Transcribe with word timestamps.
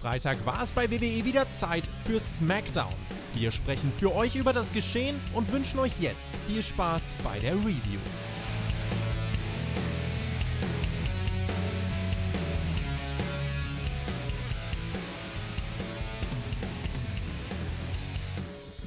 Freitag 0.00 0.44
war 0.46 0.62
es 0.62 0.72
bei 0.72 0.90
WWE 0.90 1.26
wieder 1.26 1.50
Zeit 1.50 1.86
für 1.86 2.18
SmackDown. 2.18 2.94
Wir 3.34 3.52
sprechen 3.52 3.92
für 3.92 4.14
euch 4.14 4.34
über 4.34 4.54
das 4.54 4.72
Geschehen 4.72 5.20
und 5.34 5.52
wünschen 5.52 5.78
euch 5.78 5.92
jetzt 6.00 6.34
viel 6.46 6.62
Spaß 6.62 7.14
bei 7.22 7.38
der 7.38 7.52
Review. 7.56 8.00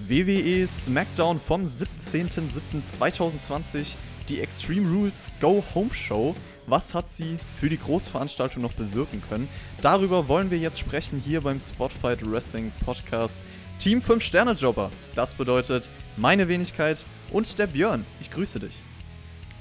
WWE 0.07 0.67
SmackDown 0.67 1.39
vom 1.39 1.63
17.07.2020, 1.63 3.93
die 4.29 4.41
Extreme 4.41 4.91
Rules 4.91 5.29
Go 5.39 5.63
Home 5.75 5.93
Show. 5.93 6.33
Was 6.65 6.93
hat 6.93 7.09
sie 7.09 7.37
für 7.59 7.67
die 7.67 7.77
Großveranstaltung 7.77 8.61
noch 8.61 8.73
bewirken 8.73 9.21
können? 9.27 9.49
Darüber 9.81 10.29
wollen 10.29 10.49
wir 10.49 10.57
jetzt 10.57 10.79
sprechen 10.79 11.21
hier 11.23 11.41
beim 11.41 11.59
Spotfight 11.59 12.25
Wrestling 12.25 12.71
Podcast. 12.85 13.43
Team 13.79 14.01
5 14.01 14.23
Sterne 14.23 14.53
Jobber. 14.53 14.89
Das 15.13 15.33
bedeutet 15.33 15.89
meine 16.15 16.47
Wenigkeit 16.47 17.05
und 17.31 17.59
der 17.59 17.67
Björn. 17.67 18.05
Ich 18.21 18.31
grüße 18.31 18.61
dich. 18.61 18.81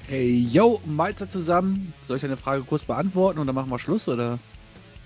Hey, 0.07 0.47
yo, 0.49 0.79
Malzer 0.85 1.27
zusammen. 1.27 1.93
Soll 2.07 2.15
ich 2.15 2.21
deine 2.21 2.37
Frage 2.37 2.63
kurz 2.63 2.83
beantworten 2.83 3.39
und 3.39 3.47
dann 3.47 3.55
machen 3.55 3.69
wir 3.69 3.79
Schluss, 3.79 4.07
oder? 4.07 4.39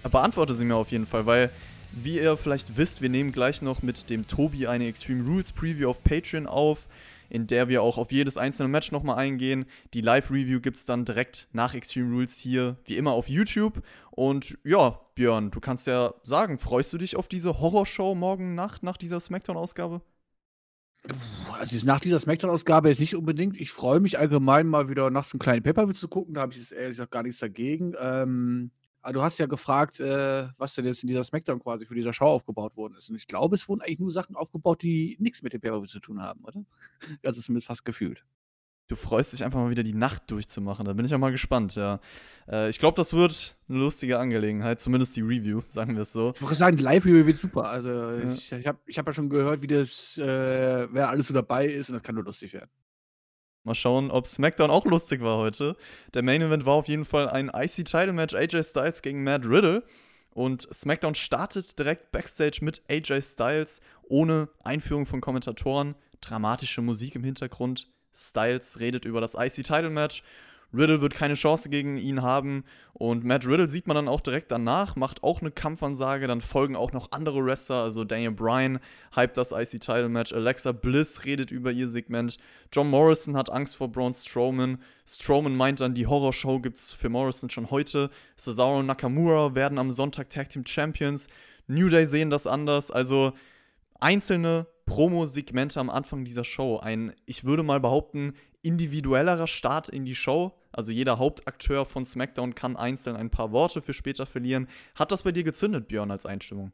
Beantworte 0.04 0.54
sie 0.54 0.66
mir 0.66 0.76
auf 0.76 0.92
jeden 0.92 1.08
Fall, 1.08 1.26
weil, 1.26 1.50
wie 1.92 2.20
ihr 2.20 2.38
vielleicht 2.38 2.78
wisst, 2.78 3.02
wir 3.02 3.10
nehmen 3.10 3.32
gleich 3.32 3.64
noch 3.64 3.82
mit 3.82 4.12
dem 4.12 4.28
Tobi 4.28 4.68
eine 4.68 4.86
Extreme 4.86 5.28
Rules 5.28 5.52
Preview 5.52 5.90
auf 5.90 6.04
Patreon 6.04 6.46
auf 6.46 6.88
in 7.30 7.48
der 7.48 7.68
wir 7.68 7.82
auch 7.82 7.98
auf 7.98 8.12
jedes 8.12 8.38
einzelne 8.38 8.70
Match 8.70 8.92
nochmal 8.92 9.18
eingehen. 9.18 9.66
Die 9.94 10.02
Live-Review 10.02 10.60
gibt 10.62 10.78
es 10.78 10.86
dann 10.86 11.06
direkt 11.06 11.48
nach 11.52 11.74
Extreme 11.74 12.14
Rules 12.14 12.38
hier, 12.38 12.78
wie 12.86 12.98
immer, 12.98 13.12
auf 13.12 13.30
YouTube. 13.30 13.82
Und 14.12 14.58
ja, 14.64 15.00
Björn, 15.16 15.52
du 15.52 15.60
kannst 15.60 15.88
ja 15.88 16.14
sagen, 16.24 16.60
freust 16.60 16.94
du 16.94 16.98
dich 16.98 17.16
auf 17.16 17.28
diese 17.28 17.60
Horrorshow 17.60 18.16
morgen 18.16 18.56
Nacht 18.56 18.84
nach 18.84 18.98
dieser 18.98 19.20
Smackdown-Ausgabe? 19.20 20.02
Also 21.60 21.86
nach 21.86 22.00
dieser 22.00 22.20
Smackdown-Ausgabe 22.20 22.90
ist 22.90 23.00
nicht 23.00 23.16
unbedingt. 23.16 23.60
Ich 23.60 23.72
freue 23.72 24.00
mich 24.00 24.20
allgemein 24.20 24.68
mal 24.68 24.90
wieder 24.90 25.10
nachts 25.10 25.34
einen 25.34 25.40
kleinen 25.40 25.64
Pay-Per-View 25.64 25.94
zu 25.94 26.08
gucken. 26.08 26.34
Da 26.34 26.42
habe 26.42 26.54
ich 26.54 26.60
jetzt 26.60 26.72
ehrlich 26.72 26.90
gesagt 26.90 27.12
gar 27.12 27.24
nichts 27.24 27.40
dagegen. 27.40 27.94
Ähm, 28.00 28.72
du 29.14 29.22
hast 29.22 29.38
ja 29.38 29.46
gefragt, 29.46 30.00
äh, 30.00 30.48
was 30.58 30.76
denn 30.76 30.86
jetzt 30.86 31.04
in 31.04 31.08
dieser 31.08 31.24
Smackdown 31.24 31.60
quasi 31.60 31.86
für 31.86 31.96
diese 31.96 32.14
Show 32.14 32.26
aufgebaut 32.26 32.78
worden 32.78 32.96
ist. 32.98 33.10
Und 33.10 33.16
ich 33.16 33.28
glaube, 33.28 33.56
es 33.56 33.68
wurden 33.68 33.82
eigentlich 33.82 34.00
nur 34.00 34.12
Sachen 34.12 34.36
aufgebaut, 34.36 34.82
die 34.82 35.18
nichts 35.20 35.42
mit 35.42 35.54
dem 35.54 35.62
pay 35.62 35.72
zu 35.88 36.00
tun 36.00 36.22
haben, 36.22 36.44
oder? 36.44 36.64
Also 37.24 37.42
zumindest 37.42 37.68
fast 37.68 37.86
gefühlt. 37.86 38.24
Du 38.88 38.96
freust 38.96 39.34
dich 39.34 39.44
einfach 39.44 39.60
mal 39.60 39.70
wieder 39.70 39.84
die 39.84 39.94
Nacht 39.94 40.32
durchzumachen. 40.32 40.86
Da 40.86 40.94
bin 40.94 41.06
ich 41.06 41.14
auch 41.14 41.20
mal 41.20 41.32
gespannt, 41.32 41.76
ja. 41.76 42.00
Äh, 42.50 42.70
ich 42.70 42.80
glaube, 42.80 42.96
das 42.96 43.14
wird 43.14 43.58
eine 43.68 43.80
lustige 43.80 44.18
Angelegenheit, 44.18 44.80
zumindest 44.80 45.16
die 45.18 45.22
Review, 45.22 45.62
sagen 45.68 45.96
wir 45.96 46.04
es 46.04 46.14
so. 46.14 46.32
Ich 46.36 46.42
würde 46.42 46.56
sagen, 46.56 46.78
die 46.78 46.84
Live-Review 46.84 47.26
wird 47.26 47.40
super. 47.40 47.70
Also, 47.70 47.90
ja. 47.90 48.32
ich, 48.32 48.52
ich 48.52 48.66
habe 48.66 48.80
ich 48.86 48.98
hab 48.98 49.06
ja 49.06 49.14
schon 49.14 49.30
gehört, 49.30 49.62
wie 49.62 49.68
das, 49.68 50.18
äh, 50.18 50.88
wer 50.92 51.10
alles 51.10 51.28
so 51.28 51.34
dabei 51.34 51.68
ist, 51.68 51.90
und 51.90 51.96
das 51.96 52.04
kann 52.04 52.16
nur 52.16 52.24
lustig 52.24 52.54
werden. 52.54 52.70
Mal 53.68 53.76
schauen, 53.76 54.12
ob 54.12 54.26
SmackDown 54.26 54.72
auch 54.72 54.86
lustig 54.86 55.22
war 55.22 55.38
heute. 55.38 55.76
Der 56.14 56.24
Main 56.24 56.42
Event 56.42 56.66
war 56.66 56.76
auf 56.76 56.88
jeden 56.88 57.04
Fall 57.04 57.28
ein 57.28 57.52
IC-Title-Match 57.54 58.34
AJ 58.34 58.64
Styles 58.64 59.02
gegen 59.02 59.26
Matt 59.26 59.46
Riddle. 59.46 59.84
Und 60.32 60.74
SmackDown 60.74 61.16
startet 61.16 61.78
direkt 61.78 62.14
backstage 62.14 62.60
mit 62.62 62.82
AJ 62.90 63.22
Styles 63.24 63.82
ohne 64.04 64.48
Einführung 64.64 65.06
von 65.06 65.20
Kommentatoren. 65.20 65.96
Dramatische 66.22 66.82
Musik 66.82 67.16
im 67.16 67.26
Hintergrund. 67.26 67.90
Styles 68.16 68.80
redet 68.80 69.04
über 69.04 69.20
das 69.20 69.36
IC-Title-Match 69.36 70.24
Riddle 70.74 71.02
wird 71.02 71.14
keine 71.14 71.36
Chance 71.36 71.70
gegen 71.70 71.98
ihn 71.98 72.22
haben. 72.22 72.64
Und 72.94 73.24
Matt 73.24 73.46
Riddle 73.46 73.70
sieht 73.70 73.88
man 73.88 73.96
dann 73.96 74.08
auch 74.08 74.22
direkt 74.22 74.52
danach, 74.52 74.96
macht 74.96 75.24
auch 75.24 75.42
eine 75.42 75.52
Kampfansage. 75.52 76.28
Dann 76.28 76.42
folgen 76.42 76.76
auch 76.76 76.92
noch 76.92 77.12
andere 77.12 77.46
Wrestler, 77.46 77.84
also 77.84 78.04
Daniel 78.04 78.32
Bryan 78.32 78.80
hypt 79.16 79.38
das 79.38 79.52
IC-Title-Match. 79.52 80.34
Alexa 80.34 80.72
Bliss 80.72 81.26
redet 81.26 81.52
über 81.52 81.72
ihr 81.72 81.88
Segment. 81.88 82.38
John 82.74 82.90
Morrison 82.90 83.38
hat 83.38 83.50
Angst 83.50 83.76
vor 83.76 83.92
Braun 83.92 84.14
Strowman. 84.14 84.80
Strowman 85.06 85.56
meint 85.56 85.80
dann, 85.80 85.94
die 85.94 86.08
Horrorshow 86.08 86.60
gibt's 86.60 86.92
für 86.92 87.10
Morrison 87.10 87.50
schon 87.50 87.72
heute. 87.72 88.10
Cesaro 88.38 88.80
und 88.80 88.88
Nakamura 88.88 89.56
werden 89.56 89.78
am 89.78 89.92
Sonntag 89.92 90.30
Tag 90.30 90.50
Team 90.50 90.66
Champions. 90.66 91.28
New 91.68 91.90
Day 91.90 92.06
sehen 92.06 92.30
das 92.30 92.48
anders. 92.48 92.92
Also 92.92 93.34
einzelne 94.00 94.68
Promo-Segmente 94.86 95.80
am 95.80 95.90
Anfang 95.90 96.24
dieser 96.24 96.44
Show. 96.44 96.78
Ein, 96.78 97.14
ich 97.26 97.44
würde 97.44 97.62
mal 97.62 97.80
behaupten, 97.80 98.34
individuellerer 98.62 99.48
Start 99.48 99.90
in 99.90 100.06
die 100.06 100.16
Show. 100.16 100.54
Also 100.72 100.92
jeder 100.92 101.18
Hauptakteur 101.18 101.86
von 101.86 102.06
SmackDown 102.06 102.56
kann 102.56 102.76
einzeln 102.76 103.16
ein 103.16 103.30
paar 103.30 103.52
Worte 103.52 103.82
für 103.82 103.94
später 103.94 104.26
verlieren. 104.26 104.68
Hat 104.96 105.12
das 105.12 105.24
bei 105.24 105.32
dir 105.32 105.44
gezündet, 105.44 105.88
Björn, 105.88 106.12
als 106.12 106.26
Einstimmung? 106.26 106.72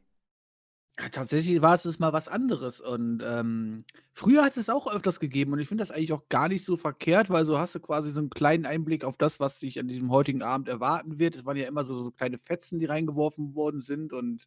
Ja, 1.00 1.08
tatsächlich 1.08 1.60
war 1.60 1.74
es 1.74 1.98
mal 1.98 2.12
was 2.12 2.28
anderes. 2.28 2.80
Und 2.80 3.20
ähm, 3.24 3.84
früher 4.12 4.44
hat 4.44 4.56
es 4.56 4.68
auch 4.68 4.86
öfters 4.86 5.18
gegeben. 5.18 5.52
Und 5.52 5.58
ich 5.58 5.66
finde 5.66 5.82
das 5.82 5.90
eigentlich 5.90 6.12
auch 6.12 6.28
gar 6.28 6.48
nicht 6.48 6.64
so 6.64 6.76
verkehrt, 6.76 7.30
weil 7.30 7.44
so 7.44 7.58
hast 7.58 7.74
du 7.74 7.80
quasi 7.80 8.12
so 8.12 8.20
einen 8.20 8.30
kleinen 8.30 8.64
Einblick 8.64 9.04
auf 9.04 9.16
das, 9.16 9.40
was 9.40 9.58
sich 9.58 9.80
an 9.80 9.88
diesem 9.88 10.12
heutigen 10.12 10.42
Abend 10.42 10.68
erwarten 10.68 11.18
wird. 11.18 11.34
Es 11.34 11.44
waren 11.44 11.56
ja 11.56 11.66
immer 11.66 11.84
so, 11.84 12.04
so 12.04 12.10
kleine 12.12 12.38
Fetzen, 12.38 12.78
die 12.78 12.86
reingeworfen 12.86 13.56
worden 13.56 13.80
sind. 13.80 14.12
Und 14.12 14.46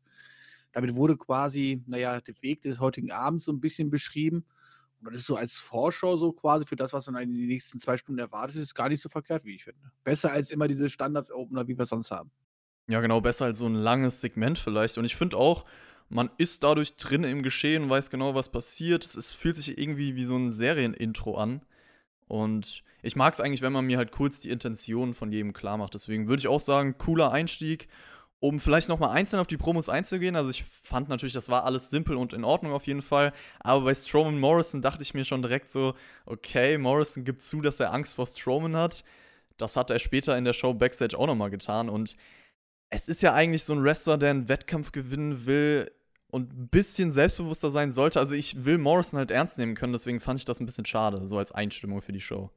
damit 0.71 0.95
wurde 0.95 1.17
quasi, 1.17 1.83
naja, 1.85 2.21
der 2.21 2.35
Weg 2.41 2.61
des 2.61 2.79
heutigen 2.79 3.11
Abends 3.11 3.43
so 3.45 3.51
ein 3.51 3.59
bisschen 3.59 3.89
beschrieben. 3.89 4.45
Und 4.99 5.13
das 5.13 5.21
ist 5.21 5.27
so 5.27 5.35
als 5.35 5.55
Vorschau 5.55 6.17
so 6.17 6.31
quasi 6.31 6.65
für 6.65 6.75
das, 6.75 6.91
was 6.93 7.07
man 7.07 7.21
in 7.21 7.33
den 7.33 7.47
nächsten 7.47 7.79
zwei 7.79 7.97
Stunden 7.97 8.19
erwartet, 8.19 8.57
ist 8.57 8.73
gar 8.73 8.89
nicht 8.89 9.01
so 9.01 9.09
verkehrt, 9.09 9.45
wie 9.45 9.55
ich 9.55 9.63
finde. 9.63 9.91
Besser 10.03 10.31
als 10.31 10.49
immer 10.49 10.67
diese 10.67 10.89
Standards-Opener, 10.89 11.67
wie 11.67 11.77
wir 11.77 11.85
sonst 11.85 12.11
haben. 12.11 12.31
Ja, 12.87 13.01
genau, 13.01 13.21
besser 13.21 13.45
als 13.45 13.59
so 13.59 13.67
ein 13.67 13.75
langes 13.75 14.21
Segment 14.21 14.57
vielleicht. 14.57 14.97
Und 14.97 15.05
ich 15.05 15.15
finde 15.15 15.37
auch, 15.37 15.65
man 16.09 16.29
ist 16.37 16.63
dadurch 16.63 16.95
drin 16.95 17.23
im 17.23 17.43
Geschehen, 17.43 17.89
weiß 17.89 18.09
genau, 18.09 18.33
was 18.33 18.49
passiert. 18.49 19.05
Es 19.05 19.15
ist, 19.15 19.33
fühlt 19.33 19.57
sich 19.57 19.77
irgendwie 19.77 20.15
wie 20.15 20.25
so 20.25 20.37
ein 20.37 20.51
Serienintro 20.51 21.35
an. 21.37 21.61
Und 22.27 22.83
ich 23.01 23.15
mag 23.15 23.33
es 23.33 23.39
eigentlich, 23.39 23.61
wenn 23.61 23.73
man 23.73 23.85
mir 23.85 23.97
halt 23.97 24.11
kurz 24.11 24.39
die 24.39 24.49
Intention 24.49 25.13
von 25.13 25.31
jedem 25.31 25.53
klar 25.53 25.77
macht. 25.77 25.93
Deswegen 25.93 26.27
würde 26.27 26.39
ich 26.39 26.47
auch 26.47 26.59
sagen, 26.59 26.97
cooler 26.97 27.31
Einstieg 27.31 27.87
um 28.39 28.59
vielleicht 28.59 28.89
nochmal 28.89 29.15
einzeln 29.15 29.39
auf 29.39 29.47
die 29.47 29.57
Promos 29.57 29.89
einzugehen, 29.89 30.35
also 30.35 30.49
ich 30.51 30.63
fand 30.63 31.09
natürlich, 31.09 31.33
das 31.33 31.49
war 31.49 31.63
alles 31.65 31.89
simpel 31.89 32.15
und 32.17 32.33
in 32.33 32.43
Ordnung 32.43 32.71
auf 32.71 32.85
jeden 32.85 33.01
Fall, 33.01 33.33
aber 33.59 33.85
bei 33.85 33.95
Strowman 33.95 34.39
Morrison 34.39 34.81
dachte 34.81 35.01
ich 35.01 35.13
mir 35.13 35.25
schon 35.25 35.41
direkt 35.41 35.69
so, 35.69 35.95
okay, 36.25 36.77
Morrison 36.77 37.23
gibt 37.23 37.41
zu, 37.41 37.61
dass 37.61 37.79
er 37.79 37.93
Angst 37.93 38.15
vor 38.15 38.27
Strowman 38.27 38.75
hat. 38.77 39.03
Das 39.57 39.75
hat 39.75 39.89
er 39.89 39.97
später 39.97 40.37
in 40.37 40.45
der 40.45 40.53
Show 40.53 40.73
Backstage 40.73 41.17
auch 41.17 41.25
nochmal 41.25 41.49
getan 41.49 41.89
und 41.89 42.15
es 42.89 43.07
ist 43.07 43.21
ja 43.21 43.33
eigentlich 43.33 43.63
so 43.63 43.73
ein 43.73 43.83
Wrestler, 43.83 44.17
der 44.17 44.29
einen 44.29 44.49
Wettkampf 44.49 44.91
gewinnen 44.91 45.45
will 45.45 45.91
und 46.29 46.53
ein 46.53 46.67
bisschen 46.69 47.11
selbstbewusster 47.11 47.71
sein 47.71 47.91
sollte. 47.91 48.19
Also 48.19 48.35
ich 48.35 48.65
will 48.65 48.77
Morrison 48.77 49.17
halt 49.17 49.31
ernst 49.31 49.57
nehmen 49.57 49.75
können, 49.75 49.93
deswegen 49.93 50.19
fand 50.19 50.39
ich 50.39 50.45
das 50.45 50.59
ein 50.59 50.65
bisschen 50.65 50.85
schade, 50.85 51.27
so 51.27 51.37
als 51.37 51.51
Einstimmung 51.51 52.01
für 52.01 52.13
die 52.13 52.21
Show. 52.21 52.51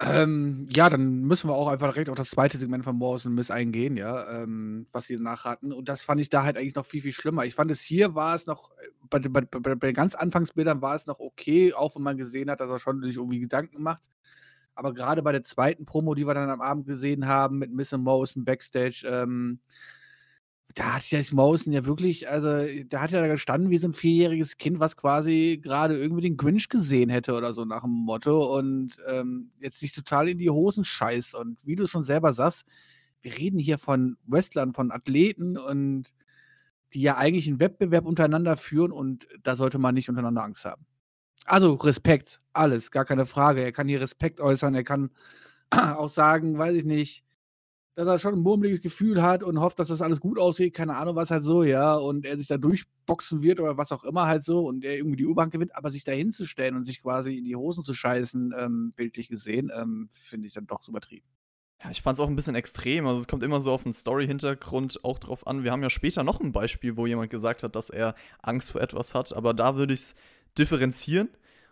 Ähm, 0.00 0.66
ja, 0.70 0.90
dann 0.90 1.20
müssen 1.22 1.48
wir 1.48 1.54
auch 1.54 1.68
einfach 1.68 1.92
direkt 1.92 2.10
auf 2.10 2.16
das 2.16 2.30
zweite 2.30 2.58
Segment 2.58 2.84
von 2.84 2.96
Morrison 2.96 3.32
Miss 3.32 3.50
eingehen, 3.52 3.96
ja, 3.96 4.42
ähm, 4.42 4.86
was 4.92 5.06
sie 5.06 5.16
danach 5.16 5.44
hatten. 5.44 5.72
Und 5.72 5.88
das 5.88 6.02
fand 6.02 6.20
ich 6.20 6.28
da 6.28 6.42
halt 6.42 6.58
eigentlich 6.58 6.74
noch 6.74 6.84
viel, 6.84 7.00
viel 7.00 7.12
schlimmer. 7.12 7.44
Ich 7.44 7.54
fand 7.54 7.70
es 7.70 7.80
hier 7.80 8.14
war 8.14 8.34
es 8.34 8.46
noch, 8.46 8.72
äh, 8.72 8.88
bei, 9.08 9.20
bei, 9.20 9.42
bei, 9.42 9.74
den 9.74 9.94
ganz 9.94 10.16
Anfangsbildern 10.16 10.82
war 10.82 10.96
es 10.96 11.06
noch 11.06 11.20
okay, 11.20 11.72
auch 11.74 11.94
wenn 11.94 12.02
man 12.02 12.16
gesehen 12.16 12.50
hat, 12.50 12.60
dass 12.60 12.70
er 12.70 12.80
schon 12.80 13.02
sich 13.02 13.16
irgendwie 13.16 13.40
Gedanken 13.40 13.82
macht. 13.82 14.10
Aber 14.74 14.92
gerade 14.92 15.22
bei 15.22 15.30
der 15.30 15.44
zweiten 15.44 15.86
Promo, 15.86 16.14
die 16.14 16.26
wir 16.26 16.34
dann 16.34 16.50
am 16.50 16.60
Abend 16.60 16.86
gesehen 16.86 17.28
haben, 17.28 17.58
mit 17.58 17.72
Miss 17.72 17.92
Morrison 17.92 18.44
Backstage, 18.44 19.06
ähm, 19.08 19.60
da 20.74 20.94
hat 20.94 21.02
sich 21.04 21.32
Morrison 21.32 21.72
ja 21.72 21.86
wirklich, 21.86 22.28
also 22.28 22.48
da 22.88 23.02
hat 23.02 23.12
er 23.12 23.20
da 23.20 23.28
gestanden 23.28 23.70
wie 23.70 23.78
so 23.78 23.86
ein 23.86 23.94
vierjähriges 23.94 24.56
Kind, 24.56 24.80
was 24.80 24.96
quasi 24.96 25.60
gerade 25.62 25.96
irgendwie 25.96 26.22
den 26.22 26.36
Grinch 26.36 26.68
gesehen 26.68 27.10
hätte 27.10 27.34
oder 27.34 27.54
so 27.54 27.64
nach 27.64 27.82
dem 27.82 27.92
Motto 27.92 28.56
und 28.58 28.96
ähm, 29.08 29.50
jetzt 29.60 29.78
sich 29.78 29.94
total 29.94 30.28
in 30.28 30.38
die 30.38 30.50
Hosen 30.50 30.84
scheißt. 30.84 31.36
Und 31.36 31.64
wie 31.64 31.76
du 31.76 31.86
schon 31.86 32.02
selber 32.02 32.32
sagst, 32.32 32.64
wir 33.22 33.38
reden 33.38 33.58
hier 33.58 33.78
von 33.78 34.16
Wrestlern, 34.26 34.74
von 34.74 34.90
Athleten 34.90 35.56
und 35.56 36.12
die 36.92 37.02
ja 37.02 37.16
eigentlich 37.16 37.46
einen 37.46 37.60
Wettbewerb 37.60 38.04
untereinander 38.04 38.56
führen 38.56 38.90
und 38.90 39.28
da 39.42 39.54
sollte 39.54 39.78
man 39.78 39.94
nicht 39.94 40.08
untereinander 40.08 40.42
Angst 40.42 40.64
haben. 40.64 40.84
Also 41.44 41.74
Respekt, 41.74 42.40
alles, 42.52 42.90
gar 42.90 43.04
keine 43.04 43.26
Frage. 43.26 43.62
Er 43.62 43.72
kann 43.72 43.88
hier 43.88 44.00
Respekt 44.00 44.40
äußern, 44.40 44.74
er 44.74 44.84
kann 44.84 45.10
auch 45.70 46.08
sagen, 46.08 46.58
weiß 46.58 46.74
ich 46.74 46.84
nicht, 46.84 47.24
dass 47.94 48.08
er 48.08 48.18
schon 48.18 48.34
ein 48.34 48.40
murmeliges 48.40 48.80
Gefühl 48.80 49.22
hat 49.22 49.42
und 49.42 49.60
hofft, 49.60 49.78
dass 49.78 49.88
das 49.88 50.02
alles 50.02 50.20
gut 50.20 50.38
aussieht, 50.38 50.74
keine 50.74 50.96
Ahnung, 50.96 51.14
was 51.14 51.30
halt 51.30 51.44
so, 51.44 51.62
ja, 51.62 51.94
und 51.94 52.26
er 52.26 52.36
sich 52.36 52.48
da 52.48 52.58
durchboxen 52.58 53.42
wird 53.42 53.60
oder 53.60 53.76
was 53.76 53.92
auch 53.92 54.04
immer 54.04 54.26
halt 54.26 54.44
so 54.44 54.66
und 54.66 54.84
er 54.84 54.96
irgendwie 54.96 55.16
die 55.16 55.26
U-Bahn 55.26 55.50
gewinnt, 55.50 55.76
aber 55.76 55.90
sich 55.90 56.04
da 56.04 56.12
hinzustellen 56.12 56.74
und 56.76 56.84
sich 56.84 57.02
quasi 57.02 57.36
in 57.36 57.44
die 57.44 57.56
Hosen 57.56 57.84
zu 57.84 57.94
scheißen, 57.94 58.52
ähm, 58.58 58.92
bildlich 58.96 59.28
gesehen, 59.28 59.70
ähm, 59.74 60.08
finde 60.12 60.48
ich 60.48 60.54
dann 60.54 60.66
doch 60.66 60.82
so 60.82 60.90
übertrieben. 60.90 61.26
Ja, 61.82 61.90
ich 61.90 62.02
fand 62.02 62.16
es 62.16 62.20
auch 62.20 62.28
ein 62.28 62.36
bisschen 62.36 62.54
extrem. 62.54 63.06
Also 63.06 63.20
es 63.20 63.28
kommt 63.28 63.42
immer 63.42 63.60
so 63.60 63.70
auf 63.72 63.82
den 63.82 63.92
Story-Hintergrund 63.92 65.04
auch 65.04 65.18
drauf 65.18 65.46
an. 65.46 65.64
Wir 65.64 65.72
haben 65.72 65.82
ja 65.82 65.90
später 65.90 66.24
noch 66.24 66.40
ein 66.40 66.52
Beispiel, 66.52 66.96
wo 66.96 67.06
jemand 67.06 67.30
gesagt 67.30 67.62
hat, 67.62 67.76
dass 67.76 67.90
er 67.90 68.14
Angst 68.40 68.72
vor 68.72 68.80
etwas 68.80 69.14
hat, 69.14 69.32
aber 69.32 69.54
da 69.54 69.76
würde 69.76 69.94
ich 69.94 70.00
es 70.00 70.14
differenzieren. 70.56 71.28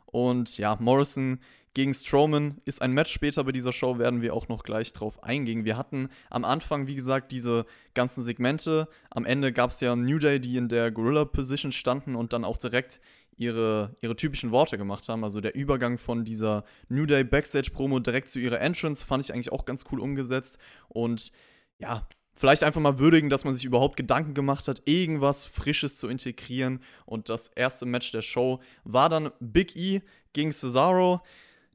Und 0.06 0.58
ja, 0.58 0.76
Morrison 0.78 1.40
gegen 1.74 1.94
Strowman 1.94 2.60
ist 2.64 2.82
ein 2.82 2.92
Match 2.92 3.12
später 3.12 3.44
bei 3.44 3.52
dieser 3.52 3.72
Show, 3.72 3.98
werden 3.98 4.20
wir 4.20 4.34
auch 4.34 4.48
noch 4.48 4.62
gleich 4.62 4.92
drauf 4.92 5.22
eingehen. 5.22 5.64
Wir 5.64 5.76
hatten 5.76 6.10
am 6.28 6.44
Anfang, 6.44 6.86
wie 6.86 6.94
gesagt, 6.94 7.32
diese 7.32 7.64
ganzen 7.94 8.22
Segmente. 8.22 8.88
Am 9.10 9.24
Ende 9.24 9.52
gab 9.52 9.70
es 9.70 9.80
ja 9.80 9.96
New 9.96 10.18
Day, 10.18 10.38
die 10.38 10.56
in 10.56 10.68
der 10.68 10.90
Gorilla-Position 10.90 11.72
standen 11.72 12.14
und 12.14 12.32
dann 12.32 12.44
auch 12.44 12.58
direkt 12.58 13.00
ihre, 13.36 13.96
ihre 14.02 14.16
typischen 14.16 14.50
Worte 14.50 14.76
gemacht 14.76 15.08
haben. 15.08 15.24
Also 15.24 15.40
der 15.40 15.54
Übergang 15.54 15.96
von 15.96 16.24
dieser 16.24 16.64
New 16.88 17.06
Day 17.06 17.24
Backstage-Promo 17.24 18.00
direkt 18.00 18.28
zu 18.28 18.38
ihrer 18.38 18.60
Entrance 18.60 19.04
fand 19.04 19.24
ich 19.24 19.32
eigentlich 19.32 19.52
auch 19.52 19.64
ganz 19.64 19.84
cool 19.90 20.00
umgesetzt. 20.00 20.58
Und 20.88 21.32
ja, 21.78 22.06
vielleicht 22.34 22.64
einfach 22.64 22.80
mal 22.80 22.98
würdigen, 22.98 23.30
dass 23.30 23.44
man 23.44 23.54
sich 23.54 23.64
überhaupt 23.64 23.96
Gedanken 23.96 24.34
gemacht 24.34 24.68
hat, 24.68 24.82
irgendwas 24.84 25.46
Frisches 25.46 25.96
zu 25.96 26.08
integrieren. 26.08 26.80
Und 27.06 27.28
das 27.28 27.48
erste 27.48 27.86
Match 27.86 28.12
der 28.12 28.22
Show 28.22 28.60
war 28.84 29.08
dann 29.08 29.30
Big 29.40 29.76
E 29.76 30.02
gegen 30.32 30.52
Cesaro. 30.52 31.22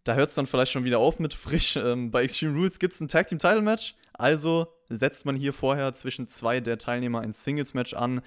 Da 0.08 0.16
hört 0.16 0.30
es 0.30 0.36
dann 0.36 0.46
vielleicht 0.46 0.72
schon 0.72 0.86
wieder 0.86 1.00
auf 1.00 1.20
mit 1.20 1.34
frisch. 1.34 1.76
Ähm, 1.76 2.12
bei 2.12 2.24
Extreme 2.24 2.58
Rules 2.58 2.80
gibt 2.80 2.94
es 2.94 3.02
ein 3.02 3.10
Tag 3.10 3.28
Team 3.28 3.40
Title 3.40 3.62
Match. 3.62 3.96
Also 4.14 4.68
setzt 4.88 5.26
man 5.26 5.36
hier 5.36 5.52
vorher 5.52 5.94
zwischen 5.94 6.30
zwei 6.30 6.62
der 6.62 6.78
Teilnehmer 6.78 7.20
ein 7.20 7.34
Singles 7.34 7.74
Match 7.74 7.94
an. 7.94 8.22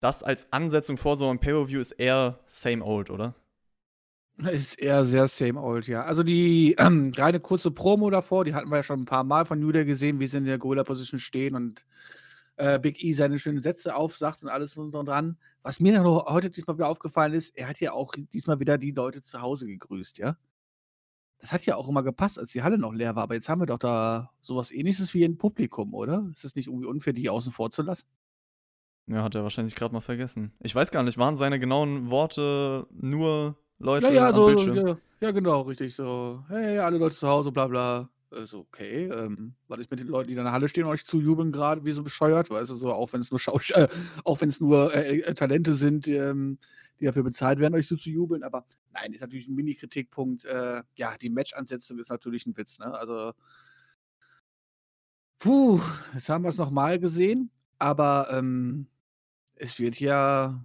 Das 0.00 0.22
als 0.22 0.52
Ansetzung 0.52 0.98
vor 0.98 1.16
so 1.16 1.28
einem 1.28 1.38
Pay-Per-View 1.38 1.80
ist 1.80 1.92
eher 1.92 2.38
same 2.46 2.84
old, 2.84 3.08
oder? 3.08 3.34
Ist 4.36 4.78
eher 4.78 5.06
sehr 5.06 5.26
same 5.26 5.58
old, 5.58 5.88
ja. 5.88 6.02
Also 6.02 6.22
die 6.22 6.76
ähm, 6.78 7.12
reine 7.16 7.40
kurze 7.40 7.70
Promo 7.70 8.10
davor, 8.10 8.44
die 8.44 8.54
hatten 8.54 8.68
wir 8.68 8.76
ja 8.76 8.82
schon 8.82 9.00
ein 9.00 9.06
paar 9.06 9.24
Mal 9.24 9.46
von 9.46 9.58
New 9.58 9.72
Day 9.72 9.86
gesehen, 9.86 10.20
wie 10.20 10.26
sie 10.26 10.36
in 10.36 10.44
der 10.44 10.58
Gorilla-Position 10.58 11.18
stehen 11.18 11.54
und 11.54 11.86
äh, 12.56 12.78
Big 12.78 13.02
E 13.02 13.14
seine 13.14 13.38
schönen 13.38 13.62
Sätze 13.62 13.96
aufsagt 13.96 14.42
und 14.42 14.50
alles 14.50 14.76
und 14.76 14.92
dran. 14.92 15.38
Was 15.62 15.80
mir 15.80 16.00
noch 16.02 16.26
heute 16.26 16.50
diesmal 16.50 16.76
wieder 16.76 16.88
aufgefallen 16.88 17.32
ist, 17.32 17.56
er 17.56 17.68
hat 17.68 17.80
ja 17.80 17.92
auch 17.92 18.14
diesmal 18.34 18.60
wieder 18.60 18.76
die 18.76 18.90
Leute 18.90 19.22
zu 19.22 19.40
Hause 19.40 19.66
gegrüßt, 19.66 20.18
ja. 20.18 20.36
Das 21.40 21.52
hat 21.52 21.64
ja 21.66 21.76
auch 21.76 21.88
immer 21.88 22.02
gepasst, 22.02 22.38
als 22.38 22.50
die 22.52 22.62
Halle 22.62 22.78
noch 22.78 22.92
leer 22.92 23.14
war, 23.14 23.22
aber 23.24 23.34
jetzt 23.34 23.48
haben 23.48 23.60
wir 23.60 23.66
doch 23.66 23.78
da 23.78 24.30
sowas 24.40 24.70
ähnliches 24.72 25.14
wie 25.14 25.24
ein 25.24 25.38
Publikum, 25.38 25.94
oder? 25.94 26.28
Ist 26.34 26.44
es 26.44 26.56
nicht 26.56 26.66
irgendwie 26.66 26.86
unfair, 26.86 27.12
die 27.12 27.30
außen 27.30 27.52
vor 27.52 27.70
zu 27.70 27.82
lassen? 27.82 28.06
Ja, 29.06 29.22
hat 29.22 29.34
er 29.34 29.42
wahrscheinlich 29.42 29.74
gerade 29.74 29.94
mal 29.94 30.00
vergessen. 30.00 30.52
Ich 30.60 30.74
weiß 30.74 30.90
gar 30.90 31.02
nicht, 31.02 31.16
waren 31.16 31.36
seine 31.36 31.58
genauen 31.58 32.10
Worte 32.10 32.86
nur 32.90 33.56
Leute 33.78 34.08
Ja, 34.08 34.12
ja, 34.12 34.28
am 34.28 34.34
so, 34.34 34.46
Bildschirm? 34.46 34.76
ja, 34.76 34.96
ja, 35.20 35.30
genau, 35.30 35.62
richtig. 35.62 35.94
So, 35.94 36.44
hey, 36.48 36.78
alle 36.78 36.98
Leute 36.98 37.14
zu 37.14 37.28
Hause, 37.28 37.50
bla 37.52 37.66
bla. 37.68 38.08
Ist 38.30 38.52
okay. 38.52 39.06
Ähm, 39.06 39.54
was 39.68 39.78
ist 39.78 39.90
mit 39.90 40.00
den 40.00 40.08
Leuten, 40.08 40.28
die 40.28 40.34
in 40.36 40.44
der 40.44 40.52
Halle 40.52 40.68
stehen 40.68 40.84
und 40.84 40.90
euch 40.90 41.06
zujubeln 41.06 41.50
gerade, 41.50 41.86
wie 41.86 41.92
so 41.92 42.02
bescheuert? 42.02 42.50
Weißt 42.50 42.68
du, 42.70 42.76
so, 42.76 42.92
auch 42.92 43.10
wenn 43.14 43.22
es 43.22 43.30
nur 43.30 43.40
Schausch 43.40 43.70
äh, 43.74 43.88
auch 44.24 44.40
wenn 44.42 44.50
es 44.50 44.60
nur 44.60 44.94
äh, 44.94 45.20
äh, 45.20 45.34
Talente 45.34 45.74
sind, 45.74 46.06
ähm, 46.08 46.58
die 47.00 47.04
dafür 47.04 47.22
bezahlt 47.22 47.58
werden, 47.58 47.74
euch 47.74 47.86
so 47.86 47.96
zu 47.96 48.10
jubeln. 48.10 48.42
Aber 48.42 48.66
nein, 48.92 49.12
ist 49.12 49.20
natürlich 49.20 49.48
ein 49.48 49.54
Mini-Kritikpunkt. 49.54 50.44
Äh, 50.44 50.82
ja, 50.96 51.16
die 51.18 51.30
Match-Ansetzung 51.30 51.98
ist 51.98 52.10
natürlich 52.10 52.46
ein 52.46 52.56
Witz, 52.56 52.78
ne? 52.78 52.92
Also, 52.92 53.32
puh, 55.38 55.80
jetzt 56.14 56.28
haben 56.28 56.42
wir 56.44 56.48
es 56.48 56.56
nochmal 56.56 56.98
gesehen, 56.98 57.50
aber 57.78 58.28
ähm, 58.32 58.86
es 59.54 59.78
wird 59.78 60.00
ja. 60.00 60.64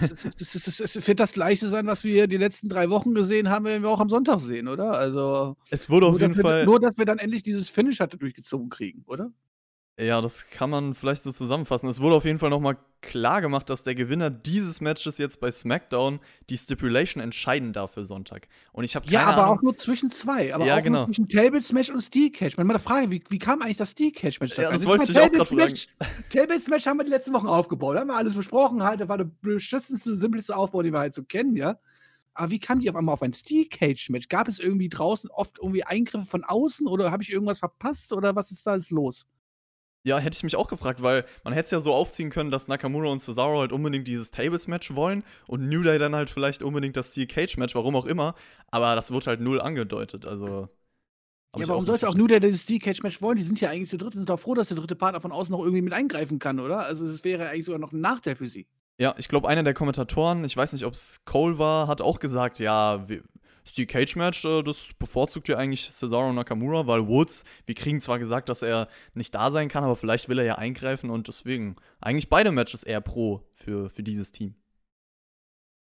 Es, 0.00 1.06
wird 1.06 1.18
das 1.20 1.32
gleiche 1.32 1.68
sein, 1.68 1.86
was 1.86 2.04
wir 2.04 2.28
die 2.28 2.36
letzten 2.36 2.68
drei 2.68 2.88
Wochen 2.88 3.14
gesehen 3.14 3.50
haben, 3.50 3.64
werden 3.64 3.82
wir 3.82 3.90
auch 3.90 4.00
am 4.00 4.08
Sonntag 4.08 4.38
sehen, 4.40 4.68
oder? 4.68 4.92
Also. 4.92 5.56
Es 5.70 5.90
wurde 5.90 6.06
auf 6.06 6.20
jeden 6.20 6.36
wir, 6.36 6.42
Fall. 6.42 6.64
nur, 6.64 6.78
dass 6.80 6.96
wir 6.96 7.04
dann 7.04 7.18
endlich 7.18 7.42
dieses 7.42 7.68
Finish 7.68 8.00
hatte 8.00 8.16
durchgezogen 8.16 8.68
kriegen, 8.68 9.02
oder? 9.06 9.32
Ja, 9.98 10.20
das 10.20 10.50
kann 10.50 10.70
man 10.70 10.94
vielleicht 10.94 11.22
so 11.22 11.30
zusammenfassen. 11.30 11.88
Es 11.88 12.00
wurde 12.00 12.16
auf 12.16 12.24
jeden 12.24 12.40
Fall 12.40 12.50
nochmal 12.50 12.76
klar 13.00 13.40
gemacht, 13.40 13.70
dass 13.70 13.84
der 13.84 13.94
Gewinner 13.94 14.28
dieses 14.28 14.80
Matches 14.80 15.18
jetzt 15.18 15.38
bei 15.38 15.52
SmackDown 15.52 16.18
die 16.50 16.56
Stipulation 16.56 17.22
entscheiden 17.22 17.72
darf 17.72 17.92
für 17.92 18.04
Sonntag. 18.04 18.48
Und 18.72 18.82
ich 18.82 18.96
habe 18.96 19.06
Ja, 19.06 19.26
aber 19.26 19.44
Ahnung. 19.44 19.58
auch 19.58 19.62
nur 19.62 19.76
zwischen 19.76 20.10
zwei. 20.10 20.52
Aber 20.52 20.64
Ja, 20.64 20.78
auch 20.78 20.82
genau. 20.82 21.04
zwischen 21.04 21.28
Tables 21.28 21.72
Match 21.72 21.90
und 21.90 22.00
Steel 22.00 22.32
Cage. 22.32 22.56
Meine 22.56 22.78
Frage, 22.80 23.10
wie, 23.12 23.22
wie 23.28 23.38
kam 23.38 23.62
eigentlich 23.62 23.76
das 23.76 23.92
Steel 23.92 24.10
Cage 24.10 24.40
Match? 24.40 24.56
Ja, 24.58 24.70
das 24.72 24.80
Ich 24.80 24.86
wollte 24.88 25.12
meine, 25.12 25.12
ich 25.12 25.20
auch 25.20 25.32
grad 25.32 25.46
fragen. 25.48 25.56
Match, 25.60 25.86
Tables 26.28 26.66
Match 26.68 26.86
haben 26.86 26.96
wir 26.96 27.04
die 27.04 27.10
letzten 27.10 27.32
Wochen 27.32 27.46
aufgebaut. 27.46 27.94
Da 27.94 28.00
haben 28.00 28.08
wir 28.08 28.16
alles 28.16 28.34
besprochen 28.34 28.82
halt. 28.82 29.00
Das 29.00 29.08
war 29.08 29.18
der 29.18 29.30
beschissenste, 29.42 30.16
simpelste 30.16 30.56
Aufbau, 30.56 30.82
den 30.82 30.92
wir 30.92 30.98
halt 31.00 31.14
so 31.14 31.22
kennen, 31.22 31.54
ja. 31.56 31.78
Aber 32.32 32.50
wie 32.50 32.58
kam 32.58 32.80
die 32.80 32.90
auf 32.90 32.96
einmal 32.96 33.12
auf 33.12 33.22
ein 33.22 33.32
Steel 33.32 33.66
Cage 33.68 34.10
Match? 34.10 34.28
Gab 34.28 34.48
es 34.48 34.58
irgendwie 34.58 34.88
draußen 34.88 35.30
oft 35.30 35.58
irgendwie 35.58 35.84
Eingriffe 35.84 36.26
von 36.26 36.42
außen 36.42 36.88
oder 36.88 37.12
habe 37.12 37.22
ich 37.22 37.30
irgendwas 37.30 37.60
verpasst 37.60 38.12
oder 38.12 38.34
was 38.34 38.50
ist 38.50 38.66
da 38.66 38.74
jetzt 38.74 38.90
los? 38.90 39.28
Ja, 40.06 40.18
hätte 40.18 40.36
ich 40.36 40.42
mich 40.42 40.54
auch 40.54 40.68
gefragt, 40.68 41.02
weil 41.02 41.24
man 41.44 41.54
hätte 41.54 41.64
es 41.64 41.70
ja 41.70 41.80
so 41.80 41.94
aufziehen 41.94 42.28
können, 42.28 42.50
dass 42.50 42.68
Nakamura 42.68 43.08
und 43.08 43.20
Cesaro 43.20 43.60
halt 43.60 43.72
unbedingt 43.72 44.06
dieses 44.06 44.30
Tables-Match 44.30 44.94
wollen 44.94 45.24
und 45.46 45.66
New 45.66 45.80
Day 45.80 45.98
dann 45.98 46.14
halt 46.14 46.28
vielleicht 46.28 46.62
unbedingt 46.62 46.94
das 46.96 47.12
Steel 47.12 47.26
Cage-Match, 47.26 47.74
warum 47.74 47.96
auch 47.96 48.04
immer. 48.04 48.34
Aber 48.70 48.94
das 48.94 49.10
wird 49.12 49.26
halt 49.26 49.40
null 49.40 49.62
angedeutet. 49.62 50.26
Also. 50.26 50.68
Ja, 51.56 51.68
warum 51.68 51.86
sollte 51.86 52.06
auch 52.06 52.14
nur 52.14 52.28
der 52.28 52.40
dieses 52.40 52.62
Steel 52.62 52.80
Cage 52.80 53.02
Match 53.02 53.22
wollen? 53.22 53.38
Die 53.38 53.42
sind 53.42 53.58
ja 53.62 53.70
eigentlich 53.70 53.88
zu 53.88 53.96
dritt 53.96 54.14
und 54.14 54.20
sind 54.20 54.28
doch 54.28 54.40
froh, 54.40 54.54
dass 54.54 54.68
der 54.68 54.76
dritte 54.76 54.94
Partner 54.94 55.22
von 55.22 55.32
außen 55.32 55.50
noch 55.50 55.60
irgendwie 55.60 55.82
mit 55.82 55.94
eingreifen 55.94 56.38
kann, 56.38 56.60
oder? 56.60 56.84
Also 56.84 57.06
es 57.06 57.24
wäre 57.24 57.48
eigentlich 57.48 57.64
sogar 57.64 57.78
noch 57.78 57.92
ein 57.92 58.00
Nachteil 58.00 58.36
für 58.36 58.46
sie. 58.46 58.66
Ja, 58.98 59.14
ich 59.16 59.28
glaube, 59.28 59.48
einer 59.48 59.62
der 59.62 59.74
Kommentatoren, 59.74 60.44
ich 60.44 60.56
weiß 60.56 60.74
nicht, 60.74 60.84
ob 60.84 60.92
es 60.92 61.24
Cole 61.24 61.58
war, 61.58 61.88
hat 61.88 62.02
auch 62.02 62.20
gesagt, 62.20 62.58
ja, 62.58 63.08
wir, 63.08 63.22
Steel 63.66 63.86
Cage 63.86 64.16
Match, 64.16 64.44
äh, 64.44 64.62
das 64.62 64.92
bevorzugt 64.98 65.48
ja 65.48 65.56
eigentlich 65.56 65.90
Cesaro 65.90 66.32
Nakamura, 66.32 66.86
weil 66.86 67.06
Woods, 67.06 67.44
wir 67.66 67.74
kriegen 67.74 68.00
zwar 68.00 68.18
gesagt, 68.18 68.48
dass 68.48 68.62
er 68.62 68.88
nicht 69.14 69.34
da 69.34 69.50
sein 69.50 69.68
kann, 69.68 69.84
aber 69.84 69.96
vielleicht 69.96 70.28
will 70.28 70.38
er 70.38 70.44
ja 70.44 70.54
eingreifen 70.56 71.10
und 71.10 71.28
deswegen 71.28 71.76
eigentlich 72.00 72.28
beide 72.28 72.52
Matches 72.52 72.82
eher 72.82 73.00
pro 73.00 73.42
für, 73.54 73.90
für 73.90 74.02
dieses 74.02 74.32
Team. 74.32 74.54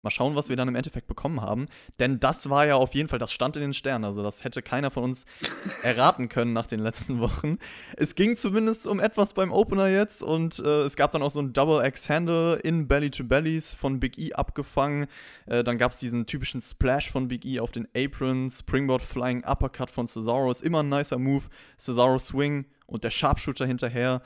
Mal 0.02 0.12
schauen, 0.12 0.36
was 0.36 0.48
wir 0.48 0.56
dann 0.56 0.70
im 0.70 0.76
Endeffekt 0.76 1.08
bekommen 1.08 1.42
haben. 1.42 1.68
Denn 2.00 2.22
das 2.22 2.50
war 2.50 2.66
ja 2.66 2.76
auf 2.76 2.96
jeden 2.96 3.10
Fall, 3.10 3.20
das 3.20 3.34
stand 3.34 3.58
in 3.58 3.62
den 3.62 3.74
Sternen. 3.74 4.06
Also, 4.06 4.24
das 4.24 4.46
hätte 4.46 4.62
keiner 4.62 4.92
von 4.92 5.04
uns 5.04 5.26
erraten 5.84 6.30
können 6.30 6.54
nach 6.54 6.68
den 6.68 6.80
letzten 6.80 7.20
Wochen. 7.20 7.58
Es 7.98 8.16
ging 8.16 8.38
zumindest 8.38 8.88
um 8.88 9.02
etwas 9.02 9.34
beim 9.34 9.52
Opener 9.52 9.90
jetzt 9.90 10.24
und 10.24 10.60
äh, 10.60 10.84
es 10.84 10.96
gab 10.96 11.12
dann 11.12 11.22
auch 11.22 11.32
so 11.32 11.42
ein 11.42 11.52
Double 11.52 11.86
X-Handle 11.86 12.56
in 12.60 12.88
Belly 12.88 13.12
to 13.12 13.26
Bellies 13.26 13.74
von 13.74 14.00
Big 14.00 14.18
E 14.18 14.32
abgefangen. 14.32 15.08
Äh, 15.48 15.66
dann 15.66 15.78
gab 15.78 15.92
es 15.92 15.98
diesen 15.98 16.26
typischen 16.26 16.62
Splash 16.62 17.12
von 17.12 17.28
Big 17.28 17.44
E 17.44 17.60
auf 17.60 17.72
den 17.72 17.86
Apron, 17.94 18.50
Springboard 18.50 19.02
Flying 19.02 19.44
Uppercut 19.44 19.92
von 19.92 20.08
Cesaro. 20.08 20.50
Ist 20.50 20.64
immer 20.64 20.82
ein 20.82 20.88
nicer 20.88 21.18
Move. 21.18 21.44
Cesaro 21.78 22.18
Swing 22.18 22.66
und 22.88 23.04
der 23.04 23.12
Sharpshooter 23.12 23.66
hinterher. 23.66 24.22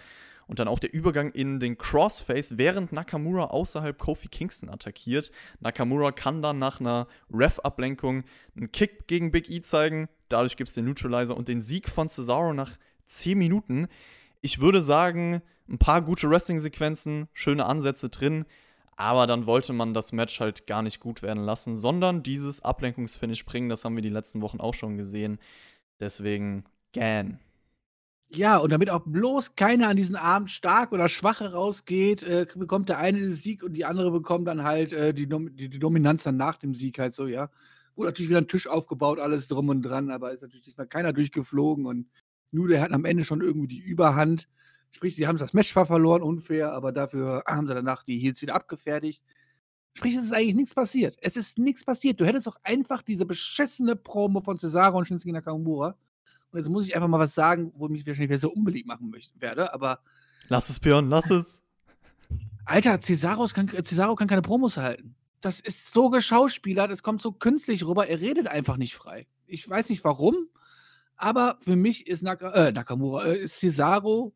Und 0.53 0.59
dann 0.59 0.67
auch 0.67 0.77
der 0.77 0.93
Übergang 0.93 1.31
in 1.31 1.59
den 1.59 1.79
Crossface, 1.79 2.59
während 2.59 2.91
Nakamura 2.91 3.45
außerhalb 3.45 3.97
Kofi 3.97 4.27
Kingston 4.27 4.69
attackiert. 4.69 5.31
Nakamura 5.61 6.11
kann 6.11 6.43
dann 6.43 6.59
nach 6.59 6.79
einer 6.79 7.07
Ref-Ablenkung 7.33 8.23
einen 8.55 8.71
Kick 8.71 9.07
gegen 9.07 9.31
Big 9.31 9.49
E 9.49 9.61
zeigen. 9.61 10.09
Dadurch 10.29 10.55
gibt 10.55 10.67
es 10.67 10.75
den 10.75 10.85
Neutralizer 10.85 11.35
und 11.35 11.47
den 11.47 11.59
Sieg 11.59 11.89
von 11.89 12.07
Cesaro 12.07 12.53
nach 12.53 12.77
10 13.07 13.35
Minuten. 13.35 13.87
Ich 14.41 14.59
würde 14.59 14.83
sagen, 14.83 15.41
ein 15.67 15.79
paar 15.79 16.03
gute 16.03 16.29
Wrestling-Sequenzen, 16.29 17.29
schöne 17.33 17.65
Ansätze 17.65 18.09
drin. 18.09 18.45
Aber 18.95 19.25
dann 19.25 19.47
wollte 19.47 19.73
man 19.73 19.95
das 19.95 20.11
Match 20.11 20.39
halt 20.39 20.67
gar 20.67 20.83
nicht 20.83 20.99
gut 20.99 21.23
werden 21.23 21.43
lassen, 21.43 21.75
sondern 21.75 22.21
dieses 22.21 22.63
Ablenkungsfinish 22.63 23.43
bringen. 23.45 23.69
Das 23.69 23.85
haben 23.85 23.95
wir 23.95 24.03
die 24.03 24.09
letzten 24.09 24.43
Wochen 24.43 24.59
auch 24.59 24.75
schon 24.75 24.97
gesehen. 24.97 25.39
Deswegen, 25.99 26.65
Gan. 26.93 27.39
Ja, 28.35 28.57
und 28.57 28.71
damit 28.71 28.89
auch 28.89 29.03
bloß 29.05 29.55
keiner 29.55 29.89
an 29.89 29.97
diesen 29.97 30.15
Abend 30.15 30.49
stark 30.49 30.91
oder 30.91 31.07
schwach 31.07 31.41
rausgeht, 31.41 32.23
äh, 32.23 32.47
bekommt 32.55 32.89
der 32.89 32.97
eine 32.97 33.19
den 33.19 33.31
Sieg 33.31 33.61
und 33.61 33.73
die 33.73 33.85
andere 33.85 34.09
bekommt 34.09 34.47
dann 34.47 34.63
halt 34.63 34.91
äh, 34.91 35.13
die, 35.13 35.27
Dom 35.27 35.55
die, 35.55 35.69
die 35.69 35.77
Dominanz 35.77 36.23
dann 36.23 36.37
nach 36.37 36.57
dem 36.57 36.73
Sieg 36.73 36.97
halt 36.97 37.13
so, 37.13 37.27
ja. 37.27 37.51
Wurde 37.95 38.09
natürlich 38.09 38.29
wieder 38.29 38.39
ein 38.39 38.47
Tisch 38.47 38.65
aufgebaut, 38.67 39.19
alles 39.19 39.47
drum 39.47 39.69
und 39.69 39.83
dran, 39.83 40.09
aber 40.09 40.31
ist 40.33 40.41
natürlich 40.41 40.65
diesmal 40.65 40.87
keiner 40.87 41.13
durchgeflogen 41.13 41.85
und 41.85 42.07
Nude 42.51 42.81
hat 42.81 42.91
am 42.91 43.05
Ende 43.05 43.23
schon 43.23 43.41
irgendwie 43.41 43.67
die 43.67 43.79
Überhand. 43.79 44.49
Sprich, 44.91 45.15
sie 45.15 45.27
haben 45.27 45.37
das 45.37 45.53
Match 45.53 45.71
zwar 45.71 45.85
verloren, 45.85 46.23
unfair, 46.23 46.71
aber 46.73 46.91
dafür 46.91 47.43
haben 47.45 47.67
sie 47.67 47.75
danach 47.75 48.03
die 48.03 48.17
Heels 48.17 48.41
wieder 48.41 48.55
abgefertigt. 48.55 49.23
Sprich, 49.95 50.15
es 50.15 50.25
ist 50.25 50.33
eigentlich 50.33 50.55
nichts 50.55 50.73
passiert. 50.73 51.17
Es 51.21 51.37
ist 51.37 51.59
nichts 51.59 51.85
passiert. 51.85 52.19
Du 52.19 52.25
hättest 52.25 52.47
doch 52.47 52.57
einfach 52.63 53.03
diese 53.03 53.27
beschissene 53.27 53.95
Promo 53.95 54.41
von 54.41 54.57
Cesaro 54.57 54.97
und 54.97 55.05
Shinsuke 55.05 55.33
Nakamura 55.33 55.95
jetzt 56.53 56.69
muss 56.69 56.87
ich 56.87 56.95
einfach 56.95 57.07
mal 57.07 57.19
was 57.19 57.35
sagen, 57.35 57.71
wo 57.75 57.85
ich 57.85 57.91
mich 57.91 58.07
wahrscheinlich 58.07 58.39
so 58.39 58.51
unbeliebt 58.51 58.87
machen 58.87 59.09
möchte, 59.09 59.39
werde, 59.41 59.73
aber 59.73 59.99
Lass 60.49 60.69
es, 60.69 60.79
Björn, 60.79 61.09
lass 61.09 61.29
es. 61.29 61.61
Alter, 62.65 62.99
Cesaro 62.99 63.47
kann, 63.47 63.67
Cesaro 63.67 64.15
kann 64.15 64.27
keine 64.27 64.41
Promos 64.41 64.77
halten. 64.77 65.15
Das 65.41 65.59
ist 65.59 65.91
so 65.91 66.09
geschauspielert, 66.09 66.91
es 66.91 67.03
kommt 67.03 67.21
so 67.21 67.31
künstlich 67.31 67.85
rüber, 67.85 68.07
er 68.07 68.21
redet 68.21 68.47
einfach 68.47 68.77
nicht 68.77 68.95
frei. 68.95 69.27
Ich 69.45 69.67
weiß 69.69 69.89
nicht 69.89 70.03
warum, 70.03 70.47
aber 71.17 71.57
für 71.61 71.75
mich 71.75 72.07
ist 72.07 72.23
Naka, 72.23 72.51
äh, 72.51 72.71
Nakamura, 72.71 73.25
äh, 73.25 73.37
ist 73.37 73.59
Cesaro 73.59 74.33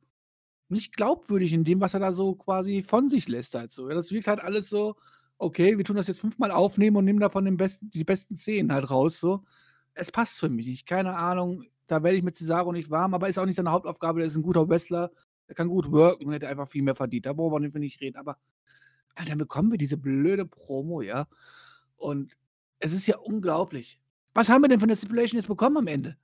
nicht 0.70 0.96
glaubwürdig 0.96 1.54
in 1.54 1.64
dem, 1.64 1.80
was 1.80 1.94
er 1.94 2.02
da 2.02 2.12
so 2.12 2.36
quasi 2.36 2.84
von 2.84 3.10
sich 3.10 3.28
lässt 3.30 3.56
halt 3.56 3.72
so. 3.72 3.88
Ja, 3.88 3.96
das 3.96 4.12
wirkt 4.12 4.28
halt 4.28 4.42
alles 4.42 4.70
so, 4.70 4.96
okay, 5.38 5.78
wir 5.78 5.86
tun 5.86 5.96
das 5.96 6.08
jetzt 6.08 6.20
fünfmal 6.20 6.52
aufnehmen 6.52 6.98
und 6.98 7.06
nehmen 7.06 7.22
davon 7.22 7.46
den 7.46 7.56
besten, 7.56 7.90
die 7.92 8.04
besten 8.04 8.36
Szenen 8.36 8.74
halt 8.74 8.90
raus, 8.90 9.20
so. 9.20 9.44
Es 9.94 10.12
passt 10.12 10.38
für 10.38 10.50
mich 10.50 10.68
nicht, 10.68 10.86
keine 10.86 11.16
Ahnung, 11.16 11.64
da 11.88 12.04
werde 12.04 12.18
ich 12.18 12.24
mit 12.24 12.36
Cesaro 12.36 12.72
nicht 12.72 12.90
warm, 12.90 13.14
aber 13.14 13.30
ist 13.30 13.38
auch 13.40 13.46
nicht 13.46 13.56
seine 13.56 13.72
Hauptaufgabe, 13.72 14.20
der 14.20 14.28
ist 14.28 14.36
ein 14.36 14.44
guter 14.44 14.68
Wrestler, 14.70 15.12
der 15.48 15.56
kann 15.56 15.68
gut 15.68 15.92
worken 15.92 16.26
und 16.26 16.34
hätte 16.34 16.48
einfach 16.48 16.68
viel 16.68 16.84
mehr 16.84 16.96
verdient, 16.96 17.26
da 17.26 17.34
brauchen 17.34 17.74
wir 17.74 17.80
nicht 17.80 18.02
reden, 18.02 18.18
aber 18.18 18.38
Alter, 19.16 19.32
dann 19.32 19.40
bekommen 19.40 19.72
wir 19.72 19.78
diese 19.78 19.98
blöde 19.98 20.46
Promo, 20.46 21.02
ja, 21.02 21.28
Und 21.96 22.38
es 22.80 22.94
ist 22.94 23.08
ja 23.08 23.18
unglaublich. 23.18 24.00
Was 24.34 24.50
haben 24.50 24.62
wir 24.62 24.70
denn 24.70 24.80
von 24.80 24.90
der 24.90 24.96
Stipulation 24.96 25.40
jetzt 25.40 25.48
bekommen 25.48 25.78
am 25.78 25.88
Ende? 25.88 26.16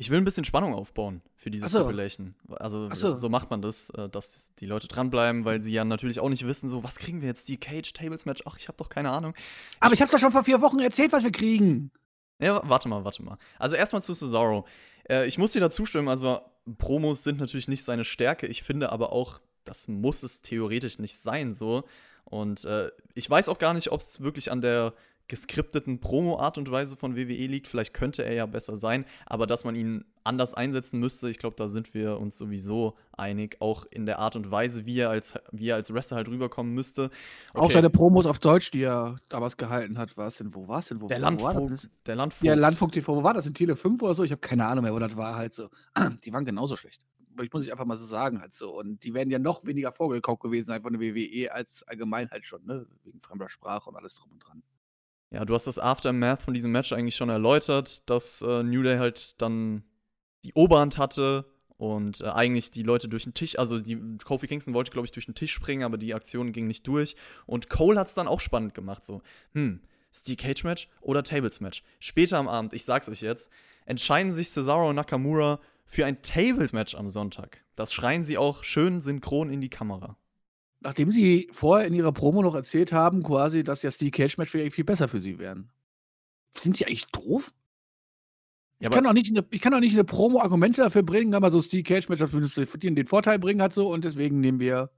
Ich 0.00 0.10
will 0.10 0.18
ein 0.18 0.24
bisschen 0.24 0.44
Spannung 0.44 0.74
aufbauen 0.74 1.22
für 1.34 1.50
diese 1.50 1.68
so. 1.68 1.80
Stipulation. 1.80 2.36
Also 2.48 2.88
so. 2.90 3.16
so 3.16 3.28
macht 3.28 3.50
man 3.50 3.60
das, 3.60 3.90
äh, 3.90 4.08
dass 4.08 4.54
die 4.54 4.66
Leute 4.66 4.86
dranbleiben, 4.86 5.44
weil 5.44 5.60
sie 5.60 5.72
ja 5.72 5.84
natürlich 5.84 6.20
auch 6.20 6.28
nicht 6.28 6.46
wissen, 6.46 6.68
so, 6.68 6.84
was 6.84 6.98
kriegen 6.98 7.20
wir 7.20 7.26
jetzt? 7.26 7.48
Die 7.48 7.58
Cage 7.58 7.92
Tables 7.92 8.24
Match? 8.24 8.42
Ach, 8.46 8.56
ich 8.58 8.68
habe 8.68 8.78
doch 8.78 8.88
keine 8.88 9.10
Ahnung. 9.10 9.34
Aber 9.80 9.92
ich 9.92 10.00
hab's 10.00 10.12
doch 10.12 10.20
schon 10.20 10.30
vor 10.30 10.44
vier 10.44 10.60
Wochen 10.60 10.78
erzählt, 10.78 11.12
was 11.12 11.24
wir 11.24 11.32
kriegen. 11.32 11.90
Ja, 12.38 12.60
warte 12.64 12.88
mal, 12.88 13.04
warte 13.04 13.22
mal. 13.22 13.38
Also 13.58 13.76
erstmal 13.76 14.02
zu 14.02 14.14
Cesaro. 14.14 14.66
Äh, 15.08 15.26
ich 15.26 15.38
muss 15.38 15.52
dir 15.52 15.60
da 15.60 15.70
zustimmen, 15.70 16.08
also 16.08 16.40
Promos 16.78 17.24
sind 17.24 17.40
natürlich 17.40 17.68
nicht 17.68 17.84
seine 17.84 18.04
Stärke. 18.04 18.46
Ich 18.46 18.62
finde 18.62 18.92
aber 18.92 19.12
auch, 19.12 19.40
das 19.64 19.88
muss 19.88 20.22
es 20.22 20.42
theoretisch 20.42 20.98
nicht 20.98 21.18
sein 21.18 21.52
so. 21.54 21.84
Und 22.24 22.64
äh, 22.64 22.90
ich 23.14 23.28
weiß 23.28 23.48
auch 23.48 23.58
gar 23.58 23.74
nicht, 23.74 23.90
ob 23.90 24.00
es 24.00 24.20
wirklich 24.20 24.50
an 24.50 24.60
der 24.60 24.94
geskripteten 25.28 26.00
Promo-Art 26.00 26.58
und 26.58 26.70
Weise 26.70 26.96
von 26.96 27.16
WWE 27.16 27.46
liegt. 27.46 27.68
Vielleicht 27.68 27.94
könnte 27.94 28.24
er 28.24 28.32
ja 28.32 28.46
besser 28.46 28.76
sein, 28.76 29.04
aber 29.26 29.46
dass 29.46 29.64
man 29.64 29.76
ihn 29.76 30.04
anders 30.24 30.54
einsetzen 30.54 31.00
müsste, 31.00 31.30
ich 31.30 31.38
glaube, 31.38 31.56
da 31.56 31.68
sind 31.68 31.94
wir 31.94 32.18
uns 32.18 32.36
sowieso 32.36 32.96
einig. 33.12 33.56
Auch 33.60 33.86
in 33.90 34.06
der 34.06 34.18
Art 34.18 34.36
und 34.36 34.50
Weise, 34.50 34.84
wie 34.86 34.98
er 34.98 35.10
als, 35.10 35.34
wie 35.52 35.68
er 35.68 35.76
als 35.76 35.92
Wrestler 35.92 36.18
halt 36.18 36.28
rüberkommen 36.28 36.74
müsste. 36.74 37.10
Auch 37.54 37.64
Okay, 37.64 37.74
seine 37.74 37.90
Promos 37.90 38.26
auf 38.26 38.38
Deutsch, 38.38 38.70
die 38.70 38.82
er 38.82 39.16
damals 39.28 39.56
gehalten 39.56 39.98
hat. 39.98 40.16
Was 40.16 40.36
denn? 40.36 40.54
Wo 40.54 40.68
war's 40.68 40.88
denn? 40.88 41.00
Wo, 41.00 41.06
der 41.06 41.18
wo 41.18 41.22
war 41.22 41.30
das? 41.32 41.42
Landvogt. 41.42 41.90
Der 42.06 42.16
Landvogt. 42.16 42.46
Ja, 42.46 42.54
Landfunk 42.54 42.92
TV, 42.92 43.16
wo 43.16 43.22
war 43.22 43.34
das? 43.34 43.46
In 43.46 43.54
Tele 43.54 43.76
5 43.76 44.02
oder 44.02 44.14
so? 44.14 44.24
Ich 44.24 44.30
habe 44.30 44.40
keine 44.40 44.66
Ahnung 44.66 44.84
mehr, 44.84 44.94
wo 44.94 44.98
das 44.98 45.16
war 45.16 45.36
halt 45.36 45.54
so. 45.54 45.68
Die 46.24 46.32
waren 46.32 46.44
genauso 46.44 46.76
schlecht. 46.76 47.04
Aber 47.34 47.44
Ich 47.44 47.52
muss 47.52 47.64
ich 47.64 47.70
einfach 47.72 47.84
mal 47.84 47.96
so 47.96 48.04
sagen, 48.06 48.40
halt 48.40 48.54
so. 48.54 48.76
Und 48.76 49.04
die 49.04 49.14
werden 49.14 49.30
ja 49.30 49.38
noch 49.38 49.64
weniger 49.64 49.92
vorgekauft 49.92 50.42
gewesen 50.42 50.66
sein 50.66 50.82
von 50.82 50.92
der 50.92 51.00
WWE 51.00 51.52
als 51.52 51.84
allgemein 51.84 52.28
halt 52.30 52.44
schon, 52.44 52.64
ne? 52.66 52.84
Wegen 53.04 53.20
fremder 53.20 53.48
Sprache 53.48 53.88
und 53.88 53.96
alles 53.96 54.16
drum 54.16 54.32
und 54.32 54.40
dran. 54.40 54.62
Ja, 55.30 55.44
du 55.44 55.54
hast 55.54 55.66
das 55.66 55.78
Aftermath 55.78 56.42
von 56.42 56.54
diesem 56.54 56.72
Match 56.72 56.92
eigentlich 56.92 57.16
schon 57.16 57.28
erläutert, 57.28 58.08
dass 58.08 58.40
äh, 58.42 58.62
New 58.62 58.82
Day 58.82 58.98
halt 58.98 59.40
dann 59.42 59.84
die 60.44 60.54
Oberhand 60.54 60.96
hatte 60.96 61.44
und 61.76 62.22
äh, 62.22 62.28
eigentlich 62.28 62.70
die 62.70 62.82
Leute 62.82 63.08
durch 63.08 63.24
den 63.24 63.34
Tisch, 63.34 63.58
also 63.58 63.78
die 63.78 63.98
Kofi 64.24 64.46
Kingston 64.46 64.74
wollte, 64.74 64.90
glaube 64.90 65.06
ich, 65.06 65.12
durch 65.12 65.26
den 65.26 65.34
Tisch 65.34 65.52
springen, 65.52 65.84
aber 65.84 65.98
die 65.98 66.14
Aktion 66.14 66.52
ging 66.52 66.66
nicht 66.66 66.86
durch. 66.86 67.14
Und 67.46 67.68
Cole 67.68 68.00
hat 68.00 68.08
es 68.08 68.14
dann 68.14 68.26
auch 68.26 68.40
spannend 68.40 68.74
gemacht, 68.74 69.04
so, 69.04 69.22
hm, 69.52 69.80
Steel 70.12 70.36
Cage 70.36 70.64
Match 70.64 70.88
oder 71.00 71.22
Tables 71.22 71.60
Match? 71.60 71.82
Später 72.00 72.38
am 72.38 72.48
Abend, 72.48 72.72
ich 72.72 72.84
sag's 72.84 73.08
euch 73.08 73.20
jetzt, 73.20 73.50
entscheiden 73.84 74.32
sich 74.32 74.48
Cesaro 74.48 74.88
und 74.88 74.96
Nakamura 74.96 75.60
für 75.84 76.06
ein 76.06 76.22
Tables 76.22 76.72
Match 76.72 76.94
am 76.94 77.08
Sonntag. 77.08 77.62
Das 77.76 77.92
schreien 77.92 78.22
sie 78.22 78.38
auch 78.38 78.64
schön 78.64 79.00
synchron 79.00 79.50
in 79.50 79.60
die 79.60 79.70
Kamera. 79.70 80.16
Nachdem 80.80 81.10
sie 81.10 81.48
vorher 81.52 81.86
in 81.88 81.94
ihrer 81.94 82.12
Promo 82.12 82.42
noch 82.42 82.54
erzählt 82.54 82.92
haben, 82.92 83.22
quasi, 83.22 83.64
dass 83.64 83.82
ja 83.82 83.90
Steel 83.90 84.10
Cage 84.12 84.38
Match 84.38 84.50
viel 84.52 84.84
besser 84.84 85.08
für 85.08 85.20
sie 85.20 85.38
wären. 85.38 85.70
Sind 86.56 86.76
sie 86.76 86.86
eigentlich 86.86 87.06
doof? 87.10 87.52
Ich 88.78 88.84
Ja, 88.84 88.90
kann, 88.90 89.00
aber- 89.00 89.10
auch 89.10 89.14
nicht 89.14 89.28
in 89.28 89.34
der, 89.34 89.44
ich 89.50 89.60
kann 89.60 89.74
auch 89.74 89.80
nicht 89.80 89.90
in 89.90 89.96
der 89.96 90.04
Promo 90.04 90.40
Argumente 90.40 90.82
dafür 90.82 91.02
bringen, 91.02 91.34
aber 91.34 91.50
so 91.50 91.60
Steel 91.60 91.82
Cage 91.82 92.08
Match, 92.08 92.20
würde 92.20 92.78
den 92.78 92.94
den 92.94 93.06
Vorteil 93.08 93.38
bringen 93.40 93.60
hat 93.60 93.72
so 93.74 93.92
und 93.92 94.04
deswegen 94.04 94.40
nehmen 94.40 94.60
wir 94.60 94.90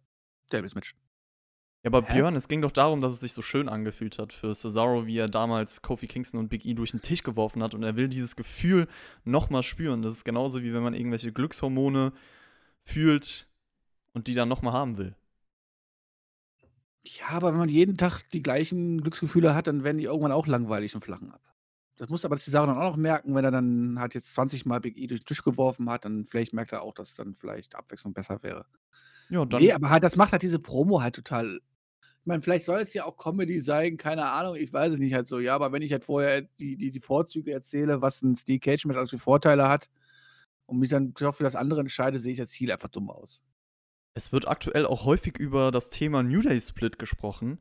Tables 0.51 0.75
Match. 0.75 0.95
Ja, 1.83 1.89
aber 1.89 2.07
Hä? 2.07 2.13
Björn, 2.13 2.37
es 2.37 2.47
ging 2.49 2.61
doch 2.61 2.73
darum, 2.73 3.01
dass 3.01 3.15
es 3.15 3.21
sich 3.21 3.33
so 3.33 3.41
schön 3.41 3.71
angefühlt 3.71 4.19
hat 4.19 4.35
für 4.35 4.55
Cesaro, 4.55 5.07
wie 5.07 5.17
er 5.17 5.29
damals 5.29 5.81
Kofi 5.81 6.07
Kingston 6.09 6.39
und 6.39 6.51
Big 6.51 6.67
E 6.67 6.75
durch 6.75 6.91
den 6.91 7.01
Tisch 7.01 7.23
geworfen 7.23 7.63
hat 7.63 7.73
und 7.73 7.83
er 7.83 7.97
will 7.97 8.09
dieses 8.09 8.37
Gefühl 8.37 8.87
nochmal 9.25 9.63
spüren. 9.63 10.03
Das 10.03 10.13
ist 10.15 10.25
genauso 10.25 10.63
wie 10.63 10.75
wenn 10.75 10.83
man 10.83 10.93
irgendwelche 10.93 11.33
Glückshormone 11.33 12.13
fühlt 12.83 13.49
und 14.13 14.27
die 14.27 14.35
dann 14.35 14.51
nochmal 14.51 14.75
haben 14.75 14.99
will. 14.99 15.17
Ja, 17.03 17.29
aber 17.31 17.53
wenn 17.53 17.59
man 17.59 17.69
jeden 17.69 17.97
Tag 17.97 18.23
die 18.31 18.43
gleichen 18.43 19.01
Glücksgefühle 19.01 19.55
hat, 19.55 19.67
dann 19.67 19.85
werden 19.85 19.99
die 19.99 20.05
irgendwann 20.05 20.33
auch 20.33 20.47
langweilig 20.47 20.95
und 20.95 21.03
flachen 21.03 21.31
ab. 21.31 21.41
Das 21.97 22.09
muss 22.09 22.25
aber 22.25 22.39
Cesaro 22.39 22.67
dann 22.67 22.79
auch 22.79 22.93
noch 22.93 22.97
merken, 22.97 23.35
wenn 23.35 23.45
er 23.45 23.51
dann 23.51 23.99
halt 23.99 24.15
jetzt 24.15 24.33
20 24.33 24.65
Mal 24.65 24.81
Big 24.81 24.97
E 24.97 25.07
durch 25.07 25.21
den 25.21 25.27
Tisch 25.27 25.43
geworfen 25.43 25.89
hat, 25.91 26.05
dann 26.05 26.25
vielleicht 26.25 26.53
merkt 26.53 26.73
er 26.73 26.83
auch, 26.83 26.95
dass 26.95 27.15
dann 27.15 27.35
vielleicht 27.35 27.75
Abwechslung 27.75 28.15
besser 28.15 28.43
wäre. 28.43 28.65
Ja, 29.29 29.45
dann. 29.45 29.63
Nee, 29.63 29.73
aber 29.73 29.91
halt, 29.91 30.03
das 30.03 30.17
macht 30.17 30.33
halt 30.33 30.43
diese 30.43 30.59
Promo 30.59 31.03
halt 31.03 31.15
total. 31.15 31.61
Ich 32.01 32.27
meine, 32.27 32.43
vielleicht 32.43 32.65
soll 32.67 32.81
es 32.81 32.93
ja 32.95 33.05
auch 33.05 33.17
Comedy 33.17 33.61
sein, 33.61 33.97
keine 33.97 34.31
Ahnung, 34.31 34.57
ich 34.57 34.73
weiß 34.73 34.95
es 34.95 34.99
nicht 34.99 35.15
halt 35.15 35.27
so, 35.27 35.39
ja, 35.41 35.55
aber 35.55 35.73
wenn 35.73 35.83
ich 35.83 35.93
halt 35.93 36.05
vorher 36.05 36.43
die, 36.59 36.77
die, 36.77 36.91
die 36.91 37.01
Vorzüge 37.01 37.53
erzähle, 37.53 38.03
was 38.03 38.23
ein 38.23 38.37
Steel 38.37 38.59
Cage 38.59 38.85
mit 38.87 38.97
als 38.97 39.11
für 39.11 39.19
Vorteile 39.19 39.69
hat 39.69 39.89
und 40.67 40.79
mich 40.79 40.91
dann 40.91 41.15
doch 41.15 41.35
für 41.35 41.45
das 41.45 41.57
andere 41.57 41.81
entscheide, 41.81 42.19
sehe 42.19 42.33
ich 42.33 42.41
als 42.41 42.51
Ziel 42.51 42.71
einfach 42.73 42.89
dumm 42.89 43.11
aus. 43.11 43.43
Es 44.15 44.33
wird 44.33 44.49
aktuell 44.49 44.87
auch 44.87 45.05
häufig 45.05 45.39
über 45.39 45.71
das 45.71 45.89
Thema 45.89 46.23
New 46.23 46.41
Day 46.41 46.61
Split 46.61 46.99
gesprochen. 46.99 47.59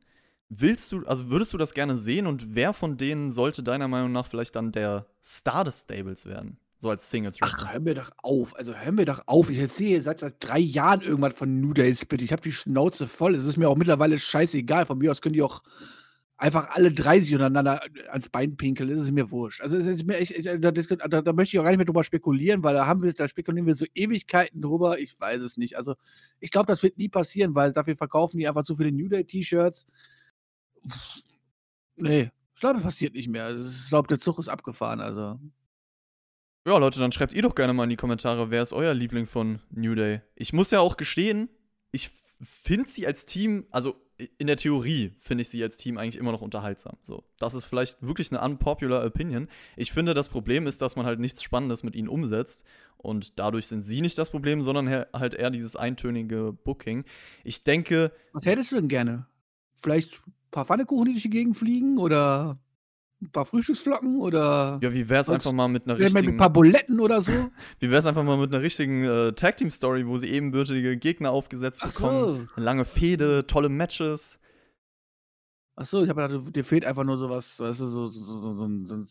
Willst 0.48 0.90
du, 0.90 1.06
also 1.06 1.30
würdest 1.30 1.52
du 1.52 1.58
das 1.58 1.74
gerne 1.74 1.96
sehen 1.96 2.26
und 2.26 2.54
wer 2.56 2.72
von 2.72 2.96
denen 2.96 3.30
sollte 3.30 3.62
deiner 3.62 3.86
Meinung 3.86 4.10
nach 4.10 4.26
vielleicht 4.26 4.56
dann 4.56 4.72
der 4.72 5.06
Star 5.22 5.64
des 5.64 5.82
Stables 5.82 6.26
werden? 6.26 6.58
So 6.78 6.90
als 6.90 7.08
Singles 7.08 7.36
Ach, 7.40 7.52
Wrestler. 7.52 7.72
hör 7.72 7.80
mir 7.80 7.94
doch 7.94 8.10
auf. 8.16 8.56
Also 8.56 8.74
hör 8.74 8.90
mir 8.90 9.04
doch 9.04 9.22
auf. 9.26 9.50
Ich 9.50 9.58
erzähle 9.58 10.00
seit, 10.00 10.20
seit 10.20 10.36
drei 10.40 10.58
Jahren 10.58 11.02
irgendwas 11.02 11.34
von 11.34 11.60
New 11.60 11.74
Day 11.74 11.94
Split. 11.94 12.22
Ich 12.22 12.32
habe 12.32 12.42
die 12.42 12.52
Schnauze 12.52 13.06
voll. 13.06 13.34
Es 13.34 13.44
ist 13.44 13.58
mir 13.58 13.68
auch 13.68 13.76
mittlerweile 13.76 14.18
scheißegal. 14.18 14.86
Von 14.86 14.98
mir 14.98 15.10
aus 15.12 15.20
können 15.20 15.34
die 15.34 15.42
auch 15.42 15.62
einfach 16.40 16.70
alle 16.70 16.90
drei 16.92 17.20
sich 17.20 17.34
untereinander 17.34 17.80
ans 18.10 18.28
Bein 18.28 18.56
pinkeln. 18.56 18.88
Ist 18.88 19.10
mir 19.12 19.30
wurscht. 19.30 19.60
Also 19.60 19.76
es 19.76 19.86
ist 19.86 20.04
mir 20.04 20.18
echt, 20.18 20.46
da, 20.46 20.56
da, 20.56 20.70
da, 20.70 21.22
da 21.22 21.32
möchte 21.32 21.54
ich 21.56 21.60
auch 21.60 21.64
gar 21.64 21.70
nicht 21.70 21.78
mehr 21.78 21.86
drüber 21.86 22.04
spekulieren, 22.04 22.62
weil 22.62 22.74
da 22.74 22.86
haben 22.86 23.02
wir, 23.02 23.12
da 23.12 23.28
spekulieren 23.28 23.66
wir 23.66 23.76
so 23.76 23.86
Ewigkeiten 23.94 24.62
drüber. 24.62 24.98
Ich 24.98 25.18
weiß 25.20 25.40
es 25.42 25.56
nicht. 25.56 25.76
Also 25.76 25.94
ich 26.40 26.50
glaube, 26.50 26.66
das 26.66 26.82
wird 26.82 26.98
nie 26.98 27.08
passieren, 27.08 27.54
weil 27.54 27.72
dafür 27.72 27.96
verkaufen 27.96 28.38
die 28.38 28.48
einfach 28.48 28.64
zu 28.64 28.76
viele 28.76 28.92
New 28.92 29.08
Day 29.08 29.24
T-Shirts. 29.24 29.86
Pff, 30.88 31.22
Nee, 32.00 32.30
ich 32.54 32.60
glaube, 32.60 32.76
das 32.76 32.84
passiert 32.84 33.14
nicht 33.14 33.28
mehr. 33.28 33.44
Also, 33.44 33.68
Ich 33.68 33.88
glaube, 33.88 34.08
der 34.08 34.18
Zug 34.18 34.38
ist 34.38 34.48
abgefahren. 34.48 35.00
Also 35.00 35.38
Ja, 36.66 36.76
Leute, 36.78 36.98
dann 36.98 37.12
schreibt 37.12 37.32
ihr 37.32 37.42
doch 37.42 37.54
gerne 37.54 37.72
mal 37.72 37.84
in 37.84 37.90
die 37.90 37.96
Kommentare, 37.96 38.50
wer 38.50 38.62
ist 38.62 38.72
euer 38.72 38.94
Liebling 38.94 39.26
von 39.26 39.60
New 39.70 39.94
Day? 39.94 40.22
Ich 40.34 40.52
muss 40.52 40.70
ja 40.70 40.80
auch 40.80 40.96
gestehen, 40.96 41.48
ich 41.92 42.10
finde 42.42 42.88
sie 42.88 43.06
als 43.06 43.26
Team, 43.26 43.66
also 43.70 43.96
in 44.38 44.46
der 44.46 44.56
Theorie 44.56 45.12
finde 45.18 45.42
ich 45.42 45.48
sie 45.48 45.62
als 45.62 45.76
Team 45.76 45.98
eigentlich 45.98 46.16
immer 46.16 46.32
noch 46.32 46.42
unterhaltsam. 46.42 46.96
So, 47.02 47.24
das 47.38 47.54
ist 47.54 47.64
vielleicht 47.64 48.02
wirklich 48.02 48.30
eine 48.30 48.40
unpopular 48.40 49.04
Opinion. 49.04 49.48
Ich 49.76 49.92
finde, 49.92 50.14
das 50.14 50.28
Problem 50.28 50.66
ist, 50.66 50.82
dass 50.82 50.96
man 50.96 51.06
halt 51.06 51.20
nichts 51.20 51.42
Spannendes 51.42 51.82
mit 51.82 51.94
ihnen 51.94 52.08
umsetzt 52.08 52.64
und 52.96 53.38
dadurch 53.38 53.66
sind 53.66 53.84
sie 53.84 54.00
nicht 54.00 54.18
das 54.18 54.30
Problem, 54.30 54.62
sondern 54.62 54.88
halt 54.90 55.34
eher 55.34 55.50
dieses 55.50 55.76
eintönige 55.76 56.52
Booking. 56.64 57.04
Ich 57.44 57.64
denke, 57.64 58.12
Was 58.32 58.44
hättest 58.44 58.72
du 58.72 58.76
denn 58.76 58.88
gerne? 58.88 59.26
Vielleicht 59.72 60.14
ein 60.26 60.32
paar 60.50 60.66
Pfannekuchen, 60.66 61.06
die 61.06 61.12
durch 61.12 61.22
die 61.22 61.30
Gegend 61.30 61.56
fliegen? 61.56 61.98
Oder 61.98 62.58
ein 63.22 63.30
paar 63.30 63.44
Frühstücksflocken? 63.44 64.18
Oder 64.20 64.78
ja, 64.82 64.92
wie 64.92 65.08
wäre 65.08 65.20
es 65.20 65.28
Was? 65.28 65.34
einfach 65.34 65.52
mal 65.52 65.68
mit 65.68 65.84
einer 65.84 65.96
vielleicht 65.96 66.14
mit 66.14 66.22
ein 66.22 66.24
richtigen 66.24 66.38
paar 66.38 66.50
Buletten 66.50 67.00
oder 67.00 67.22
so? 67.22 67.32
Wie 67.78 67.90
wäre 67.90 67.98
es 67.98 68.06
einfach 68.06 68.24
mal 68.24 68.36
mit 68.36 68.52
einer 68.52 68.62
richtigen 68.62 69.04
äh, 69.04 69.32
Tag 69.32 69.56
Team 69.56 69.70
Story, 69.70 70.06
wo 70.06 70.16
sie 70.16 70.28
ebenbürtige 70.28 70.96
Gegner 70.96 71.30
aufgesetzt 71.30 71.80
Ach 71.82 71.92
bekommen? 71.92 72.24
so. 72.24 72.46
Eine 72.56 72.64
lange 72.64 72.84
Fehde, 72.84 73.46
tolle 73.46 73.68
Matches. 73.68 74.38
Achso, 75.76 76.02
ich 76.02 76.08
habe 76.08 76.28
gedacht, 76.28 76.56
dir 76.56 76.64
fehlt 76.64 76.84
einfach 76.84 77.04
nur 77.04 77.18
sowas, 77.18 77.58
weißt 77.58 77.80
du, 77.80 77.86
so, 77.88 78.08
so, 78.10 78.22
so, 78.22 78.54
so, 78.54 78.86
so, 78.86 79.06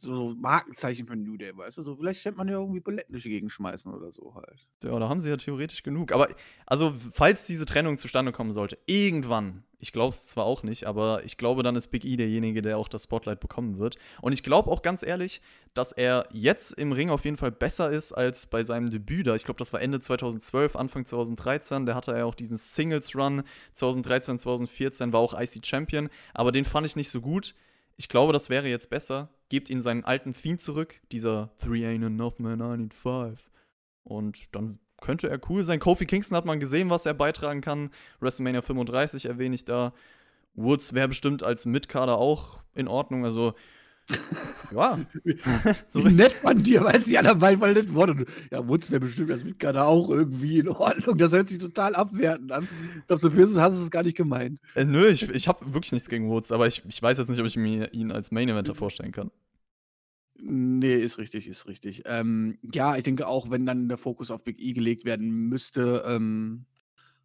so 0.00 0.34
Markenzeichen 0.36 1.06
für 1.06 1.16
New 1.16 1.36
Day, 1.36 1.56
weißt 1.56 1.78
du? 1.78 1.82
So, 1.82 1.94
vielleicht 1.94 2.22
könnte 2.22 2.38
man 2.38 2.48
ja 2.48 2.54
irgendwie 2.54 2.80
Buletten 2.80 3.12
durch 3.12 3.24
die 3.24 3.30
Gegend 3.30 3.52
schmeißen 3.52 3.92
oder 3.92 4.10
so 4.12 4.34
halt. 4.34 4.66
Ja, 4.82 4.98
da 4.98 5.08
haben 5.08 5.20
sie 5.20 5.28
ja 5.28 5.36
theoretisch 5.36 5.82
genug. 5.82 6.12
Aber, 6.12 6.28
also, 6.66 6.94
falls 7.12 7.46
diese 7.46 7.66
Trennung 7.66 7.98
zustande 7.98 8.32
kommen 8.32 8.52
sollte, 8.52 8.78
irgendwann, 8.86 9.62
ich 9.78 9.92
glaube 9.92 10.10
es 10.10 10.26
zwar 10.26 10.44
auch 10.46 10.62
nicht, 10.62 10.86
aber 10.86 11.22
ich 11.24 11.36
glaube, 11.36 11.62
dann 11.62 11.76
ist 11.76 11.88
Big 11.88 12.04
E 12.04 12.16
derjenige, 12.16 12.62
der 12.62 12.78
auch 12.78 12.88
das 12.88 13.04
Spotlight 13.04 13.40
bekommen 13.40 13.78
wird. 13.78 13.96
Und 14.22 14.32
ich 14.32 14.42
glaube 14.42 14.70
auch 14.70 14.82
ganz 14.82 15.02
ehrlich, 15.02 15.42
dass 15.74 15.92
er 15.92 16.26
jetzt 16.32 16.72
im 16.72 16.92
Ring 16.92 17.10
auf 17.10 17.24
jeden 17.24 17.36
Fall 17.36 17.52
besser 17.52 17.90
ist 17.90 18.12
als 18.12 18.46
bei 18.46 18.64
seinem 18.64 18.90
Debüt 18.90 19.26
da. 19.26 19.34
Ich 19.34 19.44
glaube, 19.44 19.58
das 19.58 19.72
war 19.72 19.80
Ende 19.80 20.00
2012, 20.00 20.76
Anfang 20.76 21.04
2013. 21.04 21.86
Da 21.86 21.94
hatte 21.94 22.12
er 22.12 22.26
auch 22.26 22.34
diesen 22.34 22.56
Singles-Run. 22.56 23.42
2013, 23.74 24.38
2014 24.38 25.12
war 25.12 25.20
auch 25.20 25.38
IC 25.38 25.64
Champion. 25.64 26.08
Aber 26.34 26.52
den 26.52 26.64
fand 26.64 26.86
ich 26.86 26.96
nicht 26.96 27.10
so 27.10 27.20
gut. 27.20 27.54
Ich 28.00 28.08
glaube, 28.08 28.32
das 28.32 28.48
wäre 28.48 28.66
jetzt 28.66 28.88
besser. 28.88 29.28
Gebt 29.50 29.68
ihn 29.68 29.82
seinen 29.82 30.06
alten 30.06 30.32
Theme 30.32 30.56
zurück. 30.56 31.02
Dieser 31.12 31.50
Three 31.58 31.84
ain't 31.84 32.06
enough, 32.06 32.38
man, 32.38 32.58
I 32.58 32.78
need 32.78 32.94
five. 32.94 33.50
Und 34.04 34.56
dann 34.56 34.78
könnte 35.02 35.28
er 35.28 35.38
cool 35.50 35.64
sein. 35.64 35.80
Kofi 35.80 36.06
Kingston 36.06 36.34
hat 36.34 36.46
man 36.46 36.60
gesehen, 36.60 36.88
was 36.88 37.04
er 37.04 37.12
beitragen 37.12 37.60
kann. 37.60 37.90
WrestleMania 38.20 38.62
35 38.62 39.26
erwähne 39.26 39.54
ich 39.54 39.66
da. 39.66 39.92
Woods 40.54 40.94
wäre 40.94 41.08
bestimmt 41.08 41.42
als 41.42 41.66
Mitkader 41.66 42.16
auch 42.16 42.62
in 42.74 42.88
Ordnung. 42.88 43.26
Also, 43.26 43.52
ja. 44.72 44.98
so, 45.88 46.04
Wie 46.04 46.12
nett 46.12 46.32
von 46.32 46.62
dir, 46.62 46.84
weißt 46.84 47.06
du, 47.06 47.10
die 47.10 47.18
anderen 47.18 47.38
beiden 47.38 47.60
waren 47.60 47.74
nett 47.74 47.92
worden. 47.94 48.24
Ja, 48.50 48.66
Wutz 48.66 48.90
wäre 48.90 49.00
bestimmt 49.00 49.30
als 49.30 49.44
Mitkader 49.44 49.86
auch 49.86 50.08
irgendwie 50.10 50.58
in 50.58 50.68
Ordnung. 50.68 51.18
Das 51.18 51.32
hört 51.32 51.48
sich 51.48 51.58
total 51.58 51.94
abwertend 51.94 52.52
an. 52.52 52.68
Ich 52.98 53.06
glaube, 53.06 53.20
so 53.20 53.30
böse 53.30 53.60
hast 53.60 53.78
du 53.78 53.82
es 53.82 53.90
gar 53.90 54.02
nicht 54.02 54.16
gemeint. 54.16 54.60
äh, 54.74 54.84
nö, 54.84 55.08
ich, 55.08 55.28
ich 55.28 55.48
habe 55.48 55.72
wirklich 55.72 55.92
nichts 55.92 56.08
gegen 56.08 56.28
Woods, 56.28 56.52
aber 56.52 56.66
ich, 56.66 56.82
ich 56.88 57.02
weiß 57.02 57.18
jetzt 57.18 57.28
nicht, 57.28 57.40
ob 57.40 57.46
ich 57.46 57.56
mir 57.56 57.92
ihn 57.92 58.12
als 58.12 58.30
Main 58.30 58.48
Eventer 58.48 58.74
vorstellen 58.74 59.12
kann. 59.12 59.30
Nee, 60.42 60.96
ist 60.96 61.18
richtig, 61.18 61.46
ist 61.46 61.66
richtig. 61.66 62.02
Ähm, 62.06 62.58
ja, 62.72 62.96
ich 62.96 63.02
denke 63.02 63.26
auch, 63.26 63.50
wenn 63.50 63.66
dann 63.66 63.88
der 63.88 63.98
Fokus 63.98 64.30
auf 64.30 64.42
Big 64.42 64.60
E 64.60 64.72
gelegt 64.72 65.04
werden 65.04 65.28
müsste. 65.48 66.02
Ähm, 66.06 66.64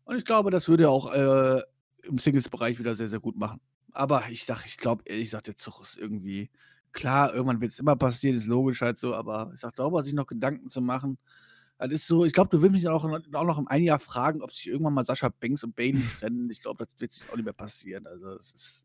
und 0.03 0.17
ich 0.17 0.25
glaube, 0.25 0.51
das 0.51 0.67
würde 0.67 0.89
auch 0.89 1.13
äh, 1.13 1.61
im 2.03 2.17
Singles-Bereich 2.17 2.77
wieder 2.77 2.95
sehr, 2.95 3.09
sehr 3.09 3.19
gut 3.19 3.37
machen. 3.37 3.59
aber 3.91 4.23
ich 4.29 4.45
sag, 4.45 4.65
ich 4.65 4.77
glaube, 4.77 5.03
ehrlich 5.05 5.25
gesagt, 5.25 5.47
der 5.47 5.55
Zug 5.55 5.81
ist 5.81 5.97
irgendwie 5.97 6.49
klar, 6.95 7.33
irgendwann 7.33 7.61
wird 7.61 7.73
es 7.73 7.79
immer 7.79 7.95
passieren, 7.95 8.37
ist 8.37 8.47
logisch 8.47 8.81
halt 8.81 8.97
so, 8.97 9.13
aber 9.13 9.51
ich 9.53 9.59
sag, 9.59 9.75
darüber 9.75 10.03
sich 10.03 10.13
noch 10.13 10.25
Gedanken 10.25 10.69
zu 10.69 10.81
machen. 10.81 11.19
Das 11.77 11.91
ist 11.91 12.07
so, 12.07 12.25
ich 12.25 12.33
glaube, 12.33 12.49
du 12.49 12.61
willst 12.61 12.73
mich 12.73 12.87
auch, 12.87 13.03
auch 13.03 13.43
noch 13.43 13.59
in 13.59 13.67
einem 13.67 13.83
Jahr 13.83 13.99
fragen, 13.99 14.41
ob 14.41 14.53
sich 14.53 14.67
irgendwann 14.67 14.93
mal 14.93 15.05
Sascha 15.05 15.29
Banks 15.29 15.63
und 15.63 15.75
Bailey 15.75 16.01
trennen. 16.19 16.49
Ich 16.49 16.61
glaube, 16.61 16.85
das 16.85 16.99
wird 16.99 17.11
sich 17.11 17.29
auch 17.29 17.35
nicht 17.35 17.45
mehr 17.45 17.53
passieren. 17.53 18.07
Also, 18.07 18.37
das 18.37 18.53
ist. 18.53 18.83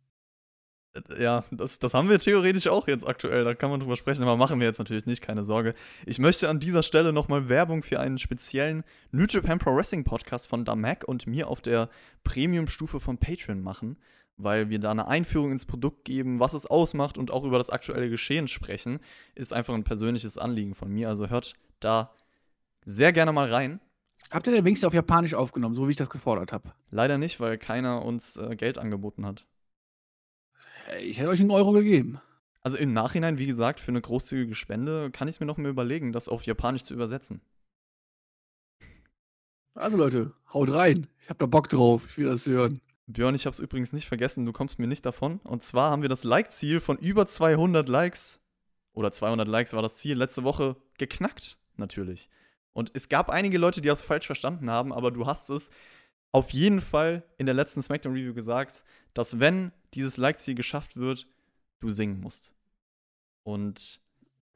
Äh, 0.95 1.23
ja, 1.23 1.45
das, 1.53 1.79
das 1.79 1.95
haben 1.95 2.09
wir 2.09 2.19
theoretisch 2.19 2.67
auch 2.67 2.89
jetzt 2.89 3.07
aktuell, 3.07 3.45
da 3.45 3.55
kann 3.55 3.71
man 3.71 3.79
drüber 3.79 3.95
sprechen, 3.95 4.23
aber 4.23 4.37
machen 4.37 4.59
wir 4.59 4.67
jetzt 4.67 4.81
natürlich 4.81 5.07
nicht, 5.07 5.23
keine 5.23 5.45
Sorge. 5.45 5.75
Ich 6.05 6.19
möchte 6.19 6.49
an 6.49 6.59
dieser 6.59 6.83
Stelle 6.83 7.13
nochmal 7.13 7.49
Werbung 7.49 7.85
für 7.85 8.01
einen 8.01 8.19
speziellen 8.19 8.83
New 9.13 9.27
Japan 9.29 9.61
Pro 9.61 9.77
Wrestling 9.77 10.03
Podcast 10.03 10.49
von 10.49 10.65
Damek 10.65 11.07
und 11.07 11.29
mir 11.29 11.47
auf 11.47 11.61
der 11.61 11.89
Premium-Stufe 12.25 12.99
von 12.99 13.19
Patreon 13.19 13.63
machen 13.63 13.99
weil 14.43 14.71
wir 14.71 14.79
da 14.79 14.91
eine 14.91 15.09
Einführung 15.09 15.53
ins 15.53 15.67
Produkt 15.67 16.05
geben, 16.05 16.41
was 16.41 16.55
es 16.55 16.67
ausmacht 16.67 17.19
und 17.19 17.31
auch 17.31 17.45
über 17.45 17.59
das 17.59 17.71
aktuelle 17.71 18.11
Geschehen 18.11 18.49
sprechen, 18.49 19.01
ist 19.35 19.53
einfach 19.53 19.75
ein 19.75 19.85
persönliches 19.85 20.39
Anliegen 20.39 20.75
von 20.75 20.91
mir. 20.91 21.09
Also 21.09 21.29
hört 21.29 21.55
da 21.81 22.13
sehr 22.85 23.13
gerne 23.13 23.33
mal 23.33 23.49
rein. 23.49 23.81
Habt 24.31 24.47
ihr 24.47 24.53
den 24.53 24.65
wenigstens 24.65 24.87
auf 24.87 24.95
Japanisch 24.95 25.35
aufgenommen, 25.35 25.75
so 25.75 25.87
wie 25.87 25.93
ich 25.93 25.97
das 25.97 26.11
gefordert 26.11 26.53
habe? 26.53 26.73
Leider 26.91 27.19
nicht, 27.19 27.41
weil 27.41 27.59
keiner 27.59 28.05
uns 28.05 28.37
äh, 28.37 28.55
Geld 28.55 28.79
angeboten 28.79 29.27
hat. 29.27 29.47
Ich 31.03 31.19
hätte 31.19 31.31
euch 31.31 31.41
einen 31.41 31.51
Euro 31.51 31.73
gegeben. 31.73 32.21
Also 32.63 32.77
im 32.77 32.93
Nachhinein, 32.93 33.39
wie 33.39 33.47
gesagt, 33.47 33.81
für 33.81 33.91
eine 33.91 34.01
großzügige 34.01 34.55
Spende 34.55 35.11
kann 35.11 35.29
ich 35.29 35.37
es 35.37 35.41
mir 35.41 35.47
noch 35.47 35.57
mal 35.57 35.71
überlegen, 35.71 36.13
das 36.13 36.29
auf 36.29 36.45
Japanisch 36.45 36.85
zu 36.85 36.95
übersetzen. 36.95 37.41
Also 39.75 39.97
Leute, 39.97 40.35
haut 40.53 40.71
rein. 40.73 41.07
Ich 41.23 41.31
hab 41.31 41.39
da 41.39 41.47
Bock 41.47 41.69
drauf. 41.69 42.05
Ich 42.09 42.19
will 42.19 42.27
das 42.27 42.47
hören. 42.47 42.81
Björn, 43.13 43.35
ich 43.35 43.47
habe 43.47 43.53
es 43.53 43.61
übrigens 43.61 43.93
nicht 43.93 44.07
vergessen, 44.07 44.47
du 44.47 44.53
kommst 44.53 44.79
mir 44.79 44.87
nicht 44.87 45.05
davon. 45.05 45.39
Und 45.41 45.63
zwar 45.63 45.91
haben 45.91 46.03
wir 46.03 46.09
das 46.09 46.25
Like-Ziel 46.25 46.81
von 46.81 46.99
über 46.99 47.27
200 47.27 47.89
Likes, 47.89 48.41
oder 48.93 49.13
200 49.13 49.47
Likes 49.49 49.73
war 49.73 49.83
das 49.83 49.99
Ziel, 49.99 50.17
letzte 50.17 50.45
Woche 50.45 50.77
geknackt, 50.99 51.59
natürlich. 51.77 52.29
Und 52.73 52.91
es 52.95 53.09
gab 53.09 53.31
einige 53.31 53.59
Leute, 53.59 53.81
die 53.81 53.89
das 53.89 54.03
falsch 54.03 54.27
verstanden 54.27 54.71
haben, 54.71 54.93
aber 54.93 55.11
du 55.11 55.27
hast 55.27 55.51
es 55.51 55.71
auf 56.33 56.51
jeden 56.51 56.81
Fall 56.81 57.25
in 57.39 57.47
der 57.47 57.55
letzten 57.55 57.83
SmackDown-Review 57.83 58.35
gesagt, 58.35 58.85
dass 59.15 59.41
wenn 59.41 59.73
dieses 59.95 60.17
Like-Ziel 60.17 60.55
geschafft 60.55 60.97
wird, 60.97 61.27
du 61.81 61.91
singen 61.91 62.21
musst. 62.21 62.55
Und 63.43 64.01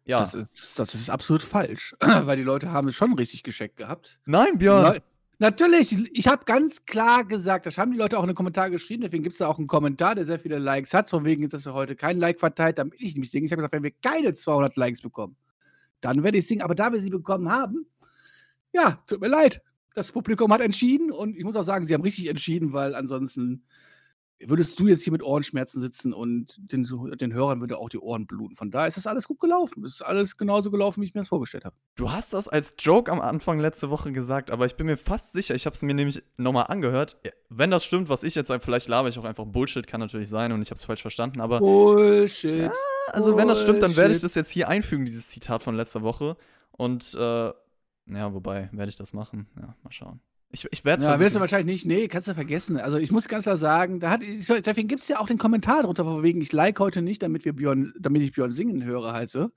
ja. 0.05 0.21
Das 0.21 0.35
ist, 0.35 0.79
das 0.79 0.95
ist 0.95 1.11
absolut 1.11 1.43
falsch, 1.43 1.97
weil 2.01 2.37
die 2.37 2.43
Leute 2.43 2.71
haben 2.71 2.89
es 2.89 2.95
schon 2.95 3.15
richtig 3.15 3.43
gescheckt 3.43 3.77
gehabt. 3.77 4.21
Nein, 4.27 4.59
Björn. 4.59 5.01
Natürlich, 5.39 5.93
ich 6.13 6.29
habe 6.29 6.45
ganz 6.45 6.85
klar 6.87 7.25
gesagt, 7.25 7.67
das 7.67 7.77
haben 7.77 7.91
die 7.91 7.99
Leute 7.99 8.19
auch 8.19 8.23
in 8.23 8.29
den 8.29 8.37
Kommentaren 8.37 8.71
geschrieben, 8.71 9.03
deswegen 9.03 9.25
gibt 9.25 9.35
es 9.35 9.39
da 9.39 9.49
auch 9.49 9.59
einen 9.59 9.67
Kommentar, 9.67 10.15
der 10.15 10.27
sehr 10.27 10.39
viele 10.39 10.59
Likes 10.59 10.95
hat, 10.95 11.11
von 11.11 11.25
wegen, 11.25 11.49
dass 11.49 11.67
er 11.67 11.75
heute 11.75 11.97
kein 11.97 12.19
Like 12.19 12.39
verteilt, 12.39 12.79
damit 12.79 12.95
ich 13.01 13.17
nicht 13.17 13.31
singen. 13.31 13.47
Ich 13.47 13.53
habe 13.53 13.61
gesagt, 13.61 13.75
wenn 13.75 13.83
wir 13.83 13.91
keine 13.91 14.35
200 14.35 14.77
Likes 14.77 15.03
bekommen, 15.03 15.37
dann 16.01 16.23
werde 16.23 16.39
ich 16.39 16.47
singen. 16.47 16.63
Aber 16.63 16.75
da 16.75 16.93
wir 16.93 17.01
sie 17.01 17.11
bekommen 17.11 17.51
haben, 17.51 17.87
ja, 18.73 19.03
tut 19.07 19.21
mir 19.21 19.29
leid. 19.29 19.61
Das 19.95 20.13
Publikum 20.13 20.53
hat 20.53 20.61
entschieden 20.61 21.11
und 21.11 21.37
ich 21.37 21.45
muss 21.45 21.57
auch 21.57 21.65
sagen, 21.65 21.85
sie 21.85 21.95
haben 21.95 22.03
richtig 22.03 22.29
entschieden, 22.29 22.73
weil 22.73 22.95
ansonsten 22.95 23.65
würdest 24.41 24.79
du 24.79 24.89
jetzt 24.89 25.03
hier 25.03 25.13
mit 25.13 25.23
Ohrenschmerzen 25.23 25.81
sitzen 25.81 26.13
und 26.13 26.57
den, 26.59 26.87
den 27.19 27.33
Hörern 27.33 27.61
würde 27.61 27.79
auch 27.79 27.89
die 27.89 27.99
Ohren 27.99 28.27
bluten. 28.27 28.57
Von 28.57 28.71
daher 28.71 28.89
ist 28.89 28.97
das 28.97 29.07
alles 29.07 29.29
gut 29.29 29.41
gelaufen. 29.41 29.83
Das 29.83 29.93
ist 29.93 30.03
alles 30.03 30.37
genauso 30.37 30.71
gelaufen, 30.71 31.01
wie 31.01 31.07
ich 31.07 31.15
mir 31.15 31.21
das 31.21 31.29
vorgestellt 31.29 31.65
habe. 31.65 31.77
Du 31.95 32.11
hast 32.11 32.33
das 32.33 32.49
als 32.49 32.75
Joke 32.79 33.11
am 33.11 33.21
Anfang 33.21 33.59
letzte 33.59 33.91
Woche 33.91 34.13
gesagt, 34.13 34.51
aber 34.51 34.67
ich 34.67 34.77
bin 34.77 34.87
mir 34.87 34.97
fast 34.97 35.33
sicher, 35.33 35.55
ich 35.55 35.67
habe 35.67 35.75
es 35.75 35.83
mir 35.83 35.95
nämlich 35.95 36.23
nochmal 36.37 36.67
angehört. 36.69 37.17
Wenn 37.49 37.71
das 37.71 37.85
stimmt, 37.85 38.09
was 38.09 38.23
ich 38.23 38.35
jetzt 38.35 38.49
sage, 38.49 38.63
vielleicht 38.63 38.89
laber 38.89 39.09
ich 39.09 39.19
auch 39.19 39.25
einfach 39.25 39.45
Bullshit, 39.47 39.87
kann 39.87 40.01
natürlich 40.01 40.29
sein 40.29 40.53
und 40.53 40.63
ich 40.63 40.71
habe 40.71 40.79
es 40.79 40.85
falsch 40.85 41.03
verstanden, 41.03 41.41
aber. 41.41 41.61
Bullshit. 41.61 42.63
Ja, 42.63 42.73
also, 43.09 43.31
Bullshit. 43.31 43.39
wenn 43.39 43.49
das 43.49 43.63
stimmt, 43.63 43.83
dann 43.83 43.97
werde 43.97 44.15
ich 44.15 44.21
das 44.21 44.35
jetzt 44.35 44.51
hier 44.51 44.69
einfügen, 44.69 45.05
dieses 45.05 45.29
Zitat 45.29 45.63
von 45.63 45.77
letzter 45.77 46.03
Woche. 46.03 46.37
Und, 46.73 47.15
äh, 47.15 47.53
ja, 48.07 48.35
wobei, 48.35 48.69
werde 48.73 48.91
ich 48.91 48.97
das 48.97 49.13
machen? 49.13 49.47
Ja, 49.57 49.75
mal 49.83 49.93
schauen. 49.93 50.21
Ich, 50.55 50.69
ich 50.71 50.85
werde 50.85 51.01
es 51.01 51.05
Ja, 51.05 51.19
wirst 51.19 51.35
du 51.35 51.41
wahrscheinlich 51.41 51.67
nicht. 51.67 51.87
Nee, 51.87 52.07
kannst 52.07 52.29
du 52.29 52.35
vergessen. 52.35 52.79
Also 52.79 52.97
ich 52.99 53.11
muss 53.11 53.27
ganz 53.27 53.43
klar 53.43 53.57
sagen, 53.57 53.99
da 53.99 54.11
hat, 54.11 54.23
deswegen 54.23 54.87
gibt 54.87 55.03
es 55.03 55.09
ja 55.09 55.19
auch 55.19 55.27
den 55.27 55.37
Kommentar 55.37 55.83
drunter, 55.83 56.05
von 56.05 56.23
wegen, 56.23 56.41
ich 56.41 56.53
like 56.53 56.79
heute 56.79 57.03
nicht, 57.03 57.23
damit, 57.23 57.45
wir 57.45 57.55
Björn, 57.55 57.93
damit 57.99 58.23
ich 58.23 58.33
Björn 58.33 58.55
singen 58.55 58.85
höre 58.85 59.13
halt 59.13 59.31
so. 59.31 59.51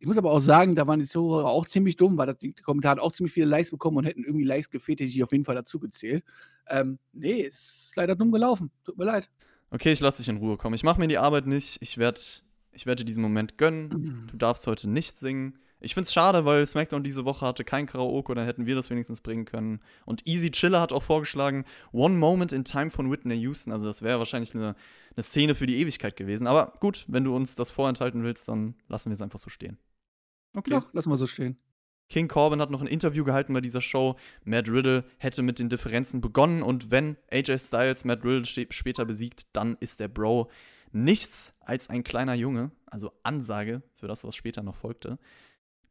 Ich 0.00 0.08
muss 0.08 0.18
aber 0.18 0.32
auch 0.32 0.40
sagen, 0.40 0.74
da 0.74 0.88
waren 0.88 0.98
die 0.98 1.06
Zuhörer 1.06 1.46
auch 1.46 1.64
ziemlich 1.68 1.96
dumm, 1.96 2.18
weil 2.18 2.34
die 2.34 2.54
Kommentare 2.54 3.00
auch 3.00 3.12
ziemlich 3.12 3.32
viele 3.32 3.46
Likes 3.46 3.70
bekommen 3.70 3.98
und 3.98 4.04
hätten 4.04 4.24
irgendwie 4.24 4.44
Likes 4.44 4.68
gefehlt, 4.68 4.98
hätte 4.98 5.08
ich 5.08 5.22
auf 5.22 5.30
jeden 5.30 5.44
Fall 5.44 5.54
dazu 5.54 5.78
gezählt. 5.78 6.24
Ähm, 6.68 6.98
nee, 7.12 7.42
ist 7.42 7.92
leider 7.94 8.16
dumm 8.16 8.32
gelaufen. 8.32 8.72
Tut 8.84 8.98
mir 8.98 9.04
leid. 9.04 9.30
Okay, 9.70 9.92
ich 9.92 10.00
lasse 10.00 10.18
dich 10.18 10.28
in 10.28 10.38
Ruhe 10.38 10.56
kommen. 10.56 10.74
Ich 10.74 10.82
mache 10.82 10.98
mir 10.98 11.06
die 11.06 11.18
Arbeit 11.18 11.46
nicht. 11.46 11.78
Ich 11.80 11.98
werde 11.98 12.20
ich 12.72 12.84
werd 12.84 12.98
dir 12.98 13.04
diesen 13.04 13.22
Moment 13.22 13.58
gönnen. 13.58 14.26
Du 14.28 14.36
darfst 14.36 14.66
heute 14.66 14.90
nicht 14.90 15.20
singen. 15.20 15.58
Ich 15.82 15.94
finde 15.94 16.06
es 16.06 16.12
schade, 16.12 16.44
weil 16.44 16.66
SmackDown 16.66 17.02
diese 17.02 17.24
Woche 17.24 17.44
hatte 17.44 17.64
kein 17.64 17.86
Karaoke, 17.86 18.34
dann 18.34 18.46
hätten 18.46 18.66
wir 18.66 18.76
das 18.76 18.88
wenigstens 18.88 19.20
bringen 19.20 19.44
können. 19.44 19.80
Und 20.06 20.26
Easy 20.26 20.50
Chiller 20.50 20.80
hat 20.80 20.92
auch 20.92 21.02
vorgeschlagen, 21.02 21.64
One 21.92 22.16
Moment 22.16 22.52
in 22.52 22.64
Time 22.64 22.90
von 22.90 23.10
Whitney 23.10 23.34
Houston. 23.34 23.72
Also 23.72 23.86
das 23.86 24.02
wäre 24.02 24.18
wahrscheinlich 24.18 24.54
eine, 24.54 24.76
eine 25.16 25.22
Szene 25.22 25.54
für 25.54 25.66
die 25.66 25.78
Ewigkeit 25.78 26.16
gewesen. 26.16 26.46
Aber 26.46 26.74
gut, 26.78 27.04
wenn 27.08 27.24
du 27.24 27.34
uns 27.34 27.56
das 27.56 27.70
vorenthalten 27.70 28.22
willst, 28.22 28.48
dann 28.48 28.76
lassen 28.88 29.10
wir 29.10 29.14
es 29.14 29.22
einfach 29.22 29.40
so 29.40 29.50
stehen. 29.50 29.78
Okay. 30.54 30.72
Ja, 30.72 30.84
lassen 30.92 31.10
wir 31.10 31.16
so 31.16 31.26
stehen. 31.26 31.56
King 32.08 32.28
Corbin 32.28 32.60
hat 32.60 32.70
noch 32.70 32.82
ein 32.82 32.86
Interview 32.86 33.24
gehalten 33.24 33.54
bei 33.54 33.62
dieser 33.62 33.80
Show. 33.80 34.16
Matt 34.44 34.68
Riddle 34.68 35.04
hätte 35.18 35.42
mit 35.42 35.58
den 35.58 35.68
Differenzen 35.68 36.20
begonnen 36.20 36.62
und 36.62 36.90
wenn 36.90 37.16
AJ 37.30 37.58
Styles 37.58 38.04
Matt 38.04 38.22
Riddle 38.22 38.66
später 38.70 39.04
besiegt, 39.06 39.46
dann 39.54 39.76
ist 39.80 39.98
der 39.98 40.08
Bro 40.08 40.50
nichts 40.92 41.54
als 41.60 41.88
ein 41.88 42.04
kleiner 42.04 42.34
Junge. 42.34 42.70
Also 42.84 43.12
Ansage 43.22 43.82
für 43.94 44.08
das, 44.08 44.24
was 44.24 44.36
später 44.36 44.62
noch 44.62 44.76
folgte. 44.76 45.18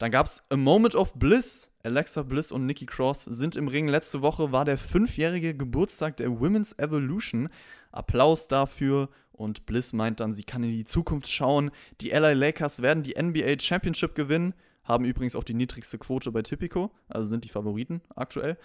Dann 0.02 0.10
gab 0.10 0.26
es 0.26 0.42
A 0.50 0.58
Moment 0.58 0.96
of 0.96 1.14
Bliss. 1.14 1.72
Alexa 1.84 2.24
Bliss 2.24 2.52
und 2.52 2.66
Nikki 2.66 2.88
Cross 2.88 3.26
sind 3.26 3.56
im 3.56 3.68
Ring. 3.68 3.88
Letzte 3.88 4.24
Woche 4.24 4.52
war 4.52 4.66
der 4.66 4.80
fünfjährige 4.80 5.56
Geburtstag 5.56 6.18
der 6.18 6.40
Women's 6.40 6.74
Evolution. 6.80 7.50
Applaus 7.92 8.48
dafür. 8.48 9.10
Und 9.32 9.68
Bliss 9.68 9.94
meint 9.94 10.20
dann, 10.20 10.34
sie 10.34 10.44
kann 10.44 10.64
in 10.64 10.72
die 10.72 10.86
Zukunft 10.86 11.30
schauen. 11.30 11.70
Die 12.02 12.10
LA 12.10 12.32
Lakers 12.32 12.82
werden 12.82 13.04
die 13.04 13.14
NBA 13.14 13.60
Championship 13.60 14.16
gewinnen. 14.16 14.56
Haben 14.86 15.06
übrigens 15.06 15.36
auch 15.36 15.44
die 15.44 15.54
niedrigste 15.54 16.00
Quote 16.00 16.32
bei 16.32 16.42
Tipico. 16.42 16.90
Also 17.08 17.30
sind 17.30 17.44
die 17.44 17.50
Favoriten 17.50 18.02
aktuell. 18.16 18.58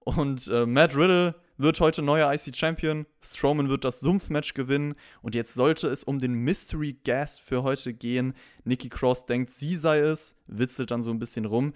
Und 0.00 0.46
äh, 0.48 0.66
Matt 0.66 0.94
Riddle 0.94 1.34
wird 1.58 1.80
heute 1.80 2.02
neuer 2.02 2.32
IC 2.32 2.56
Champion. 2.56 3.06
Strowman 3.20 3.68
wird 3.68 3.84
das 3.84 4.00
Sumpfmatch 4.00 4.54
gewinnen. 4.54 4.94
Und 5.22 5.34
jetzt 5.34 5.54
sollte 5.54 5.88
es 5.88 6.04
um 6.04 6.18
den 6.18 6.34
Mystery 6.34 6.96
Guest 7.04 7.40
für 7.40 7.62
heute 7.62 7.92
gehen. 7.92 8.34
Nikki 8.64 8.88
Cross 8.88 9.26
denkt, 9.26 9.52
sie 9.52 9.76
sei 9.76 9.98
es, 9.98 10.36
witzelt 10.46 10.90
dann 10.90 11.02
so 11.02 11.10
ein 11.10 11.18
bisschen 11.18 11.44
rum. 11.44 11.72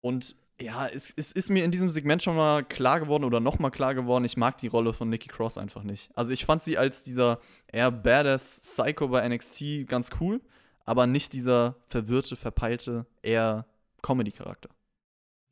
Und 0.00 0.36
ja, 0.60 0.86
es, 0.86 1.12
es, 1.16 1.32
ist 1.32 1.50
mir 1.50 1.64
in 1.64 1.70
diesem 1.70 1.90
Segment 1.90 2.22
schon 2.22 2.36
mal 2.36 2.62
klar 2.62 3.00
geworden 3.00 3.24
oder 3.24 3.40
noch 3.40 3.58
mal 3.58 3.70
klar 3.70 3.94
geworden, 3.94 4.24
ich 4.24 4.36
mag 4.36 4.58
die 4.58 4.68
Rolle 4.68 4.92
von 4.92 5.08
Nikki 5.08 5.28
Cross 5.28 5.58
einfach 5.58 5.82
nicht. 5.82 6.10
Also 6.14 6.32
ich 6.32 6.44
fand 6.44 6.62
sie 6.62 6.78
als 6.78 7.02
dieser 7.02 7.40
eher 7.66 7.90
badass 7.90 8.60
Psycho 8.60 9.08
bei 9.08 9.28
NXT 9.28 9.86
ganz 9.88 10.10
cool, 10.20 10.40
aber 10.84 11.06
nicht 11.06 11.32
dieser 11.32 11.76
verwirrte, 11.88 12.36
verpeilte, 12.36 13.06
eher 13.22 13.66
Comedy-Charakter. 14.02 14.68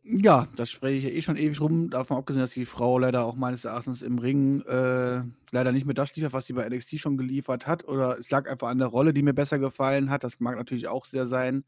Ja, 0.05 0.49
das 0.57 0.69
spreche 0.71 0.97
ich 0.99 1.05
ja 1.05 1.11
eh 1.11 1.23
schon 1.23 1.37
ewig 1.37 1.61
rum. 1.61 1.88
Davon 1.88 2.17
abgesehen, 2.17 2.43
dass 2.43 2.51
die 2.51 2.65
Frau 2.67 2.99
leider 2.99 3.25
auch 3.25 3.37
meines 3.37 3.65
Erachtens 3.65 4.03
im 4.03 4.19
Ring 4.19 4.62
äh, 4.62 5.23
leider 5.53 5.71
nicht 5.71 5.87
mehr 5.87 5.95
das 5.95 6.17
liefert, 6.17 6.33
was 6.33 6.47
sie 6.47 6.55
bei 6.55 6.69
NXT 6.69 6.99
schon 6.99 7.17
geliefert 7.17 7.69
hat. 7.69 7.87
Oder 7.87 8.19
es 8.19 8.29
lag 8.31 8.51
einfach 8.51 8.69
an 8.69 8.79
der 8.79 8.88
Rolle, 8.88 9.12
die 9.15 9.23
mir 9.23 9.33
besser 9.33 9.61
gefallen 9.61 10.11
hat. 10.11 10.25
Das 10.25 10.41
mag 10.41 10.57
natürlich 10.57 10.88
auch 10.88 11.05
sehr 11.05 11.29
sein. 11.29 11.65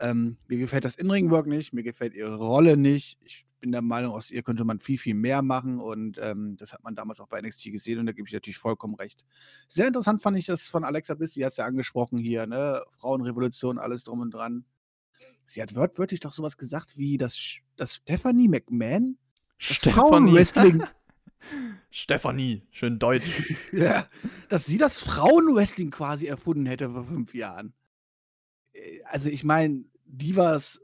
Ähm, 0.00 0.36
mir 0.48 0.58
gefällt 0.58 0.84
das 0.84 0.96
In-Ring-Work 0.96 1.46
nicht, 1.46 1.72
mir 1.72 1.84
gefällt 1.84 2.14
ihre 2.14 2.36
Rolle 2.36 2.76
nicht. 2.76 3.18
Ich 3.24 3.46
bin 3.60 3.70
der 3.72 3.82
Meinung, 3.82 4.12
aus 4.14 4.30
ihr 4.32 4.42
könnte 4.42 4.64
man 4.64 4.80
viel, 4.80 4.98
viel 4.98 5.14
mehr 5.14 5.42
machen. 5.42 5.78
Und 5.78 6.18
ähm, 6.20 6.56
das 6.58 6.72
hat 6.72 6.82
man 6.82 6.96
damals 6.96 7.20
auch 7.20 7.28
bei 7.28 7.40
NXT 7.40 7.64
gesehen 7.72 8.00
und 8.00 8.06
da 8.06 8.12
gebe 8.12 8.26
ich 8.26 8.34
natürlich 8.34 8.58
vollkommen 8.58 8.94
recht. 8.96 9.24
Sehr 9.68 9.86
interessant 9.86 10.22
fand 10.22 10.36
ich 10.38 10.46
das 10.46 10.64
von 10.64 10.82
Alexa 10.82 11.14
Bliss, 11.14 11.34
die 11.34 11.44
hat 11.44 11.52
es 11.52 11.58
ja 11.58 11.66
angesprochen 11.66 12.18
hier, 12.18 12.46
ne? 12.48 12.82
Frauenrevolution, 12.98 13.78
alles 13.78 14.02
drum 14.02 14.20
und 14.20 14.34
dran. 14.34 14.64
Sie 15.50 15.60
hat 15.60 15.74
wörtlich 15.74 16.20
doch 16.20 16.32
sowas 16.32 16.56
gesagt 16.56 16.96
wie, 16.96 17.18
dass, 17.18 17.36
dass 17.76 17.96
Stephanie 17.96 18.48
McMahon 18.48 19.18
Frauenwrestling. 19.58 20.84
Stephanie, 21.90 22.62
schön 22.70 22.98
deutsch. 22.98 23.54
ja, 23.72 24.06
dass 24.48 24.66
sie 24.66 24.78
das 24.78 25.00
Frauenwrestling 25.00 25.90
quasi 25.90 26.26
erfunden 26.26 26.66
hätte 26.66 26.90
vor 26.90 27.04
fünf 27.04 27.34
Jahren. 27.34 27.74
Äh, 28.72 29.02
also 29.04 29.28
ich 29.28 29.42
meine, 29.42 29.84
Divas, 30.04 30.80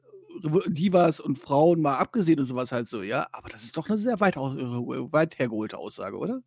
Divas 0.66 1.20
und 1.20 1.38
Frauen 1.38 1.80
mal 1.80 1.98
abgesehen 1.98 2.40
und 2.40 2.46
sowas 2.46 2.72
halt 2.72 2.88
so, 2.88 3.02
ja. 3.02 3.26
Aber 3.32 3.48
das 3.48 3.62
ist 3.62 3.76
doch 3.76 3.88
eine 3.88 3.98
sehr 3.98 4.18
weit, 4.20 4.36
weit 4.36 5.38
hergeholte 5.38 5.78
Aussage, 5.78 6.18
oder? 6.18 6.42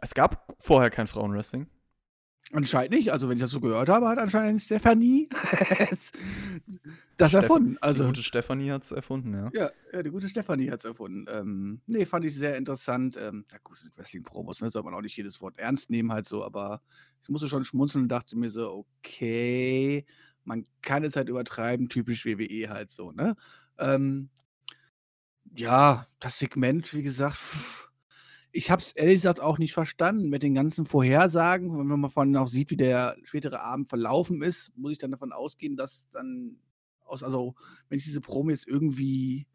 Es 0.00 0.14
gab 0.14 0.54
vorher 0.60 0.90
kein 0.90 1.06
Frauenwrestling. 1.06 1.66
Anscheinend 2.52 2.92
nicht. 2.92 3.12
Also, 3.12 3.28
wenn 3.28 3.36
ich 3.36 3.42
das 3.42 3.50
so 3.50 3.60
gehört 3.60 3.88
habe, 3.90 4.08
hat 4.08 4.18
anscheinend 4.18 4.62
Stephanie 4.62 5.28
das 7.16 7.34
Steff 7.34 7.34
erfunden. 7.34 7.76
Die 7.92 8.00
Also, 8.00 8.04
gute 8.04 8.22
Stephanie 8.22 8.70
hat 8.70 8.84
es 8.84 8.92
erfunden, 8.92 9.34
ja. 9.34 9.52
ja, 9.52 9.70
ja, 9.92 10.02
die 10.02 10.10
gute 10.10 10.28
Stephanie 10.28 10.70
hat 10.70 10.80
es 10.80 10.84
erfunden. 10.84 11.24
Ähm, 11.30 11.80
ne, 11.86 12.04
fand 12.06 12.24
ich 12.26 12.34
sehr 12.34 12.56
interessant. 12.56 13.16
Ähm, 13.16 13.46
ja 13.50 13.58
gut, 13.62 13.78
Wrestling-Promos, 13.96 14.60
ne? 14.60 14.70
Soll 14.70 14.82
man 14.82 14.94
auch 14.94 15.00
nicht 15.00 15.16
jedes 15.16 15.40
Wort 15.40 15.58
ernst 15.58 15.88
nehmen 15.90 16.12
halt 16.12 16.28
so, 16.28 16.44
aber 16.44 16.82
ich 17.22 17.28
musste 17.30 17.48
schon 17.48 17.64
schmunzeln 17.64 18.04
und 18.04 18.08
dachte 18.10 18.36
mir 18.36 18.50
so: 18.50 18.86
„Okay, 19.02 20.04
man 20.44 20.66
kann 20.82 21.02
es 21.04 21.16
halt 21.16 21.28
übertreiben, 21.30 21.88
typisch 21.88 22.24
WWE 22.26 22.70
halt 22.70 22.90
so“, 22.90 23.10
ne? 23.12 23.36
Ähm 23.78 24.28
ja, 25.56 26.06
das 26.20 26.38
Segment, 26.38 26.94
wie 26.94 27.02
gesagt, 27.02 27.38
ich 28.58 28.72
habe 28.72 28.82
es 28.82 28.90
ehrlich 28.90 29.14
gesagt 29.14 29.38
auch 29.38 29.58
nicht 29.58 29.72
verstanden 29.72 30.28
mit 30.30 30.42
den 30.42 30.52
ganzen 30.52 30.84
Vorhersagen. 30.84 31.78
Wenn 31.78 32.00
man 32.00 32.10
von 32.10 32.34
auch 32.34 32.48
sieht, 32.48 32.70
wie 32.70 32.76
der 32.76 33.16
spätere 33.22 33.60
Abend 33.60 33.88
verlaufen 33.88 34.42
ist, 34.42 34.76
muss 34.76 34.90
ich 34.90 34.98
dann 34.98 35.12
davon 35.12 35.30
ausgehen, 35.30 35.76
dass 35.76 36.08
dann 36.10 36.58
aus 37.04 37.22
also, 37.22 37.54
wenn 37.88 37.98
ich 37.98 38.04
diese 38.04 38.20
Promo 38.20 38.50
jetzt 38.50 38.66
irgendwie 38.66 39.46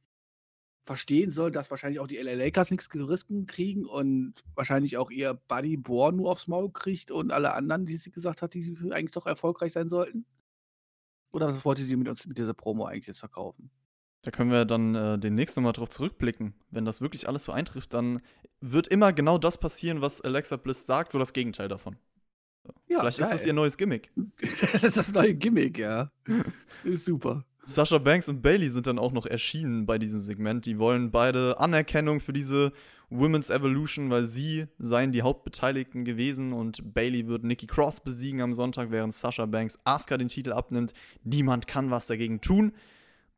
verstehen 0.85 1.31
soll, 1.31 1.51
dass 1.51 1.69
wahrscheinlich 1.69 1.99
auch 1.99 2.07
die 2.07 2.15
LA 2.15 2.33
Lakers 2.33 2.71
nichts 2.71 2.87
gerissen 2.87 3.45
kriegen 3.45 3.85
und 3.85 4.35
wahrscheinlich 4.55 4.95
auch 4.95 5.11
ihr 5.11 5.33
Buddy 5.49 5.75
Bohr 5.75 6.13
nur 6.13 6.31
aufs 6.31 6.47
Maul 6.47 6.71
kriegt 6.71 7.11
und 7.11 7.31
alle 7.33 7.53
anderen, 7.53 7.85
die 7.85 7.97
sie 7.97 8.09
gesagt 8.09 8.41
hat, 8.41 8.53
die 8.53 8.77
eigentlich 8.91 9.11
doch 9.11 9.25
erfolgreich 9.25 9.73
sein 9.73 9.89
sollten? 9.89 10.25
Oder 11.33 11.47
was 11.47 11.65
wollte 11.65 11.83
sie 11.83 11.97
mit 11.97 12.07
uns 12.07 12.25
mit 12.25 12.37
dieser 12.37 12.53
Promo 12.53 12.85
eigentlich 12.85 13.07
jetzt 13.07 13.19
verkaufen? 13.19 13.69
Da 14.23 14.31
können 14.31 14.51
wir 14.51 14.63
dann 14.65 14.95
äh, 14.95 15.19
demnächst 15.19 15.57
nochmal 15.57 15.73
drauf 15.73 15.89
zurückblicken. 15.89 16.53
Wenn 16.71 16.85
das 16.85 17.01
wirklich 17.01 17.27
alles 17.27 17.43
so 17.43 17.51
eintrifft, 17.51 17.93
dann 17.93 18.21
wird 18.61 18.87
immer 18.87 19.11
genau 19.11 19.37
das 19.37 19.57
passieren, 19.57 20.01
was 20.01 20.21
Alexa 20.21 20.55
Bliss 20.55 20.85
sagt, 20.85 21.11
so 21.11 21.19
das 21.19 21.33
Gegenteil 21.33 21.67
davon. 21.67 21.97
Ja, 22.87 23.01
Vielleicht 23.01 23.19
ist 23.19 23.31
das 23.33 23.41
geil. 23.41 23.47
ihr 23.47 23.53
neues 23.53 23.77
Gimmick. 23.77 24.09
Das 24.71 24.83
ist 24.83 24.95
das 24.95 25.11
neue 25.11 25.35
Gimmick, 25.35 25.77
ja. 25.77 26.09
Ist 26.85 27.05
super. 27.05 27.43
Sasha 27.65 27.97
Banks 27.97 28.27
und 28.27 28.41
Bailey 28.41 28.69
sind 28.69 28.87
dann 28.87 28.99
auch 28.99 29.11
noch 29.13 29.25
erschienen 29.25 29.85
bei 29.85 29.97
diesem 29.97 30.19
Segment. 30.19 30.65
Die 30.65 30.79
wollen 30.79 31.11
beide 31.11 31.59
Anerkennung 31.59 32.19
für 32.19 32.33
diese 32.33 32.73
Women's 33.09 33.49
Evolution, 33.49 34.09
weil 34.09 34.25
sie 34.25 34.67
seien 34.79 35.11
die 35.11 35.21
Hauptbeteiligten 35.21 36.03
gewesen 36.03 36.51
und 36.51 36.93
Bailey 36.93 37.27
wird 37.27 37.43
Nikki 37.43 37.67
Cross 37.67 38.01
besiegen 38.01 38.41
am 38.41 38.53
Sonntag, 38.53 38.91
während 38.91 39.13
Sasha 39.13 39.45
Banks 39.45 39.79
Asuka 39.85 40.17
den 40.17 40.27
Titel 40.27 40.51
abnimmt. 40.51 40.93
Niemand 41.23 41.67
kann 41.67 41.91
was 41.91 42.07
dagegen 42.07 42.41
tun. 42.41 42.73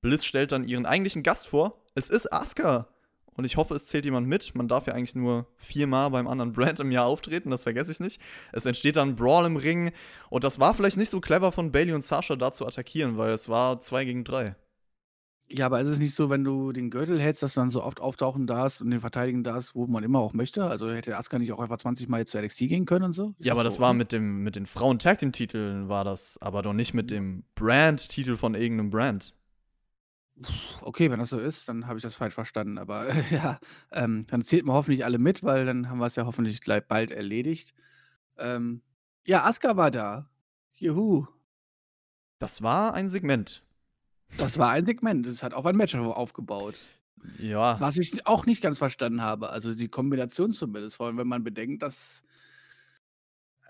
Bliss 0.05 0.23
stellt 0.23 0.51
dann 0.51 0.67
ihren 0.67 0.85
eigentlichen 0.85 1.23
Gast 1.23 1.47
vor. 1.47 1.81
Es 1.95 2.09
ist 2.09 2.31
Asuka. 2.31 2.87
Und 3.33 3.43
ich 3.43 3.57
hoffe, 3.57 3.73
es 3.73 3.87
zählt 3.87 4.05
jemand 4.05 4.27
mit. 4.27 4.53
Man 4.55 4.67
darf 4.67 4.85
ja 4.85 4.93
eigentlich 4.93 5.15
nur 5.15 5.47
viermal 5.57 6.11
beim 6.11 6.27
anderen 6.27 6.53
Brand 6.53 6.79
im 6.79 6.91
Jahr 6.91 7.07
auftreten, 7.07 7.49
das 7.49 7.63
vergesse 7.63 7.91
ich 7.91 7.99
nicht. 7.99 8.21
Es 8.53 8.67
entsteht 8.67 8.97
dann 8.97 9.09
ein 9.09 9.15
Brawl 9.15 9.45
im 9.45 9.57
Ring. 9.57 9.91
Und 10.29 10.43
das 10.43 10.59
war 10.59 10.75
vielleicht 10.75 10.97
nicht 10.97 11.09
so 11.09 11.19
clever 11.19 11.51
von 11.51 11.71
Bailey 11.71 11.93
und 11.93 12.03
Sasha 12.03 12.35
da 12.35 12.53
zu 12.53 12.67
attackieren, 12.67 13.17
weil 13.17 13.31
es 13.31 13.49
war 13.49 13.81
zwei 13.81 14.05
gegen 14.05 14.23
drei. 14.23 14.55
Ja, 15.49 15.65
aber 15.65 15.81
ist 15.81 15.87
es 15.87 15.97
nicht 15.97 16.13
so, 16.13 16.29
wenn 16.29 16.43
du 16.43 16.71
den 16.71 16.91
Gürtel 16.91 17.19
hältst, 17.19 17.41
dass 17.41 17.55
du 17.55 17.59
dann 17.59 17.71
so 17.71 17.83
oft 17.83 17.99
auftauchen 17.99 18.45
darfst 18.45 18.81
und 18.81 18.91
den 18.91 18.99
verteidigen 18.99 19.43
darfst, 19.43 19.73
wo 19.73 19.87
man 19.87 20.03
immer 20.03 20.19
auch 20.19 20.33
möchte? 20.33 20.65
Also 20.65 20.91
hätte 20.91 21.17
Asuka 21.17 21.39
nicht 21.39 21.51
auch 21.51 21.59
einfach 21.59 21.77
20 21.77 22.09
Mal 22.09 22.25
zu 22.25 22.39
NXT 22.39 22.59
gehen 22.59 22.85
können 22.85 23.05
und 23.05 23.13
so? 23.13 23.33
Ist 23.39 23.47
Ja, 23.47 23.53
aber 23.53 23.63
das 23.63 23.75
so, 23.75 23.79
war 23.81 23.89
oder? 23.89 23.97
mit, 23.97 24.11
dem, 24.11 24.43
mit 24.43 24.55
den 24.55 24.67
Frauen-Tag-Team-Titeln 24.67 25.89
war 25.89 26.03
das, 26.03 26.37
aber 26.41 26.61
doch 26.61 26.73
nicht 26.73 26.93
mit 26.93 27.09
dem 27.09 27.43
Brand-Titel 27.55 28.37
von 28.37 28.53
irgendeinem 28.53 28.91
Brand. 28.91 29.33
Okay, 30.81 31.09
wenn 31.09 31.19
das 31.19 31.29
so 31.29 31.39
ist, 31.39 31.69
dann 31.69 31.87
habe 31.87 31.97
ich 31.97 32.03
das 32.03 32.15
falsch 32.15 32.33
verstanden. 32.33 32.77
Aber 32.77 33.07
ja, 33.31 33.59
ähm, 33.91 34.25
dann 34.27 34.43
zählt 34.43 34.65
man 34.65 34.75
hoffentlich 34.75 35.05
alle 35.05 35.17
mit, 35.17 35.43
weil 35.43 35.65
dann 35.65 35.89
haben 35.89 35.99
wir 35.99 36.07
es 36.07 36.15
ja 36.15 36.25
hoffentlich 36.25 36.61
gleich 36.61 36.85
bald 36.85 37.11
erledigt. 37.11 37.73
Ähm, 38.37 38.81
ja, 39.25 39.43
Asuka 39.45 39.77
war 39.77 39.91
da. 39.91 40.29
Juhu. 40.73 41.27
Das 42.39 42.61
war 42.61 42.93
ein 42.93 43.07
Segment. 43.07 43.63
Das 44.37 44.57
war 44.57 44.71
ein 44.71 44.85
Segment. 44.85 45.25
Das 45.25 45.41
hat 45.41 45.53
auf 45.53 45.65
ein 45.65 45.77
Match 45.77 45.95
aufgebaut. 45.95 46.75
Ja, 47.39 47.79
Was 47.79 47.97
ich 47.97 48.27
auch 48.27 48.45
nicht 48.45 48.61
ganz 48.61 48.77
verstanden 48.77 49.21
habe. 49.21 49.49
Also 49.49 49.73
die 49.73 49.87
Kombination 49.87 50.51
zumindest. 50.51 50.97
Vor 50.97 51.07
allem, 51.07 51.17
wenn 51.17 51.27
man 51.27 51.43
bedenkt, 51.43 51.81
dass 51.81 52.21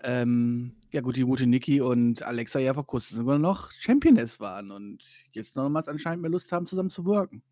ähm, 0.06 0.76
ja 0.92 1.00
gut, 1.00 1.16
die 1.16 1.22
gute 1.24 1.46
Niki 1.46 1.80
und 1.80 2.22
Alexa 2.22 2.60
ja 2.60 2.72
vor 2.72 2.86
kurzem 2.86 3.18
sogar 3.18 3.38
noch 3.38 3.72
Championess 3.72 4.38
waren 4.40 4.70
und 4.70 5.04
jetzt 5.32 5.56
nochmals 5.56 5.88
anscheinend 5.88 6.22
mehr 6.22 6.30
Lust 6.30 6.52
haben, 6.52 6.66
zusammen 6.66 6.90
zu 6.90 7.04
worken. 7.04 7.42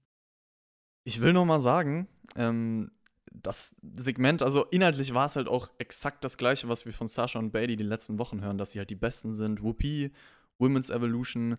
ich 1.04 1.20
will 1.20 1.32
noch 1.32 1.44
mal 1.44 1.60
sagen, 1.60 2.08
ähm, 2.36 2.90
das 3.32 3.74
Segment, 3.96 4.42
also 4.42 4.64
inhaltlich 4.70 5.12
war 5.12 5.26
es 5.26 5.34
halt 5.34 5.48
auch 5.48 5.68
exakt 5.78 6.24
das 6.24 6.38
gleiche, 6.38 6.68
was 6.68 6.86
wir 6.86 6.92
von 6.92 7.08
Sasha 7.08 7.38
und 7.40 7.50
Bailey 7.50 7.76
die 7.76 7.82
letzten 7.82 8.18
Wochen 8.20 8.40
hören, 8.40 8.56
dass 8.56 8.70
sie 8.70 8.78
halt 8.78 8.90
die 8.90 8.94
Besten 8.94 9.34
sind. 9.34 9.60
Whoopi, 9.62 10.12
Women's 10.58 10.90
Evolution. 10.90 11.58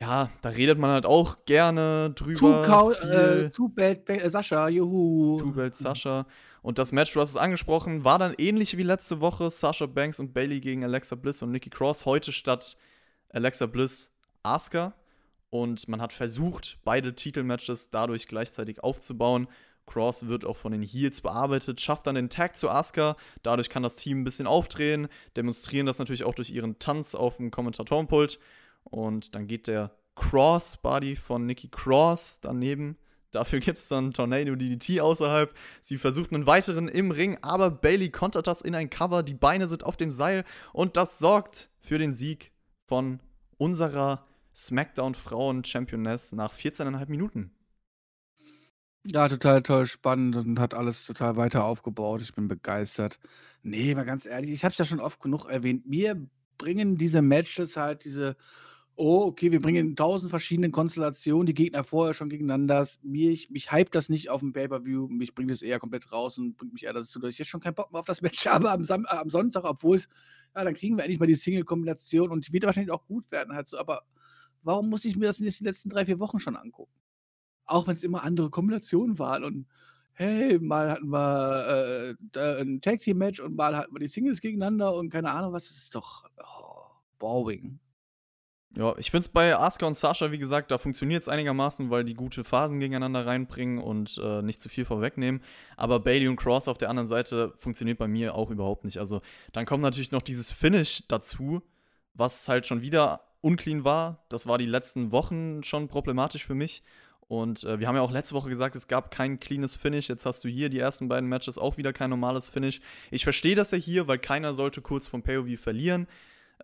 Ja, 0.00 0.30
da 0.40 0.48
redet 0.50 0.78
man 0.78 0.90
halt 0.90 1.04
auch 1.04 1.44
gerne 1.44 2.12
Too, 2.14 2.24
drüber. 2.32 2.64
cow, 2.64 2.96
viel. 2.96 3.10
äh, 3.10 3.50
too 3.50 3.68
bad, 3.68 4.04
ba 4.06 4.14
äh, 4.14 4.30
Sascha, 4.30 4.68
juhu. 4.68 5.40
Two 5.40 5.52
Belt 5.52 5.74
Sasha. 5.74 6.26
Und 6.62 6.78
das 6.78 6.92
Match, 6.92 7.12
du 7.14 7.20
hast 7.20 7.30
es 7.30 7.36
angesprochen, 7.36 8.04
war 8.04 8.18
dann 8.18 8.34
ähnlich 8.38 8.76
wie 8.76 8.82
letzte 8.82 9.20
Woche. 9.20 9.50
Sasha 9.50 9.86
Banks 9.86 10.20
und 10.20 10.34
Bailey 10.34 10.60
gegen 10.60 10.84
Alexa 10.84 11.16
Bliss 11.16 11.42
und 11.42 11.52
Nikki 11.52 11.70
Cross. 11.70 12.04
Heute 12.04 12.32
statt 12.32 12.76
Alexa 13.30 13.66
Bliss 13.66 14.12
Asuka. 14.42 14.94
Und 15.48 15.88
man 15.88 16.00
hat 16.00 16.12
versucht, 16.12 16.78
beide 16.84 17.14
Titelmatches 17.14 17.90
dadurch 17.90 18.28
gleichzeitig 18.28 18.84
aufzubauen. 18.84 19.48
Cross 19.86 20.28
wird 20.28 20.44
auch 20.44 20.56
von 20.56 20.70
den 20.70 20.82
Heels 20.82 21.20
bearbeitet, 21.20 21.80
schafft 21.80 22.06
dann 22.06 22.14
den 22.14 22.30
Tag 22.30 22.56
zu 22.56 22.70
Asuka. 22.70 23.16
Dadurch 23.42 23.68
kann 23.68 23.82
das 23.82 23.96
Team 23.96 24.20
ein 24.20 24.24
bisschen 24.24 24.46
aufdrehen, 24.46 25.08
demonstrieren 25.36 25.86
das 25.86 25.98
natürlich 25.98 26.22
auch 26.24 26.34
durch 26.34 26.50
ihren 26.50 26.78
Tanz 26.78 27.16
auf 27.16 27.38
dem 27.38 27.50
Kommentatorenpult. 27.50 28.38
Und 28.84 29.34
dann 29.34 29.48
geht 29.48 29.66
der 29.66 29.90
Cross-Body 30.14 31.16
von 31.16 31.46
Nikki 31.46 31.68
Cross 31.68 32.40
daneben. 32.40 32.96
Dafür 33.32 33.60
gibt 33.60 33.78
es 33.78 33.88
dann 33.88 34.12
Tornado 34.12 34.56
DDT 34.56 35.00
außerhalb. 35.00 35.54
Sie 35.80 35.98
versucht 35.98 36.32
einen 36.32 36.46
weiteren 36.46 36.88
im 36.88 37.10
Ring, 37.10 37.38
aber 37.42 37.70
Bailey 37.70 38.10
kontert 38.10 38.46
das 38.46 38.60
in 38.60 38.74
ein 38.74 38.90
Cover. 38.90 39.22
Die 39.22 39.34
Beine 39.34 39.68
sind 39.68 39.84
auf 39.84 39.96
dem 39.96 40.12
Seil 40.12 40.44
und 40.72 40.96
das 40.96 41.18
sorgt 41.18 41.70
für 41.80 41.98
den 41.98 42.14
Sieg 42.14 42.52
von 42.86 43.20
unserer 43.56 44.26
SmackDown-Frauen-Championess 44.54 46.32
nach 46.32 46.52
14,5 46.52 47.08
Minuten. 47.08 47.52
Ja, 49.04 49.28
total 49.28 49.62
toll, 49.62 49.86
spannend 49.86 50.36
und 50.36 50.60
hat 50.60 50.74
alles 50.74 51.04
total 51.06 51.36
weiter 51.36 51.64
aufgebaut. 51.64 52.20
Ich 52.20 52.34
bin 52.34 52.48
begeistert. 52.48 53.18
Nee, 53.62 53.94
mal 53.94 54.04
ganz 54.04 54.26
ehrlich, 54.26 54.50
ich 54.50 54.64
habe 54.64 54.72
es 54.72 54.78
ja 54.78 54.84
schon 54.84 55.00
oft 55.00 55.20
genug 55.20 55.46
erwähnt. 55.46 55.86
Mir 55.86 56.28
bringen 56.58 56.98
diese 56.98 57.22
Matches 57.22 57.76
halt 57.76 58.04
diese, 58.04 58.36
oh, 59.00 59.24
okay, 59.28 59.50
wir 59.50 59.60
bringen 59.60 59.88
in 59.88 59.96
tausend 59.96 60.28
verschiedene 60.28 60.70
Konstellationen 60.70 61.46
die 61.46 61.54
Gegner 61.54 61.84
vorher 61.84 62.12
schon 62.12 62.28
gegeneinander. 62.28 62.86
Mich, 63.02 63.48
mich 63.48 63.72
hypt 63.72 63.94
das 63.94 64.10
nicht 64.10 64.28
auf 64.28 64.40
dem 64.40 64.52
Pay-Per-View. 64.52 65.08
Mich 65.08 65.34
bringt 65.34 65.50
es 65.50 65.62
eher 65.62 65.78
komplett 65.80 66.12
raus 66.12 66.36
und 66.36 66.58
bringt 66.58 66.74
mich 66.74 66.84
eher 66.84 66.92
dazu, 66.92 67.18
dass 67.18 67.30
ich 67.30 67.38
jetzt 67.38 67.48
schon 67.48 67.62
keinen 67.62 67.74
Bock 67.74 67.90
mehr 67.92 68.00
auf 68.00 68.04
das 68.04 68.20
Match 68.22 68.46
habe 68.46 68.70
am, 68.70 68.84
Sam 68.84 69.06
äh, 69.06 69.16
am 69.16 69.30
Sonntag, 69.30 69.64
obwohl 69.64 69.96
es, 69.96 70.08
ja, 70.54 70.64
dann 70.64 70.74
kriegen 70.74 70.98
wir 70.98 71.04
endlich 71.04 71.18
mal 71.18 71.26
die 71.26 71.34
Single-Kombination 71.34 72.30
und 72.30 72.46
die 72.46 72.52
wird 72.52 72.64
wahrscheinlich 72.64 72.92
auch 72.92 73.06
gut 73.06 73.30
werden 73.32 73.54
halt 73.54 73.68
so. 73.68 73.78
Aber 73.78 74.02
warum 74.62 74.90
muss 74.90 75.06
ich 75.06 75.16
mir 75.16 75.26
das 75.28 75.40
in 75.40 75.46
den 75.46 75.64
letzten 75.64 75.88
drei, 75.88 76.04
vier 76.04 76.18
Wochen 76.18 76.38
schon 76.38 76.56
angucken? 76.56 76.92
Auch 77.64 77.86
wenn 77.86 77.94
es 77.94 78.02
immer 78.02 78.22
andere 78.22 78.50
Kombinationen 78.50 79.18
waren 79.18 79.44
und 79.44 79.66
hey, 80.12 80.58
mal 80.58 80.90
hatten 80.90 81.08
wir 81.08 82.10
äh, 82.10 82.14
da 82.32 82.58
'n 82.58 82.82
Tag-Team-Match 82.82 83.40
und 83.40 83.56
mal 83.56 83.74
hatten 83.74 83.94
wir 83.94 84.00
die 84.00 84.08
Singles 84.08 84.42
gegeneinander 84.42 84.94
und 84.94 85.08
keine 85.08 85.30
Ahnung 85.30 85.54
was. 85.54 85.68
Das 85.68 85.78
ist 85.78 85.94
doch, 85.94 86.26
oh, 86.36 86.84
boring. 87.18 87.80
Ja, 88.76 88.94
ich 88.98 89.10
finde 89.10 89.22
es 89.22 89.28
bei 89.28 89.56
Asuka 89.56 89.86
und 89.86 89.94
Sasha, 89.94 90.30
wie 90.30 90.38
gesagt, 90.38 90.70
da 90.70 90.78
funktioniert 90.78 91.22
es 91.22 91.28
einigermaßen, 91.28 91.90
weil 91.90 92.04
die 92.04 92.14
gute 92.14 92.44
Phasen 92.44 92.78
gegeneinander 92.78 93.26
reinbringen 93.26 93.78
und 93.78 94.20
äh, 94.22 94.42
nicht 94.42 94.60
zu 94.60 94.68
viel 94.68 94.84
vorwegnehmen. 94.84 95.42
Aber 95.76 95.98
Bailey 95.98 96.28
und 96.28 96.36
Cross 96.36 96.68
auf 96.68 96.78
der 96.78 96.88
anderen 96.88 97.08
Seite 97.08 97.52
funktioniert 97.56 97.98
bei 97.98 98.06
mir 98.06 98.36
auch 98.36 98.48
überhaupt 98.50 98.84
nicht. 98.84 98.98
Also 98.98 99.22
dann 99.52 99.66
kommt 99.66 99.82
natürlich 99.82 100.12
noch 100.12 100.22
dieses 100.22 100.52
Finish 100.52 101.02
dazu, 101.08 101.62
was 102.14 102.48
halt 102.48 102.64
schon 102.64 102.80
wieder 102.80 103.22
unclean 103.40 103.82
war. 103.84 104.24
Das 104.28 104.46
war 104.46 104.56
die 104.56 104.66
letzten 104.66 105.10
Wochen 105.10 105.64
schon 105.64 105.88
problematisch 105.88 106.46
für 106.46 106.54
mich. 106.54 106.84
Und 107.30 107.64
äh, 107.64 107.80
wir 107.80 107.88
haben 107.88 107.96
ja 107.96 108.02
auch 108.02 108.10
letzte 108.12 108.34
Woche 108.34 108.48
gesagt, 108.48 108.76
es 108.76 108.86
gab 108.86 109.10
kein 109.10 109.40
cleanes 109.40 109.74
Finish. 109.74 110.08
Jetzt 110.08 110.26
hast 110.26 110.44
du 110.44 110.48
hier 110.48 110.68
die 110.68 110.78
ersten 110.78 111.08
beiden 111.08 111.28
Matches 111.28 111.58
auch 111.58 111.76
wieder 111.76 111.92
kein 111.92 112.10
normales 112.10 112.48
Finish. 112.48 112.80
Ich 113.10 113.24
verstehe 113.24 113.56
das 113.56 113.72
ja 113.72 113.78
hier, 113.78 114.06
weil 114.06 114.18
keiner 114.18 114.54
sollte 114.54 114.80
kurz 114.80 115.08
vom 115.08 115.22
POV 115.22 115.58
verlieren. 115.58 116.06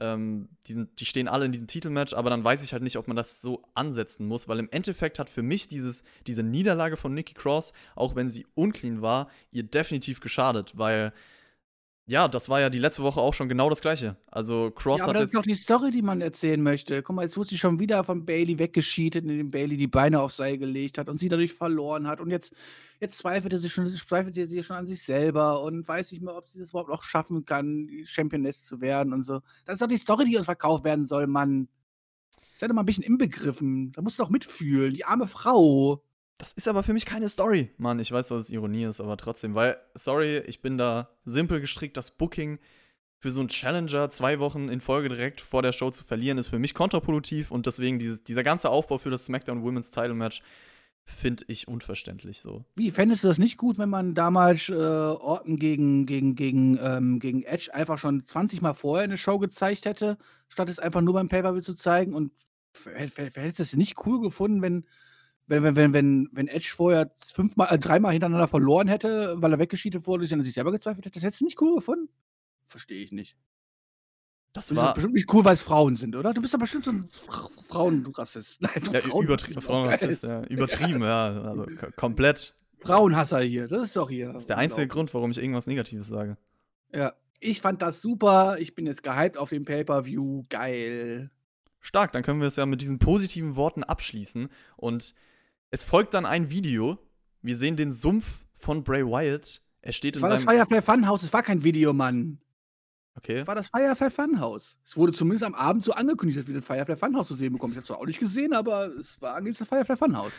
Ähm, 0.01 0.49
die, 0.67 0.73
sind, 0.75 1.01
die 1.01 1.05
stehen 1.07 1.29
alle 1.29 1.47
in 1.47 1.53
diesem 1.53 1.67
Titelmatch, 1.67 2.13
aber 2.13 2.31
dann 2.31 2.45
weiß 2.45 2.63
ich 2.63 2.73
halt 2.73 2.83
nicht, 2.83 2.97
ob 2.97 3.09
man 3.09 3.17
das 3.17 3.41
so 3.41 3.63
ansetzen 3.75 4.27
muss, 4.27 4.49
weil 4.49 4.59
im 4.59 4.69
Endeffekt 4.71 5.19
hat 5.19 5.29
für 5.29 5.43
mich 5.43 5.69
dieses, 5.69 6.05
diese 6.27 6.43
Niederlage 6.43 6.97
von 6.97 7.15
Nikki 7.15 7.35
Cross, 7.35 7.73
auch 7.95 8.15
wenn 8.15 8.29
sie 8.29 8.47
unclean 8.55 9.03
war, 9.03 9.29
ihr 9.51 9.63
definitiv 9.63 10.21
geschadet, 10.21 10.73
weil 10.77 11.13
Ja, 12.09 12.29
das 12.29 12.49
war 12.49 12.61
ja 12.61 12.71
die 12.71 12.79
letzte 12.79 13.03
Woche 13.03 13.21
auch 13.21 13.35
schon 13.35 13.49
genau 13.49 13.69
das 13.69 13.81
Gleiche. 13.81 14.17
Also 14.31 14.71
Cross 14.71 15.01
Ja, 15.01 15.05
aber 15.07 15.15
hat 15.15 15.25
das 15.25 15.25
ist 15.27 15.35
doch 15.35 15.45
jetzt 15.45 15.59
die 15.59 15.63
Story, 15.65 15.91
die 15.91 16.03
man 16.03 16.21
erzählen 16.21 16.63
möchte. 16.63 17.03
Guck 17.03 17.17
mal, 17.17 17.25
jetzt 17.25 17.37
wurde 17.37 17.49
sie 17.49 17.59
schon 17.59 17.81
wieder 17.81 18.05
von 18.05 18.25
Bailey 18.25 18.61
weggescheatet, 18.61 19.25
indem 19.25 19.51
Bailey 19.51 19.77
die 19.77 19.89
Beine 19.89 20.21
aufs 20.21 20.37
Seil 20.37 20.57
gelegt 20.57 20.99
hat 20.99 21.09
und 21.09 21.19
sie 21.19 21.29
dadurch 21.29 21.53
verloren 21.53 22.07
hat. 22.07 22.21
Und 22.21 22.31
jetzt, 22.31 22.55
jetzt 23.01 23.19
zweifelte 23.19 23.59
sie 23.59 23.69
schon, 23.69 23.89
zweifelt 23.89 24.37
sie 24.37 24.63
schon 24.63 24.77
an 24.77 24.87
sich 24.87 25.03
selber 25.03 25.63
und 25.63 25.87
weiß 25.89 26.13
nicht 26.13 26.23
mehr, 26.23 26.37
ob 26.37 26.49
sie 26.49 26.61
das 26.61 26.71
überhaupt 26.71 26.91
noch 26.91 27.03
schaffen 27.03 27.45
kann, 27.45 27.89
Championess 28.05 28.65
zu 28.65 28.81
werden 28.81 29.13
und 29.13 29.25
so. 29.25 29.41
Das 29.65 29.75
ist 29.75 29.83
doch 29.83 29.89
die 29.89 29.97
Story, 29.97 30.27
die 30.27 30.37
uns 30.37 30.45
verkauft 30.45 30.85
werden 30.85 31.07
soll, 31.07 31.27
Mann. 31.27 31.67
Sei 32.55 32.69
doch 32.69 32.75
mal 32.75 32.83
ein 32.83 32.87
bisschen 32.87 33.03
inbegriffen. 33.03 33.91
Da 33.93 34.01
musst 34.01 34.19
du 34.19 34.23
doch 34.23 34.31
mitfühlen. 34.31 34.95
Die 34.95 35.05
arme 35.05 35.27
Frau. 35.27 36.05
Das 36.39 36.53
ist 36.53 36.69
aber 36.69 36.83
für 36.83 36.93
mich 36.93 37.07
keine 37.07 37.29
Story. 37.29 37.71
Mann, 37.79 37.99
ich 37.99 38.13
weiß, 38.13 38.29
dass 38.29 38.45
es 38.45 38.51
Ironie 38.51 38.85
ist, 38.85 39.01
aber 39.01 39.17
trotzdem, 39.17 39.55
weil, 39.55 39.79
sorry, 39.95 40.39
ich 40.47 40.61
bin 40.61 40.77
da 40.77 41.09
simpel 41.25 41.61
gestrickt. 41.61 41.97
Das 41.97 42.11
Booking 42.11 42.59
für 43.19 43.31
so 43.31 43.41
einen 43.41 43.49
Challenger 43.49 44.11
zwei 44.11 44.39
Wochen 44.39 44.69
in 44.69 44.81
Folge 44.81 45.09
direkt 45.09 45.41
vor 45.41 45.63
der 45.63 45.73
Show 45.73 45.91
zu 45.91 46.05
verlieren, 46.05 46.37
ist 46.37 46.49
für 46.49 46.59
mich 46.59 46.75
kontraproduktiv 46.75 47.51
und 47.51 47.67
deswegen 47.67 47.99
dieses, 47.99 48.23
dieser 48.23 48.45
ganze 48.45 48.69
Aufbau 48.69 48.99
für 48.99 49.11
das 49.11 49.25
SmackDown 49.25 49.63
Women's 49.63 49.91
Title 49.91 50.15
Match 50.15 50.43
finde 51.07 51.45
ich 51.47 51.69
unverständlich 51.69 52.43
so. 52.43 52.65
Wie, 52.75 52.91
fändest 52.91 53.25
du 53.25 53.29
das 53.29 53.39
nicht 53.39 53.57
gut, 53.57 53.79
wenn 53.79 53.89
man 53.89 54.15
damals 54.15 54.69
äh, 54.69 54.75
Orton 54.75 55.57
gegen, 55.57 56.05
gegen, 56.05 56.35
gegen, 56.35 56.79
ähm, 56.83 57.21
gegen 57.21 57.43
Edge 57.45 57.73
einfach 57.73 57.97
schon 57.97 58.25
20 58.25 58.61
Mal 58.61 58.75
vorher 58.75 59.05
eine 59.05 59.17
Show 59.17 59.39
gezeigt 59.39 59.85
hätte, 59.87 60.19
statt 60.49 60.69
es 60.69 60.81
einfach 60.81 61.01
nur 61.01 61.15
beim 61.15 61.29
Pay-Per-View 61.29 61.63
zu 61.63 61.75
zeigen? 61.75 62.13
Und 62.13 62.33
hättest 62.85 63.59
du 63.59 63.63
es 63.63 63.77
nicht 63.77 64.05
cool 64.05 64.21
gefunden, 64.21 64.63
wenn, 64.63 64.85
wenn, 65.47 65.63
wenn, 65.63 65.77
wenn, 65.77 65.93
wenn, 65.93 66.29
wenn 66.33 66.49
Edge 66.49 66.73
vorher 66.75 67.11
fünfmal, 67.17 67.69
äh, 67.71 67.79
dreimal 67.79 68.13
hintereinander 68.13 68.49
verloren 68.49 68.89
hätte, 68.89 69.37
weil 69.39 69.53
er 69.53 69.59
weggeschiedet 69.59 70.07
wurde 70.07 70.23
und 70.23 70.27
sich 70.29 70.35
an 70.35 70.45
sich 70.45 70.55
selber 70.55 70.73
gezweifelt 70.73 71.05
hätte? 71.07 71.15
Das 71.15 71.23
hättest 71.23 71.41
du 71.41 71.45
nicht 71.45 71.61
cool 71.61 71.77
gefunden? 71.77 72.09
Verstehe 72.65 73.03
ich 73.03 73.13
nicht. 73.13 73.37
Das 74.53 74.75
war 74.75 74.95
bestimmt 74.95 75.15
nicht 75.15 75.33
cool, 75.35 75.45
weil 75.45 75.53
es 75.53 75.61
Frauen 75.61 75.97
sind, 75.97 76.17
oder? 76.17 76.33
Du 76.33 76.41
bist 76.41 76.55
doch 76.55 76.59
bestimmt 76.59 76.87
so 76.87 76.91
ein 76.91 77.07
Fra 77.11 77.49
Frauenrassist. 77.69 78.57
Nein, 78.63 78.73
ja, 78.91 79.01
Frauen- 79.01 79.25
übertri 79.27 79.53
Frauenrassist, 79.53 80.23
ja, 80.23 80.43
übertrieben, 80.45 81.03
ja, 81.03 81.43
also 81.43 81.67
komplett. 81.97 82.55
Frauenhasser 82.79 83.41
hier. 83.41 83.69
Das 83.69 83.83
ist 83.83 83.97
doch 83.97 84.09
hier. 84.09 84.33
Das 84.33 84.43
ist 84.45 84.49
der 84.49 84.59
einzige 84.59 84.89
Grund, 84.89 85.13
warum 85.13 85.31
ich 85.31 85.39
irgendwas 85.39 85.67
Negatives 85.67 86.09
sage. 86.09 86.39
Ja, 86.95 87.13
ich 87.41 87.61
fand 87.61 87.83
das 87.83 88.01
super. 88.01 88.57
Ich 88.59 88.75
bin 88.75 88.87
jetzt 88.87 89.03
gehypt 89.03 89.37
auf 89.37 89.51
den 89.51 89.65
Pay-Per-View. 89.65 90.45
Geil. 90.49 91.31
Stark, 91.81 92.13
dann 92.13 92.23
können 92.23 92.41
wir 92.41 92.49
es 92.49 92.57
ja 92.57 92.65
mit 92.65 92.81
diesen 92.81 92.99
positiven 92.99 93.57
Worten 93.57 93.85
abschließen. 93.85 94.49
Und 94.77 95.15
es 95.71 95.85
folgt 95.85 96.15
dann 96.15 96.27
ein 96.27 96.51
Video. 96.51 96.99
Wir 97.43 97.57
sehen 97.57 97.77
den 97.77 97.93
Sumpf 97.93 98.45
von 98.55 98.83
Bray 98.85 99.05
Wyatt. 99.05 99.61
Er 99.83 99.93
steht 99.93 100.15
Das 100.17 100.21
in 100.21 100.23
war 100.25 100.31
das 100.31 100.43
seinem. 100.43 100.57
Firefly 100.67 100.83
Funhouse. 100.83 101.23
Es 101.23 101.33
war 101.33 101.43
kein 101.43 101.63
Video, 101.63 101.93
Mann. 101.93 102.39
Okay. 103.15 103.39
Das 103.39 103.47
war 103.47 103.55
das 103.55 103.69
Firefly 103.69 104.11
Funhouse. 104.11 104.77
Es 104.85 104.97
wurde 104.97 105.13
zumindest 105.13 105.45
am 105.45 105.55
Abend 105.55 105.85
so 105.85 105.93
angekündigt, 105.93 106.39
dass 106.41 106.47
wir 106.47 106.55
das 106.55 106.65
Firefly 106.65 106.97
Funhouse 106.97 107.29
zu 107.29 107.35
sehen 107.35 107.53
bekommen. 107.53 107.73
Ich 107.73 107.77
habe 107.79 107.85
es 107.85 107.91
auch 107.91 108.05
nicht 108.07 108.19
gesehen, 108.21 108.53
aber 108.53 108.89
es 108.89 109.21
war 109.21 109.35
angeblich 109.35 109.59
das 109.59 109.69
Firefly 109.69 109.97
Funhouse. 109.97 110.33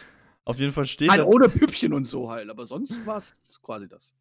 Auf 0.46 0.60
jeden 0.60 0.72
Fall 0.72 0.86
steht 0.86 1.10
Halt 1.10 1.22
er, 1.22 1.28
ohne 1.28 1.50
Püppchen 1.50 1.94
und 1.94 2.06
so 2.06 2.30
halt. 2.30 2.50
Aber 2.50 2.66
sonst 2.66 2.94
war 3.06 3.18
es 3.18 3.34
quasi 3.62 3.88
das. 3.88 4.14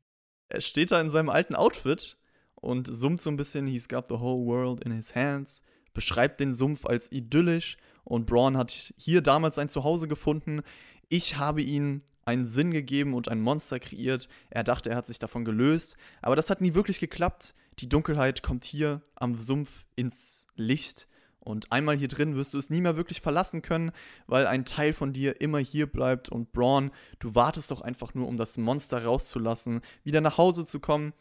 er 0.49 0.61
steht 0.61 0.91
da 0.91 1.01
in 1.01 1.11
seinem 1.11 1.29
alten 1.29 1.55
Outfit 1.55 2.19
und 2.55 2.89
summt 2.93 3.21
so 3.21 3.31
ein 3.31 3.37
bisschen. 3.37 3.67
He's 3.67 3.89
got 3.89 4.07
the 4.09 4.17
whole 4.19 4.45
world 4.47 4.83
in 4.85 4.93
his 4.93 5.15
hands. 5.15 5.61
Beschreibt 5.93 6.41
den 6.41 6.55
Sumpf 6.55 6.87
als 6.87 7.11
idyllisch. 7.13 7.77
Und 8.05 8.27
Braun 8.27 8.57
hat 8.57 8.71
hier 8.97 9.21
damals 9.21 9.57
sein 9.57 9.69
Zuhause 9.69 10.07
gefunden. 10.09 10.63
Ich 11.09 11.37
habe 11.37 11.63
ihm 11.63 12.03
einen 12.25 12.47
Sinn 12.47 12.73
gegeben 12.73 13.15
und 13.15 13.29
ein 13.29 13.41
Monster 13.41 13.79
kreiert. 13.79 14.29
Er 14.51 14.65
dachte, 14.65 14.91
er 14.91 14.97
hat 14.97 15.07
sich 15.07 15.19
davon 15.19 15.45
gelöst. 15.45 15.97
Aber 16.23 16.37
das 16.37 16.51
hat 16.51 16.61
nie 16.61 16.75
wirklich 16.75 16.99
geklappt. 17.01 17.55
Die 17.79 17.89
Dunkelheit 17.89 18.43
kommt 18.43 18.65
hier 18.65 19.03
am 19.15 19.39
Sumpf 19.39 19.87
ins 19.95 20.47
Licht. 20.57 21.09
Und 21.39 21.71
einmal 21.71 21.97
hier 21.97 22.09
drin 22.09 22.35
wirst 22.35 22.55
du 22.55 22.59
es 22.59 22.71
nie 22.71 22.81
mehr 22.81 22.97
wirklich 22.97 23.21
verlassen 23.21 23.63
können, 23.63 23.93
weil 24.27 24.49
ein 24.49 24.65
Teil 24.65 24.93
von 24.93 25.13
dir 25.13 25.41
immer 25.41 25.61
hier 25.61 25.87
bleibt. 25.87 26.29
Und 26.29 26.51
Braun, 26.51 26.91
du 27.21 27.37
wartest 27.37 27.71
doch 27.71 27.83
einfach 27.83 28.15
nur, 28.15 28.27
um 28.27 28.37
das 28.37 28.59
Monster 28.59 29.05
rauszulassen, 29.05 29.81
wieder 30.03 30.21
nach 30.21 30.39
Hause 30.39 30.65
zu 30.65 30.81
kommen. 30.81 31.13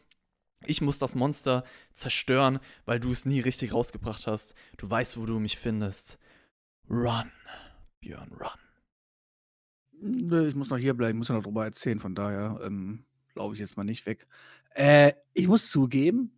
Ich 0.64 0.80
muss 0.80 0.98
das 0.98 1.14
Monster 1.14 1.62
zerstören, 1.94 2.58
weil 2.86 2.98
du 2.98 3.12
es 3.12 3.24
nie 3.24 3.38
richtig 3.38 3.72
rausgebracht 3.72 4.26
hast. 4.26 4.56
Du 4.78 4.90
weißt, 4.90 5.16
wo 5.16 5.26
du 5.26 5.38
mich 5.38 5.58
findest. 5.58 6.18
Run, 6.90 7.30
Björn, 8.00 8.32
run. 8.32 8.65
Nö, 10.00 10.48
Ich 10.48 10.54
muss 10.54 10.68
noch 10.70 10.78
hier 10.78 10.94
bleiben, 10.94 11.12
ich 11.12 11.18
muss 11.18 11.28
ja 11.28 11.34
noch 11.34 11.42
drüber 11.42 11.64
erzählen, 11.64 12.00
von 12.00 12.14
daher 12.14 12.58
ähm, 12.64 13.04
laufe 13.34 13.54
ich 13.54 13.60
jetzt 13.60 13.76
mal 13.76 13.84
nicht 13.84 14.06
weg. 14.06 14.26
Äh, 14.74 15.12
ich 15.32 15.48
muss 15.48 15.70
zugeben, 15.70 16.32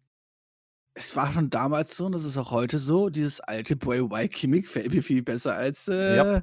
es 0.94 1.14
war 1.16 1.32
schon 1.32 1.50
damals 1.50 1.96
so 1.96 2.06
und 2.06 2.14
es 2.14 2.24
ist 2.24 2.36
auch 2.36 2.50
heute 2.50 2.78
so, 2.78 3.08
dieses 3.08 3.40
alte 3.40 3.76
Bray 3.76 4.00
White 4.00 4.36
Gimmick 4.38 4.64
gefällt 4.64 4.92
mir 4.92 5.02
viel 5.02 5.22
besser 5.22 5.54
als 5.54 5.88
äh, 5.88 6.16
Ja. 6.16 6.42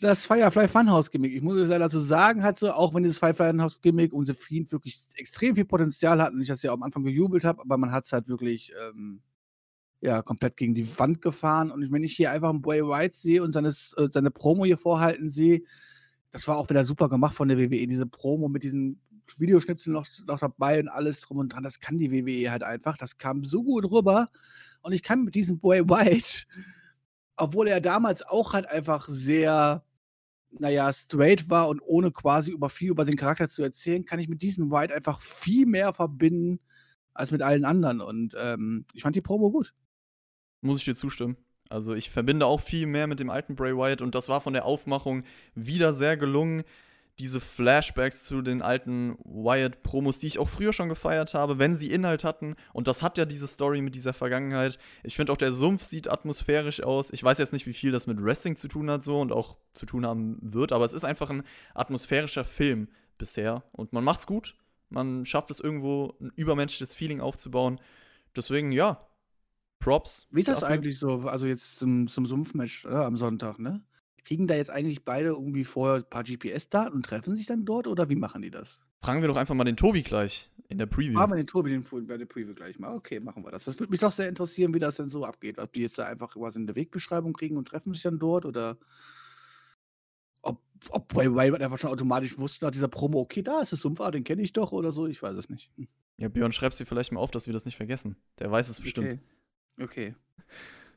das 0.00 0.26
Firefly 0.26 0.68
Funhouse 0.68 1.10
Gimmick. 1.10 1.34
Ich 1.34 1.42
muss 1.42 1.56
es 1.56 1.68
leider 1.68 1.84
dazu 1.84 2.00
sagen, 2.00 2.42
halt 2.42 2.58
so, 2.58 2.70
auch 2.72 2.94
wenn 2.94 3.02
dieses 3.02 3.18
Firefly 3.18 3.52
Funhouse 3.52 3.80
Gimmick 3.80 4.12
und 4.12 4.30
Fiend 4.36 4.72
wirklich 4.72 4.98
extrem 5.16 5.54
viel 5.54 5.64
Potenzial 5.66 6.20
hat 6.20 6.32
und 6.32 6.40
ich 6.40 6.48
das 6.48 6.62
ja 6.62 6.72
am 6.72 6.82
Anfang 6.82 7.02
gejubelt 7.04 7.44
habe, 7.44 7.60
aber 7.60 7.76
man 7.76 7.92
hat 7.92 8.04
es 8.04 8.12
halt 8.12 8.28
wirklich 8.28 8.72
ähm, 8.88 9.22
ja, 10.00 10.20
komplett 10.22 10.56
gegen 10.56 10.74
die 10.74 10.98
Wand 10.98 11.22
gefahren. 11.22 11.70
Und 11.70 11.90
wenn 11.92 12.02
ich 12.04 12.14
hier 12.14 12.30
einfach 12.30 12.50
einen 12.50 12.60
Bray 12.62 12.82
White 12.82 13.16
sehe 13.16 13.42
und 13.42 13.52
seine, 13.52 13.68
äh, 13.68 14.08
seine 14.12 14.30
Promo 14.30 14.64
hier 14.64 14.78
vorhalten 14.78 15.28
sehe, 15.28 15.62
das 16.32 16.48
war 16.48 16.56
auch 16.56 16.68
wieder 16.68 16.84
super 16.84 17.08
gemacht 17.08 17.36
von 17.36 17.48
der 17.48 17.58
WWE, 17.58 17.86
diese 17.86 18.06
Promo 18.06 18.48
mit 18.48 18.64
diesen 18.64 19.00
Videoschnipseln 19.38 19.94
noch, 19.94 20.06
noch 20.26 20.40
dabei 20.40 20.80
und 20.80 20.88
alles 20.88 21.20
drum 21.20 21.38
und 21.38 21.52
dran. 21.52 21.62
Das 21.62 21.78
kann 21.78 21.98
die 21.98 22.10
WWE 22.10 22.50
halt 22.50 22.62
einfach. 22.62 22.96
Das 22.96 23.18
kam 23.18 23.44
so 23.44 23.62
gut 23.62 23.90
rüber. 23.90 24.30
Und 24.80 24.92
ich 24.92 25.02
kann 25.02 25.24
mit 25.24 25.34
diesem 25.34 25.60
Bray 25.60 25.82
White, 25.88 26.46
obwohl 27.36 27.68
er 27.68 27.80
damals 27.80 28.22
auch 28.22 28.54
halt 28.54 28.66
einfach 28.66 29.08
sehr, 29.08 29.84
naja, 30.50 30.92
straight 30.92 31.48
war 31.50 31.68
und 31.68 31.80
ohne 31.80 32.10
quasi 32.10 32.50
über 32.50 32.68
viel 32.68 32.90
über 32.90 33.04
den 33.04 33.16
Charakter 33.16 33.48
zu 33.48 33.62
erzählen, 33.62 34.04
kann 34.04 34.18
ich 34.18 34.28
mit 34.28 34.42
diesem 34.42 34.70
White 34.70 34.94
einfach 34.94 35.20
viel 35.20 35.66
mehr 35.66 35.92
verbinden 35.92 36.58
als 37.14 37.30
mit 37.30 37.42
allen 37.42 37.64
anderen. 37.64 38.00
Und 38.00 38.34
ähm, 38.42 38.86
ich 38.94 39.02
fand 39.02 39.16
die 39.16 39.22
Promo 39.22 39.50
gut. 39.50 39.74
Muss 40.62 40.78
ich 40.78 40.84
dir 40.84 40.94
zustimmen. 40.94 41.36
Also 41.72 41.94
ich 41.94 42.10
verbinde 42.10 42.46
auch 42.46 42.60
viel 42.60 42.86
mehr 42.86 43.06
mit 43.06 43.18
dem 43.18 43.30
alten 43.30 43.56
Bray 43.56 43.74
Wyatt 43.74 44.02
und 44.02 44.14
das 44.14 44.28
war 44.28 44.40
von 44.40 44.52
der 44.52 44.66
Aufmachung 44.66 45.24
wieder 45.54 45.94
sehr 45.94 46.16
gelungen. 46.16 46.64
Diese 47.18 47.40
Flashbacks 47.40 48.24
zu 48.24 48.40
den 48.40 48.62
alten 48.62 49.16
Wyatt-Promos, 49.24 50.18
die 50.18 50.26
ich 50.26 50.38
auch 50.38 50.48
früher 50.48 50.72
schon 50.72 50.88
gefeiert 50.88 51.34
habe, 51.34 51.58
wenn 51.58 51.74
sie 51.74 51.90
Inhalt 51.90 52.24
hatten. 52.24 52.56
Und 52.72 52.88
das 52.88 53.02
hat 53.02 53.18
ja 53.18 53.26
diese 53.26 53.46
Story 53.46 53.82
mit 53.82 53.94
dieser 53.94 54.12
Vergangenheit. 54.12 54.78
Ich 55.02 55.16
finde 55.16 55.32
auch, 55.32 55.36
der 55.36 55.52
Sumpf 55.52 55.82
sieht 55.82 56.10
atmosphärisch 56.10 56.82
aus. 56.82 57.10
Ich 57.10 57.22
weiß 57.22 57.38
jetzt 57.38 57.52
nicht, 57.52 57.66
wie 57.66 57.74
viel 57.74 57.92
das 57.92 58.06
mit 58.06 58.22
Wrestling 58.22 58.56
zu 58.56 58.68
tun 58.68 58.90
hat 58.90 59.04
so 59.04 59.20
und 59.20 59.30
auch 59.30 59.56
zu 59.74 59.84
tun 59.84 60.06
haben 60.06 60.38
wird, 60.40 60.72
aber 60.72 60.84
es 60.84 60.94
ist 60.94 61.04
einfach 61.04 61.28
ein 61.30 61.42
atmosphärischer 61.74 62.44
Film 62.44 62.88
bisher. 63.18 63.62
Und 63.72 63.92
man 63.92 64.04
macht's 64.04 64.26
gut. 64.26 64.56
Man 64.88 65.24
schafft 65.26 65.50
es 65.50 65.60
irgendwo, 65.60 66.14
ein 66.20 66.32
übermenschliches 66.34 66.94
Feeling 66.94 67.20
aufzubauen. 67.20 67.78
Deswegen, 68.34 68.72
ja, 68.72 69.06
Props. 69.82 70.28
Wie 70.30 70.40
ist 70.40 70.48
das 70.48 70.60
dafür. 70.60 70.74
eigentlich 70.74 70.98
so, 70.98 71.28
also 71.28 71.46
jetzt 71.46 71.76
zum, 71.78 72.06
zum 72.06 72.26
Sumpfmatch 72.26 72.84
äh, 72.84 72.88
am 72.88 73.16
Sonntag, 73.16 73.58
ne? 73.58 73.82
Kriegen 74.24 74.46
da 74.46 74.54
jetzt 74.54 74.70
eigentlich 74.70 75.04
beide 75.04 75.28
irgendwie 75.30 75.64
vorher 75.64 75.96
ein 75.96 76.08
paar 76.08 76.22
GPS-Daten 76.22 76.94
und 76.94 77.04
treffen 77.04 77.34
sich 77.34 77.46
dann 77.46 77.64
dort 77.64 77.88
oder 77.88 78.08
wie 78.08 78.14
machen 78.14 78.42
die 78.42 78.52
das? 78.52 78.80
Fragen 79.02 79.20
wir 79.20 79.26
doch 79.26 79.36
einfach 79.36 79.56
mal 79.56 79.64
den 79.64 79.76
Tobi 79.76 80.02
gleich 80.02 80.48
in 80.68 80.78
der 80.78 80.86
Preview. 80.86 81.14
Machen 81.14 81.32
wir 81.32 81.36
den 81.36 81.48
Tobi 81.48 81.70
den, 81.70 82.06
bei 82.06 82.16
der 82.16 82.26
Preview 82.26 82.54
gleich 82.54 82.78
mal. 82.78 82.94
Okay, 82.94 83.18
machen 83.18 83.44
wir 83.44 83.50
das. 83.50 83.64
Das 83.64 83.80
würde 83.80 83.90
mich 83.90 83.98
doch 83.98 84.12
sehr 84.12 84.28
interessieren, 84.28 84.72
wie 84.72 84.78
das 84.78 84.94
denn 84.94 85.10
so 85.10 85.24
abgeht. 85.24 85.58
Ob 85.58 85.72
die 85.72 85.80
jetzt 85.80 85.98
da 85.98 86.06
einfach 86.06 86.34
quasi 86.34 86.60
eine 86.60 86.76
Wegbeschreibung 86.76 87.32
kriegen 87.32 87.56
und 87.56 87.66
treffen 87.66 87.92
sich 87.92 88.02
dann 88.02 88.20
dort 88.20 88.44
oder 88.44 88.78
ob, 90.42 90.62
ob 90.90 91.08
Bray 91.08 91.34
Wyatt 91.34 91.60
einfach 91.60 91.78
schon 91.78 91.90
automatisch 91.90 92.38
wusste 92.38 92.64
nach 92.64 92.70
dieser 92.70 92.88
Promo, 92.88 93.18
okay, 93.18 93.42
da 93.42 93.60
ist 93.60 93.72
das 93.72 93.80
Sumpf, 93.80 93.98
den 94.12 94.22
kenne 94.22 94.42
ich 94.42 94.52
doch 94.52 94.70
oder 94.70 94.92
so. 94.92 95.08
Ich 95.08 95.20
weiß 95.20 95.34
es 95.34 95.50
nicht. 95.50 95.72
Ja, 96.18 96.28
Björn, 96.28 96.52
schreib's 96.52 96.76
dir 96.76 96.86
vielleicht 96.86 97.10
mal 97.10 97.20
auf, 97.20 97.32
dass 97.32 97.46
wir 97.46 97.52
das 97.52 97.64
nicht 97.64 97.76
vergessen. 97.76 98.16
Der 98.38 98.50
weiß 98.50 98.68
es 98.68 98.80
bestimmt. 98.80 99.08
Okay. 99.08 99.20
Okay. 99.80 100.14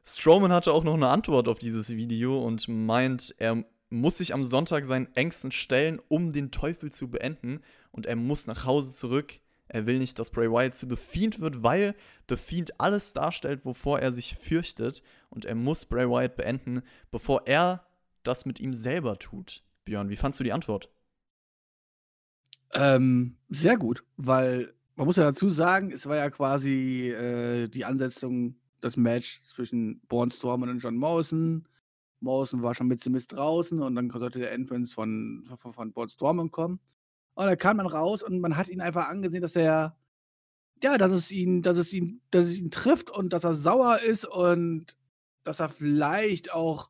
Strowman 0.03 0.51
hatte 0.51 0.71
auch 0.71 0.83
noch 0.83 0.93
eine 0.93 1.07
Antwort 1.07 1.47
auf 1.47 1.59
dieses 1.59 1.89
Video 1.89 2.43
und 2.43 2.67
meint, 2.67 3.33
er 3.38 3.65
muss 3.89 4.17
sich 4.17 4.33
am 4.33 4.43
Sonntag 4.43 4.85
seinen 4.85 5.13
Ängsten 5.15 5.51
stellen, 5.51 5.99
um 6.07 6.31
den 6.31 6.51
Teufel 6.51 6.91
zu 6.91 7.09
beenden. 7.09 7.61
Und 7.91 8.05
er 8.05 8.15
muss 8.15 8.47
nach 8.47 8.65
Hause 8.65 8.93
zurück. 8.93 9.33
Er 9.67 9.88
will 9.88 9.97
nicht, 9.97 10.19
dass 10.19 10.29
Bray 10.29 10.49
Wyatt 10.49 10.75
zu 10.75 10.88
The 10.88 10.95
Fiend 10.95 11.39
wird, 11.39 11.63
weil 11.63 11.95
The 12.29 12.35
Fiend 12.35 12.79
alles 12.79 13.13
darstellt, 13.13 13.65
wovor 13.65 13.99
er 13.99 14.11
sich 14.11 14.35
fürchtet. 14.35 15.01
Und 15.29 15.45
er 15.45 15.55
muss 15.55 15.85
Bray 15.85 16.07
Wyatt 16.07 16.35
beenden, 16.35 16.83
bevor 17.09 17.47
er 17.47 17.85
das 18.23 18.45
mit 18.45 18.59
ihm 18.59 18.73
selber 18.73 19.17
tut. 19.17 19.63
Björn, 19.85 20.09
wie 20.09 20.15
fandst 20.15 20.39
du 20.39 20.43
die 20.43 20.53
Antwort? 20.53 20.89
Ähm, 22.73 23.38
sehr 23.49 23.77
gut, 23.77 24.03
weil 24.17 24.73
man 24.95 25.07
muss 25.07 25.17
ja 25.17 25.23
dazu 25.23 25.49
sagen, 25.49 25.91
es 25.91 26.05
war 26.07 26.15
ja 26.15 26.29
quasi 26.29 27.09
äh, 27.11 27.67
die 27.67 27.85
Ansetzung, 27.85 28.55
das 28.86 28.98
Match 28.98 29.41
zwischen 29.43 30.00
Braun 30.08 30.30
Strowman 30.32 30.69
und 30.69 30.80
John 30.80 30.95
Morrison. 30.95 31.67
Morrison 32.19 32.62
war 32.62 32.76
schon 32.76 32.88
mit 32.88 33.04
Mist 33.10 33.34
draußen 33.34 33.82
und 33.82 33.95
dann 33.95 34.10
sollte 34.12 34.39
der 34.39 34.52
Entrance 34.52 34.93
von, 34.93 35.43
von, 35.58 35.74
von 35.74 35.91
Braun 35.91 36.10
Strowman 36.10 36.52
kommen. 36.52 36.80
Und 37.34 37.45
da 37.45 37.56
kam 37.56 37.78
man 37.78 37.88
raus 37.88 38.24
und 38.24 38.39
man 38.39 38.56
hat 38.56 38.67
ihn 38.69 38.82
einfach 38.82 39.10
angesehen, 39.10 39.41
dass 39.41 39.56
er, 39.56 39.98
ja, 40.84 40.98
dass 40.98 41.12
es 41.12 41.32
ihn, 41.32 41.62
dass 41.63 41.78
es 41.78 41.91
ihn, 41.91 42.21
dass 42.32 42.45
es 42.45 42.58
ihn 42.58 42.71
trifft 42.71 43.10
und 43.10 43.34
dass 43.34 43.43
er 43.43 43.56
sauer 43.56 44.00
ist 44.08 44.26
und 44.26 44.95
dass 45.43 45.60
er 45.60 45.69
vielleicht 45.69 46.54
auch 46.54 46.89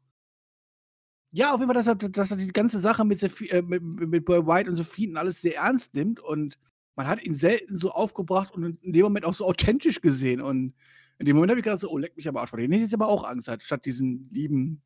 ja, 1.31 1.53
auf 1.53 1.59
jeden 1.59 1.67
Fall, 1.67 1.83
dass 1.83 1.87
er, 1.87 1.95
dass 1.95 2.31
er 2.31 2.37
die 2.37 2.47
ganze 2.47 2.79
Sache 2.79 3.03
mit, 3.03 3.21
äh, 3.21 3.61
mit, 3.61 3.81
mit 3.83 4.23
Boy 4.23 4.45
White 4.45 4.69
und 4.69 4.77
Sophie 4.77 5.09
und 5.09 5.17
alles 5.17 5.41
sehr 5.41 5.57
ernst 5.57 5.93
nimmt 5.93 6.21
und 6.21 6.57
man 6.95 7.07
hat 7.07 7.21
ihn 7.23 7.35
selten 7.35 7.77
so 7.77 7.91
aufgebracht 7.91 8.53
und 8.53 8.77
in 8.83 8.93
dem 8.93 9.03
Moment 9.03 9.25
auch 9.25 9.33
so 9.33 9.45
authentisch 9.45 9.99
gesehen. 9.99 10.39
Und 10.39 10.73
in 11.17 11.25
dem 11.25 11.35
Moment 11.35 11.51
habe 11.51 11.59
ich 11.59 11.63
gedacht, 11.63 11.81
so, 11.81 11.89
oh, 11.89 11.97
leck 11.97 12.15
mich 12.15 12.27
aber 12.27 12.41
Arsch 12.41 12.49
vor 12.49 12.59
den. 12.59 12.71
Ich 12.71 12.81
jetzt 12.81 12.93
aber 12.93 13.07
auch 13.07 13.23
Angst 13.23 13.47
hat, 13.47 13.63
statt 13.63 13.85
diesen 13.85 14.29
lieben 14.31 14.81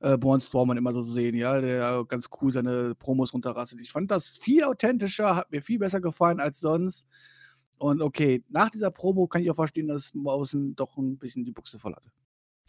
äh, 0.00 0.16
Born 0.18 0.40
Storman 0.40 0.76
immer 0.76 0.92
so 0.92 1.02
zu 1.02 1.12
sehen, 1.12 1.34
ja, 1.36 1.60
der 1.60 2.04
ganz 2.08 2.28
cool 2.40 2.52
seine 2.52 2.94
Promos 2.94 3.32
runterrasselt. 3.32 3.80
Ich 3.80 3.92
fand 3.92 4.10
das 4.10 4.28
viel 4.28 4.64
authentischer, 4.64 5.36
hat 5.36 5.50
mir 5.50 5.62
viel 5.62 5.78
besser 5.78 6.00
gefallen 6.00 6.40
als 6.40 6.60
sonst. 6.60 7.06
Und 7.78 8.02
okay, 8.02 8.44
nach 8.48 8.70
dieser 8.70 8.90
Promo 8.90 9.26
kann 9.26 9.42
ich 9.42 9.50
auch 9.50 9.54
verstehen, 9.54 9.88
dass 9.88 10.12
Mausen 10.14 10.76
doch 10.76 10.96
ein 10.96 11.16
bisschen 11.16 11.44
die 11.44 11.52
Buchse 11.52 11.78
voll 11.78 11.94
hatte. 11.94 12.10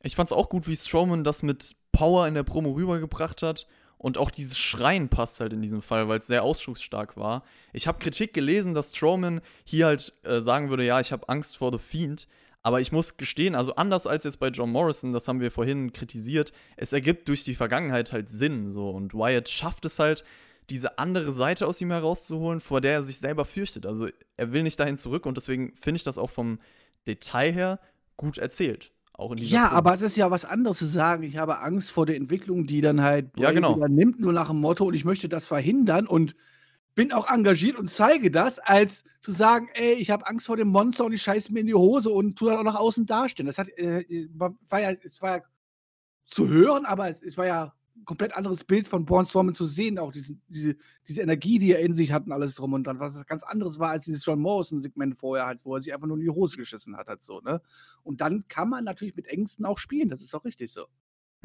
Ich 0.03 0.15
fand's 0.15 0.31
auch 0.31 0.49
gut, 0.49 0.67
wie 0.67 0.75
Strowman 0.75 1.23
das 1.23 1.43
mit 1.43 1.75
Power 1.91 2.27
in 2.27 2.33
der 2.33 2.43
Promo 2.43 2.71
rübergebracht 2.71 3.41
hat. 3.43 3.67
Und 3.97 4.17
auch 4.17 4.31
dieses 4.31 4.57
Schreien 4.57 5.09
passt 5.09 5.41
halt 5.41 5.53
in 5.53 5.61
diesem 5.61 5.83
Fall, 5.83 6.07
weil 6.07 6.19
es 6.19 6.27
sehr 6.27 6.41
ausdrucksstark 6.43 7.17
war. 7.17 7.43
Ich 7.71 7.87
habe 7.87 7.99
Kritik 7.99 8.33
gelesen, 8.33 8.73
dass 8.73 8.95
Strowman 8.95 9.41
hier 9.63 9.85
halt 9.85 10.13
äh, 10.23 10.41
sagen 10.41 10.69
würde, 10.69 10.83
ja, 10.83 10.99
ich 10.99 11.11
habe 11.11 11.29
Angst 11.29 11.57
vor 11.57 11.71
The 11.71 11.77
Fiend. 11.77 12.27
Aber 12.63 12.79
ich 12.79 12.91
muss 12.91 13.17
gestehen, 13.17 13.55
also 13.55 13.75
anders 13.75 14.05
als 14.05 14.23
jetzt 14.23 14.39
bei 14.39 14.49
John 14.49 14.71
Morrison, 14.71 15.13
das 15.13 15.27
haben 15.27 15.39
wir 15.39 15.49
vorhin 15.49 15.93
kritisiert, 15.93 16.53
es 16.77 16.93
ergibt 16.93 17.27
durch 17.27 17.43
die 17.43 17.55
Vergangenheit 17.55 18.11
halt 18.11 18.29
Sinn 18.29 18.67
so. 18.67 18.89
Und 18.89 19.13
Wyatt 19.13 19.49
schafft 19.49 19.85
es 19.85 19.97
halt, 19.97 20.23
diese 20.69 20.97
andere 20.99 21.31
Seite 21.31 21.67
aus 21.67 21.81
ihm 21.81 21.91
herauszuholen, 21.91 22.61
vor 22.61 22.81
der 22.81 22.93
er 22.93 23.03
sich 23.03 23.19
selber 23.19 23.45
fürchtet. 23.45 23.85
Also 23.85 24.07
er 24.37 24.53
will 24.53 24.63
nicht 24.63 24.79
dahin 24.79 24.97
zurück 24.97 25.25
und 25.25 25.37
deswegen 25.37 25.73
finde 25.75 25.97
ich 25.97 26.03
das 26.03 26.17
auch 26.17 26.29
vom 26.29 26.59
Detail 27.07 27.51
her 27.51 27.79
gut 28.15 28.37
erzählt. 28.37 28.91
Auch 29.13 29.31
in 29.31 29.39
ja, 29.39 29.67
Film. 29.67 29.77
aber 29.77 29.93
es 29.93 30.01
ist 30.01 30.15
ja 30.15 30.31
was 30.31 30.45
anderes 30.45 30.77
zu 30.77 30.85
sagen, 30.85 31.23
ich 31.23 31.37
habe 31.37 31.59
Angst 31.59 31.91
vor 31.91 32.05
der 32.05 32.15
Entwicklung, 32.15 32.67
die 32.67 32.81
dann 32.81 33.01
halt 33.01 33.31
ja, 33.37 33.51
genau. 33.51 33.75
nimmt, 33.87 34.19
nur 34.19 34.33
nach 34.33 34.47
dem 34.47 34.61
Motto 34.61 34.85
und 34.85 34.93
ich 34.93 35.03
möchte 35.03 35.27
das 35.27 35.47
verhindern 35.47 36.07
und 36.07 36.35
bin 36.95 37.11
auch 37.11 37.29
engagiert 37.29 37.77
und 37.77 37.89
zeige 37.89 38.31
das, 38.31 38.59
als 38.59 39.03
zu 39.21 39.31
sagen, 39.31 39.69
ey, 39.73 39.93
ich 39.93 40.11
habe 40.11 40.27
Angst 40.27 40.45
vor 40.45 40.57
dem 40.57 40.69
Monster 40.69 41.05
und 41.05 41.13
ich 41.13 41.21
scheiße 41.21 41.53
mir 41.53 41.61
in 41.61 41.67
die 41.67 41.73
Hose 41.73 42.09
und 42.09 42.37
tu 42.37 42.45
das 42.45 42.57
auch 42.57 42.63
nach 42.63 42.75
außen 42.75 43.05
darstellen. 43.05 43.47
Das 43.47 43.57
hat, 43.57 43.69
äh, 43.77 44.27
war 44.33 44.55
ja, 44.79 44.91
es 44.91 45.21
war 45.21 45.37
ja 45.37 45.43
zu 46.25 46.49
hören, 46.49 46.85
aber 46.85 47.09
es, 47.09 47.21
es 47.21 47.37
war 47.37 47.45
ja 47.45 47.73
komplett 48.05 48.35
anderes 48.35 48.63
Bild 48.63 48.87
von 48.87 49.05
Born 49.05 49.25
Strowman 49.25 49.53
zu 49.53 49.65
sehen, 49.65 49.99
auch 49.99 50.11
diese, 50.11 50.35
diese, 50.47 50.75
diese 51.07 51.21
Energie, 51.21 51.59
die 51.59 51.71
er 51.71 51.79
in 51.79 51.93
sich 51.93 52.11
hat 52.11 52.25
und 52.25 52.31
alles 52.31 52.55
drum 52.55 52.73
und 52.73 52.85
dran, 52.85 52.99
was 52.99 53.25
ganz 53.25 53.43
anderes 53.43 53.79
war 53.79 53.91
als 53.91 54.05
dieses 54.05 54.25
John 54.25 54.39
Morrison-Segment 54.39 55.17
vorher 55.17 55.45
halt, 55.45 55.63
wo 55.63 55.75
er 55.75 55.81
sich 55.81 55.93
einfach 55.93 56.07
nur 56.07 56.17
in 56.17 56.23
die 56.23 56.29
Hose 56.29 56.57
geschissen 56.57 56.97
hat, 56.97 57.07
halt 57.07 57.23
so, 57.23 57.41
ne? 57.41 57.61
Und 58.03 58.21
dann 58.21 58.47
kann 58.47 58.69
man 58.69 58.83
natürlich 58.83 59.15
mit 59.15 59.27
Ängsten 59.27 59.65
auch 59.65 59.77
spielen, 59.77 60.09
das 60.09 60.21
ist 60.21 60.33
doch 60.33 60.45
richtig 60.45 60.71
so. 60.71 60.85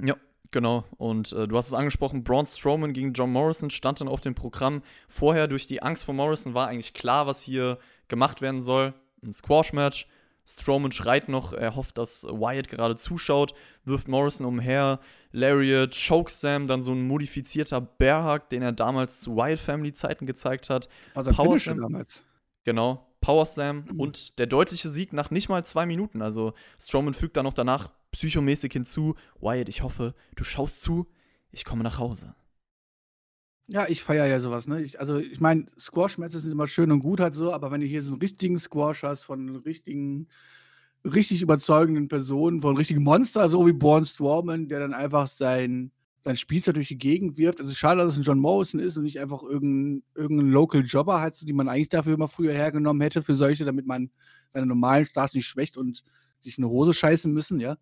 Ja, 0.02 0.16
genau. 0.50 0.84
Und 0.96 1.32
äh, 1.32 1.46
du 1.46 1.56
hast 1.56 1.68
es 1.68 1.74
angesprochen, 1.74 2.24
Braun 2.24 2.46
Strowman 2.46 2.92
gegen 2.92 3.12
John 3.12 3.32
Morrison 3.32 3.70
stand 3.70 4.00
dann 4.00 4.08
auf 4.08 4.20
dem 4.20 4.34
Programm. 4.34 4.82
Vorher 5.08 5.48
durch 5.48 5.66
die 5.66 5.82
Angst 5.82 6.04
vor 6.04 6.14
Morrison 6.14 6.54
war 6.54 6.68
eigentlich 6.68 6.94
klar, 6.94 7.26
was 7.26 7.42
hier 7.42 7.78
gemacht 8.08 8.40
werden 8.42 8.62
soll. 8.62 8.94
Ein 9.22 9.32
Squash-Match. 9.32 10.06
Strowman 10.48 10.92
schreit 10.92 11.28
noch, 11.28 11.52
er 11.52 11.74
hofft, 11.74 11.98
dass 11.98 12.22
Wyatt 12.22 12.68
gerade 12.68 12.94
zuschaut, 12.94 13.52
wirft 13.84 14.06
Morrison 14.06 14.46
umher, 14.46 15.00
Lariat, 15.32 15.96
Chokeslam, 15.96 16.68
dann 16.68 16.82
so 16.82 16.92
ein 16.92 17.04
modifizierter 17.06 17.80
Bearhug, 17.80 18.48
den 18.50 18.62
er 18.62 18.70
damals 18.70 19.20
zu 19.20 19.36
Wyatt 19.36 19.58
Family 19.58 19.92
Zeiten 19.92 20.24
gezeigt 20.24 20.70
hat. 20.70 20.88
Was 21.14 21.28
Power 21.34 21.58
Slam 21.58 21.80
damals. 21.80 22.24
Genau, 22.62 23.04
Power 23.26 23.44
Slam 23.44 23.86
mhm. 23.90 23.98
und 23.98 24.38
der 24.38 24.46
deutliche 24.46 24.88
Sieg 24.88 25.12
nach 25.12 25.32
nicht 25.32 25.48
mal 25.48 25.66
zwei 25.66 25.84
Minuten. 25.84 26.22
Also 26.22 26.52
Strowman 26.78 27.12
fügt 27.12 27.36
dann 27.36 27.42
noch 27.42 27.54
danach 27.54 27.90
psychomäßig 28.12 28.72
hinzu, 28.72 29.16
Wyatt, 29.40 29.68
ich 29.68 29.82
hoffe, 29.82 30.14
du 30.36 30.44
schaust 30.44 30.80
zu, 30.80 31.08
ich 31.50 31.64
komme 31.64 31.82
nach 31.82 31.98
Hause. 31.98 32.36
Ja, 33.66 33.88
ich 33.88 34.04
feiere 34.04 34.26
ja 34.26 34.38
sowas, 34.38 34.68
ne? 34.68 34.80
Ich, 34.80 35.00
also, 35.00 35.18
ich 35.18 35.40
meine, 35.40 35.66
Squash-Matches 35.76 36.42
sind 36.42 36.52
immer 36.52 36.68
schön 36.68 36.92
und 36.92 37.00
gut 37.00 37.18
halt 37.18 37.34
so, 37.34 37.52
aber 37.52 37.72
wenn 37.72 37.80
du 37.80 37.86
hier 37.88 38.00
so 38.00 38.12
einen 38.12 38.20
richtigen 38.20 38.60
Squash 38.60 39.02
hast 39.02 39.24
von 39.24 39.56
richtigen, 39.56 40.28
richtig 41.04 41.42
überzeugenden 41.42 42.06
Personen, 42.06 42.60
von 42.60 42.76
richtigen 42.76 43.02
Monster, 43.02 43.50
so 43.50 43.66
wie 43.66 43.72
Born 43.72 44.04
Strowman, 44.04 44.68
der 44.68 44.78
dann 44.78 44.94
einfach 44.94 45.26
sein, 45.26 45.90
sein 46.26 46.36
Spielzeug 46.36 46.74
durch 46.74 46.88
die 46.88 46.98
Gegend 46.98 47.36
wirft. 47.36 47.60
Es 47.60 47.68
ist 47.68 47.78
schade, 47.78 48.00
dass 48.00 48.10
es 48.10 48.18
ein 48.18 48.24
John 48.24 48.40
Morrison 48.40 48.80
ist 48.80 48.96
und 48.96 49.04
nicht 49.04 49.20
einfach 49.20 49.44
irgendein, 49.44 50.02
irgendein 50.16 50.50
Local 50.50 50.82
Jobber 50.84 51.20
halt, 51.20 51.40
die 51.40 51.52
man 51.52 51.68
eigentlich 51.68 51.88
dafür 51.88 52.14
immer 52.14 52.26
früher 52.26 52.52
hergenommen 52.52 53.00
hätte 53.00 53.22
für 53.22 53.36
solche, 53.36 53.64
damit 53.64 53.86
man 53.86 54.10
seine 54.50 54.66
normalen 54.66 55.06
Stars 55.06 55.34
nicht 55.34 55.46
schwächt 55.46 55.76
und 55.76 56.02
sich 56.40 56.58
eine 56.58 56.68
Hose 56.68 56.94
scheißen 56.94 57.32
müssen, 57.32 57.60
ja. 57.60 57.76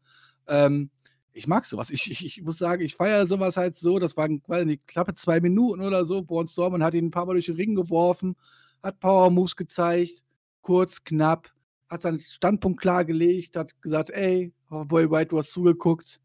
Ähm, 0.46 0.90
ich 1.32 1.46
mag 1.46 1.64
sowas. 1.64 1.88
Ich, 1.88 2.10
ich, 2.10 2.26
ich 2.26 2.42
muss 2.42 2.58
sagen, 2.58 2.82
ich 2.82 2.96
feiere 2.96 3.26
sowas 3.26 3.56
halt 3.56 3.78
so. 3.78 3.98
Das 3.98 4.14
waren, 4.18 4.42
weiß 4.46 4.66
nicht, 4.66 4.86
knappe 4.86 5.14
zwei 5.14 5.40
Minuten 5.40 5.80
oder 5.80 6.04
so. 6.04 6.20
Born 6.20 6.46
Storman 6.46 6.84
hat 6.84 6.92
ihn 6.92 7.06
ein 7.06 7.10
paar 7.10 7.24
Mal 7.24 7.32
durch 7.32 7.46
den 7.46 7.56
Ring 7.56 7.74
geworfen, 7.74 8.36
hat 8.82 9.00
Power 9.00 9.30
Moves 9.30 9.56
gezeigt, 9.56 10.22
kurz, 10.60 11.02
knapp, 11.02 11.50
hat 11.88 12.02
seinen 12.02 12.18
Standpunkt 12.18 12.78
klargelegt, 12.78 13.56
hat 13.56 13.80
gesagt, 13.80 14.10
ey, 14.10 14.52
Boy 14.68 15.10
White, 15.10 15.28
du 15.28 15.38
hast 15.38 15.50
zugeguckt. 15.50 16.20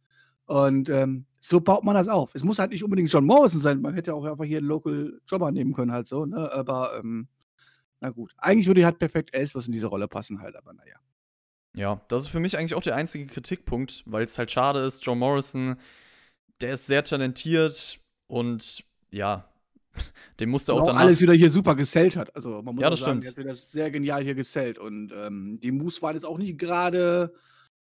Und 0.47 0.89
ähm, 0.89 1.25
so 1.39 1.61
baut 1.61 1.83
man 1.83 1.95
das 1.95 2.07
auf. 2.07 2.35
Es 2.35 2.43
muss 2.43 2.59
halt 2.59 2.71
nicht 2.71 2.83
unbedingt 2.83 3.11
John 3.11 3.25
Morrison 3.25 3.61
sein. 3.61 3.81
Man 3.81 3.93
hätte 3.93 4.13
auch 4.13 4.25
einfach 4.25 4.45
hier 4.45 4.57
einen 4.57 4.67
Local 4.67 5.19
Jobber 5.27 5.51
nehmen 5.51 5.73
können, 5.73 5.91
halt 5.91 6.07
so. 6.07 6.25
Ne? 6.25 6.51
Aber 6.53 6.97
ähm, 6.99 7.27
na 8.01 8.09
gut. 8.09 8.33
Eigentlich 8.37 8.67
würde 8.67 8.85
halt 8.85 8.99
perfekt 8.99 9.33
Ellsworth 9.33 9.67
in 9.67 9.73
diese 9.73 9.87
Rolle 9.87 10.07
passen, 10.07 10.41
halt. 10.41 10.55
Aber 10.55 10.73
naja. 10.73 10.95
Ja, 11.75 12.01
das 12.07 12.23
ist 12.23 12.29
für 12.29 12.39
mich 12.39 12.57
eigentlich 12.57 12.73
auch 12.73 12.83
der 12.83 12.95
einzige 12.95 13.25
Kritikpunkt, 13.27 14.03
weil 14.05 14.25
es 14.25 14.37
halt 14.37 14.51
schade 14.51 14.79
ist, 14.79 15.05
Joe 15.05 15.15
Morrison, 15.15 15.77
der 16.61 16.73
ist 16.73 16.87
sehr 16.87 17.03
talentiert 17.03 17.99
und 18.27 18.83
ja, 19.11 19.49
dem 20.39 20.49
musste 20.49 20.73
auch, 20.73 20.81
auch 20.81 20.87
danach 20.87 21.01
alles 21.01 21.21
wieder 21.21 21.33
hier 21.33 21.49
super 21.49 21.75
gesellt 21.75 22.15
hat. 22.15 22.35
Also 22.35 22.61
man 22.61 22.75
muss 22.75 22.81
ja, 22.81 22.89
das 22.89 22.99
sagen, 22.99 23.21
stimmt. 23.21 23.37
der 23.37 23.45
hat 23.45 23.51
das 23.51 23.71
sehr 23.71 23.91
genial 23.91 24.23
hier 24.23 24.35
gesellt 24.35 24.79
und 24.79 25.13
ähm, 25.13 25.59
die 25.61 25.71
Moves 25.71 26.01
waren 26.01 26.15
jetzt 26.15 26.25
auch 26.25 26.37
nicht 26.37 26.57
gerade 26.57 27.33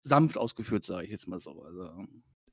sanft 0.03 0.37
ausgeführt, 0.37 0.85
sage 0.85 1.05
ich 1.05 1.11
jetzt 1.11 1.27
mal 1.27 1.39
so. 1.39 1.61
Also 1.63 1.89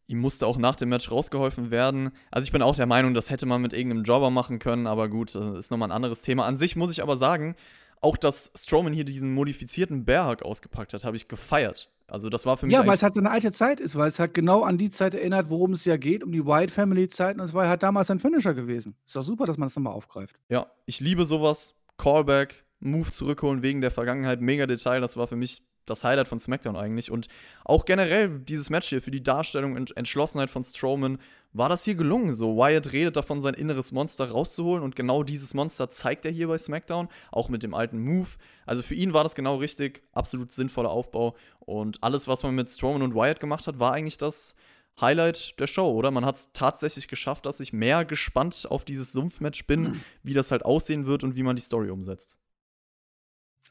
ihm 0.06 0.18
musste 0.18 0.46
auch 0.46 0.58
nach 0.58 0.76
dem 0.76 0.88
Match 0.88 1.10
rausgeholfen 1.10 1.70
werden. 1.70 2.10
Also 2.30 2.46
ich 2.46 2.52
bin 2.52 2.62
auch 2.62 2.76
der 2.76 2.86
Meinung, 2.86 3.14
das 3.14 3.30
hätte 3.30 3.46
man 3.46 3.60
mit 3.60 3.72
irgendeinem 3.72 4.04
Jobber 4.04 4.30
machen 4.30 4.58
können, 4.58 4.86
aber 4.86 5.08
gut, 5.08 5.34
das 5.34 5.54
äh, 5.54 5.58
ist 5.58 5.70
nochmal 5.70 5.88
ein 5.88 5.96
anderes 5.96 6.22
Thema. 6.22 6.46
An 6.46 6.56
sich 6.56 6.76
muss 6.76 6.92
ich 6.92 7.02
aber 7.02 7.16
sagen, 7.16 7.56
auch 8.00 8.16
dass 8.16 8.52
Strowman 8.54 8.92
hier 8.92 9.04
diesen 9.04 9.32
modifizierten 9.34 10.04
Bearhug 10.04 10.42
ausgepackt 10.42 10.94
hat, 10.94 11.04
habe 11.04 11.16
ich 11.16 11.28
gefeiert. 11.28 11.90
Also 12.08 12.28
das 12.28 12.46
war 12.46 12.56
für 12.56 12.66
mich. 12.66 12.74
Ja, 12.74 12.86
weil 12.86 12.94
es 12.94 13.02
halt 13.02 13.14
so 13.14 13.20
eine 13.20 13.30
alte 13.30 13.50
Zeit 13.50 13.80
ist, 13.80 13.96
weil 13.96 14.08
es 14.08 14.18
halt 14.18 14.32
genau 14.32 14.62
an 14.62 14.78
die 14.78 14.90
Zeit 14.90 15.14
erinnert, 15.14 15.50
worum 15.50 15.72
es 15.72 15.84
ja 15.84 15.96
geht, 15.96 16.22
um 16.22 16.30
die 16.30 16.46
White 16.46 16.72
Family 16.72 17.08
Zeiten. 17.08 17.40
Und 17.40 17.46
es 17.46 17.54
war 17.54 17.68
halt 17.68 17.82
damals 17.82 18.10
ein 18.10 18.20
Finisher 18.20 18.54
gewesen. 18.54 18.94
Ist 19.04 19.16
doch 19.16 19.22
super, 19.22 19.44
dass 19.44 19.56
man 19.56 19.68
das 19.68 19.76
nochmal 19.76 19.94
aufgreift. 19.94 20.36
Ja, 20.48 20.70
ich 20.84 21.00
liebe 21.00 21.24
sowas. 21.24 21.74
Callback, 21.98 22.64
Move 22.78 23.10
zurückholen 23.10 23.62
wegen 23.62 23.80
der 23.80 23.90
Vergangenheit, 23.90 24.40
mega 24.40 24.66
Detail. 24.66 25.00
Das 25.00 25.16
war 25.16 25.26
für 25.26 25.36
mich 25.36 25.62
das 25.86 26.04
Highlight 26.04 26.28
von 26.28 26.38
SmackDown 26.38 26.76
eigentlich. 26.76 27.10
Und 27.10 27.28
auch 27.64 27.84
generell 27.84 28.38
dieses 28.40 28.70
Match 28.70 28.88
hier 28.88 29.02
für 29.02 29.10
die 29.10 29.22
Darstellung 29.22 29.74
und 29.74 29.96
Entschlossenheit 29.96 30.50
von 30.50 30.64
Strowman 30.64 31.18
war 31.52 31.68
das 31.68 31.84
hier 31.84 31.94
gelungen. 31.94 32.34
So, 32.34 32.56
Wyatt 32.56 32.92
redet 32.92 33.16
davon, 33.16 33.40
sein 33.40 33.54
inneres 33.54 33.92
Monster 33.92 34.30
rauszuholen 34.30 34.82
und 34.82 34.94
genau 34.94 35.22
dieses 35.22 35.54
Monster 35.54 35.90
zeigt 35.90 36.26
er 36.26 36.32
hier 36.32 36.48
bei 36.48 36.58
SmackDown, 36.58 37.08
auch 37.32 37.48
mit 37.48 37.62
dem 37.62 37.74
alten 37.74 37.98
Move. 37.98 38.28
Also 38.66 38.82
für 38.82 38.94
ihn 38.94 39.14
war 39.14 39.22
das 39.22 39.34
genau 39.34 39.56
richtig, 39.56 40.02
absolut 40.12 40.52
sinnvoller 40.52 40.90
Aufbau. 40.90 41.34
Und 41.60 42.02
alles, 42.02 42.28
was 42.28 42.42
man 42.42 42.54
mit 42.54 42.70
Strowman 42.70 43.02
und 43.02 43.14
Wyatt 43.14 43.40
gemacht 43.40 43.66
hat, 43.66 43.78
war 43.78 43.92
eigentlich 43.92 44.18
das 44.18 44.54
Highlight 45.00 45.58
der 45.60 45.66
Show, 45.66 45.90
oder? 45.90 46.10
Man 46.10 46.24
hat 46.24 46.36
es 46.36 46.50
tatsächlich 46.52 47.08
geschafft, 47.08 47.46
dass 47.46 47.60
ich 47.60 47.72
mehr 47.72 48.04
gespannt 48.04 48.66
auf 48.68 48.84
dieses 48.84 49.12
Sumpfmatch 49.12 49.66
bin, 49.66 50.00
wie 50.22 50.34
das 50.34 50.50
halt 50.50 50.64
aussehen 50.64 51.06
wird 51.06 51.22
und 51.22 51.36
wie 51.36 51.42
man 51.42 51.56
die 51.56 51.62
Story 51.62 51.90
umsetzt. 51.90 52.38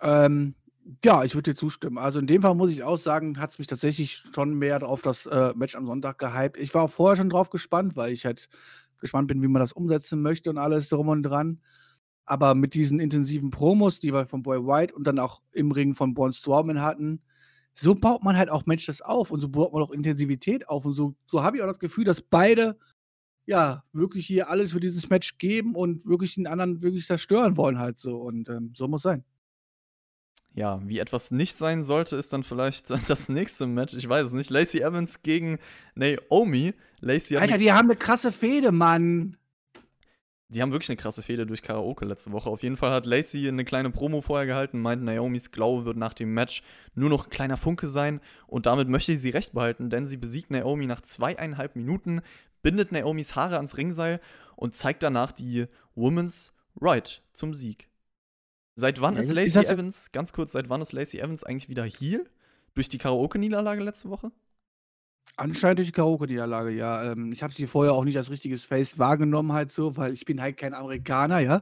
Ähm, 0.01 0.54
ja, 1.04 1.24
ich 1.24 1.34
würde 1.34 1.52
dir 1.52 1.56
zustimmen. 1.58 1.98
Also 1.98 2.19
in 2.19 2.28
dem 2.28 2.41
Fall 2.43 2.54
muss 2.54 2.71
ich 2.71 2.84
auch 2.84 2.98
sagen, 2.98 3.39
hat 3.39 3.52
es 3.52 3.60
mich 3.60 3.67
tatsächlich 3.67 4.24
schon 4.34 4.54
mehr 4.54 4.88
auf 4.88 5.02
das 5.02 5.26
äh, 5.26 5.54
Match 5.56 5.76
am 5.76 5.88
Sonntag 5.88 6.19
gehypt. 6.19 6.58
Ich 6.60 6.74
war 6.74 6.84
auch 6.84 6.89
vorher 6.89 7.17
schon 7.17 7.30
drauf 7.30 7.50
gespannt, 7.50 7.95
weil 7.95 8.13
ich 8.13 8.26
halt 8.26 8.50
gespannt 9.00 9.28
bin, 9.28 9.41
wie 9.41 9.48
man 9.48 9.60
das 9.62 9.74
umsetzen 9.74 10.21
möchte 10.21 10.50
und 10.50 10.58
alles 10.58 10.89
drum 10.89 11.08
und 11.08 11.24
dran. 11.24 11.60
Aber 12.26 12.56
mit 12.56 12.74
diesen 12.76 13.00
intensiven 13.00 13.52
Promos, 13.52 14.00
die 14.00 14.13
wir 14.13 14.28
von 14.28 14.43
Boy 14.43 14.60
White 14.60 14.93
und 14.95 15.06
dann 15.06 15.19
auch 15.19 15.41
im 15.54 15.71
Ring 15.71 15.95
von 15.95 16.13
Born 16.13 16.34
Strowman 16.34 16.82
hatten, 16.82 17.21
so 17.74 17.95
baut 17.95 18.24
man 18.24 18.38
halt 18.38 18.50
auch 18.50 18.65
Matches 18.65 19.02
auf 19.02 19.32
und 19.32 19.39
so 19.39 19.50
baut 19.50 19.74
man 19.74 19.84
auch 19.84 19.91
Intensivität 19.91 20.69
auf. 20.69 20.86
Und 20.86 20.93
so, 20.93 21.15
so 21.26 21.43
habe 21.43 21.58
ich 21.58 21.63
auch 21.63 21.67
das 21.67 21.80
Gefühl, 21.80 22.06
dass 22.06 22.21
beide 22.21 22.78
ja 23.48 23.84
wirklich 23.91 24.28
hier 24.28 24.50
alles 24.50 24.71
für 24.71 24.80
dieses 24.80 25.10
Match 25.10 25.38
geben 25.40 25.75
und 25.75 26.06
wirklich 26.06 26.36
den 26.36 26.48
anderen 26.48 26.81
wirklich 26.81 27.06
zerstören 27.06 27.58
wollen 27.58 27.79
halt 27.79 27.98
so. 27.98 28.17
Und 28.17 28.50
ähm, 28.50 28.73
so 28.75 28.88
muss 28.88 29.04
sein 29.04 29.23
ja, 30.56 30.79
wie 30.85 30.99
etwas 30.99 31.31
nicht 31.31 31.58
sein 31.58 31.83
sollte, 31.83 32.15
ist 32.15 32.31
dann 32.31 32.43
vielleicht 32.43 32.89
das 33.10 33.29
nächste 33.29 33.67
Match. 33.67 33.93
Ich 33.93 34.08
weiß 34.08 34.27
es 34.27 34.33
nicht. 34.33 34.49
Lacey 34.49 34.81
Evans 34.81 35.21
gegen 35.21 35.60
Naomi. 35.95 36.73
Lacey 37.01 37.37
Alter, 37.37 37.58
die 37.58 37.71
haben 37.71 37.89
eine 37.89 37.97
krasse 37.97 38.31
Fehde, 38.31 38.71
Mann. 38.71 39.37
die 40.47 40.62
haben 40.62 40.71
wirklich 40.71 40.89
eine 40.89 40.95
krasse 40.95 41.21
Fehde 41.21 41.45
durch 41.45 41.62
Karaoke 41.62 42.06
letzte 42.06 42.31
Woche. 42.31 42.49
Auf 42.49 42.63
jeden 42.63 42.77
Fall 42.77 42.91
hat 42.91 43.06
Lacey 43.06 43.47
eine 43.47 43.65
kleine 43.65 43.91
Promo 43.91 44.21
vorher 44.21 44.47
gehalten, 44.47 44.79
meint, 44.79 45.03
Naomis 45.03 45.51
Glaube 45.51 45.83
wird 45.83 45.97
nach 45.97 46.13
dem 46.13 46.33
Match 46.33 46.63
nur 46.95 47.10
noch 47.10 47.25
ein 47.25 47.29
kleiner 47.29 47.58
Funke 47.58 47.89
sein 47.89 48.21
und 48.47 48.65
damit 48.65 48.87
möchte 48.87 49.15
sie 49.17 49.29
recht 49.29 49.53
behalten, 49.53 49.89
denn 49.89 50.08
sie 50.08 50.17
besiegt 50.17 50.51
Naomi 50.51 50.87
nach 50.87 51.01
zweieinhalb 51.01 51.75
Minuten, 51.75 52.21
bindet 52.63 52.93
Naomis 52.93 53.35
Haare 53.35 53.58
ans 53.58 53.77
Ringseil 53.77 54.21
und 54.56 54.75
zeigt 54.75 55.03
danach 55.03 55.33
die 55.33 55.65
Women's 55.95 56.56
Right 56.79 57.21
zum 57.33 57.53
Sieg. 57.53 57.89
Seit 58.76 59.02
wann 59.02 59.15
ist 59.15 59.32
Lacey 59.32 59.62
ist 59.62 59.69
Evans, 59.69 60.12
ganz 60.12 60.34
kurz, 60.34 60.52
seit 60.52 60.69
wann 60.69 60.82
ist 60.82 60.92
Lacey 60.92 61.19
Evans 61.19 61.44
eigentlich 61.44 61.69
wieder 61.69 61.86
hier? 61.86 62.26
Durch 62.73 62.90
die 62.90 62.98
Karaoke-Niederlage 62.98 63.82
letzte 63.82 64.10
Woche? 64.10 64.32
Anscheinend 65.38 65.80
durch 65.80 65.88
die 65.88 65.94
Karaoke-Niederlage, 65.94 66.71
ja. 66.71 67.12
Ähm, 67.12 67.32
ich 67.32 67.42
habe 67.42 67.54
sie 67.54 67.67
vorher 67.67 67.94
auch 67.94 68.04
nicht 68.04 68.17
als 68.17 68.30
richtiges 68.30 68.65
Face 68.65 69.00
wahrgenommen, 69.00 69.54
halt 69.54 69.71
so, 69.71 69.96
weil 69.96 70.13
ich 70.13 70.26
bin 70.26 70.42
halt 70.42 70.58
kein 70.58 70.73
Amerikaner, 70.73 71.40
ja. 71.40 71.62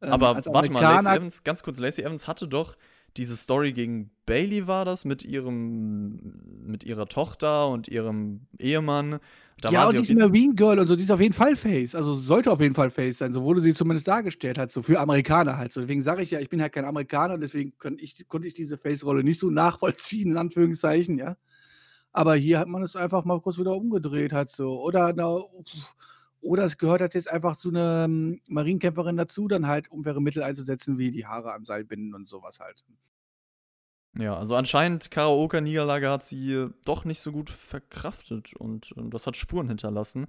Ähm, 0.00 0.12
Aber 0.12 0.36
warte 0.46 0.70
mal, 0.70 0.80
Lacey 0.80 1.16
Evans, 1.16 1.44
ganz 1.44 1.62
kurz, 1.62 1.78
Lacey 1.78 2.02
Evans 2.02 2.26
hatte 2.26 2.48
doch 2.48 2.76
diese 3.16 3.36
Story 3.36 3.72
gegen 3.72 4.10
Bailey 4.26 4.66
war 4.66 4.84
das 4.84 5.04
mit 5.04 5.24
ihrem 5.24 6.18
mit 6.66 6.84
ihrer 6.84 7.06
Tochter 7.06 7.68
und 7.68 7.88
ihrem 7.88 8.46
Ehemann. 8.58 9.20
Da 9.60 9.70
ja, 9.70 9.88
und 9.88 9.96
diese 9.96 10.14
Marine 10.14 10.54
Girl 10.54 10.78
und 10.78 10.86
so, 10.86 10.96
die 10.96 11.04
ist 11.04 11.10
auf 11.10 11.20
jeden 11.20 11.34
Fall 11.34 11.56
Face. 11.56 11.94
Also 11.94 12.16
sollte 12.16 12.50
auf 12.50 12.60
jeden 12.60 12.74
Fall 12.74 12.90
Face 12.90 13.18
sein. 13.18 13.32
So 13.32 13.42
wurde 13.42 13.62
sie 13.62 13.72
zumindest 13.72 14.08
dargestellt, 14.08 14.58
halt 14.58 14.72
so 14.72 14.82
für 14.82 15.00
Amerikaner 15.00 15.56
halt 15.56 15.72
so. 15.72 15.80
Deswegen 15.80 16.02
sage 16.02 16.22
ich 16.22 16.30
ja, 16.30 16.40
ich 16.40 16.50
bin 16.50 16.60
halt 16.60 16.72
kein 16.72 16.84
Amerikaner, 16.84 17.38
deswegen 17.38 17.72
ich, 17.98 18.28
konnte 18.28 18.48
ich 18.48 18.54
diese 18.54 18.76
Face-Rolle 18.76 19.24
nicht 19.24 19.38
so 19.38 19.50
nachvollziehen, 19.50 20.32
in 20.32 20.36
Anführungszeichen, 20.36 21.18
ja. 21.18 21.36
Aber 22.12 22.34
hier 22.34 22.58
hat 22.58 22.68
man 22.68 22.82
es 22.82 22.94
einfach 22.94 23.24
mal 23.24 23.40
kurz 23.40 23.58
wieder 23.58 23.74
umgedreht 23.74 24.32
halt 24.32 24.50
so. 24.50 24.80
Oder, 24.82 25.12
na, 25.16 25.38
oder 26.40 26.64
es 26.64 26.78
gehört 26.78 27.00
halt 27.00 27.14
jetzt 27.14 27.30
einfach 27.30 27.56
zu 27.56 27.70
einer 27.70 28.04
ähm, 28.04 28.40
Marienkämpferin 28.46 29.16
dazu, 29.16 29.48
dann 29.48 29.66
halt 29.66 29.90
unfaire 29.90 30.20
Mittel 30.20 30.42
einzusetzen, 30.42 30.98
wie 30.98 31.10
die 31.10 31.26
Haare 31.26 31.54
am 31.54 31.64
Seil 31.64 31.84
binden 31.84 32.14
und 32.14 32.28
sowas 32.28 32.60
halt. 32.60 32.84
Ja, 34.16 34.36
also 34.36 34.54
anscheinend 34.54 35.10
Karaoke-Niederlage 35.10 36.08
hat 36.08 36.24
sie 36.24 36.68
doch 36.84 37.04
nicht 37.04 37.20
so 37.20 37.32
gut 37.32 37.50
verkraftet 37.50 38.54
und, 38.54 38.94
das 38.96 39.26
hat 39.26 39.36
Spuren 39.36 39.68
hinterlassen. 39.68 40.26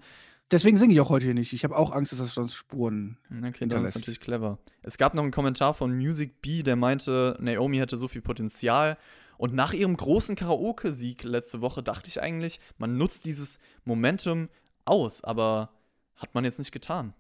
Deswegen 0.52 0.78
singe 0.78 0.94
ich 0.94 1.02
auch 1.02 1.10
heute 1.10 1.26
hier 1.26 1.34
nicht. 1.34 1.54
Ich 1.54 1.64
habe 1.64 1.76
auch 1.76 1.92
Angst, 1.92 2.12
dass 2.12 2.20
das 2.20 2.34
sonst 2.34 2.54
Spuren 2.54 3.18
okay, 3.30 3.60
hinterlässt. 3.60 3.96
Das 3.96 3.96
ist 3.96 4.02
natürlich 4.02 4.20
clever. 4.20 4.60
Es 4.84 4.98
gab 4.98 5.16
noch 5.16 5.24
einen 5.24 5.32
Kommentar 5.32 5.74
von 5.74 5.96
Music 5.96 6.42
B, 6.42 6.62
der 6.62 6.76
meinte, 6.76 7.38
Naomi 7.40 7.78
hätte 7.78 7.98
so 7.98 8.08
viel 8.08 8.22
Potenzial 8.22 8.98
und 9.38 9.54
nach 9.54 9.74
ihrem 9.74 9.98
großen 9.98 10.36
Karaoke-Sieg 10.36 11.24
letzte 11.24 11.62
Woche 11.62 11.84
dachte 11.84 12.10
ich 12.10 12.22
eigentlich, 12.22 12.60
man 12.78 12.98
nutzt 12.98 13.26
dieses 13.26 13.60
Momentum 13.84 14.50
aus, 14.86 15.24
aber 15.24 15.72
hat 16.16 16.34
man 16.34 16.46
jetzt 16.46 16.60
nicht 16.60 16.72
getan. 16.72 17.14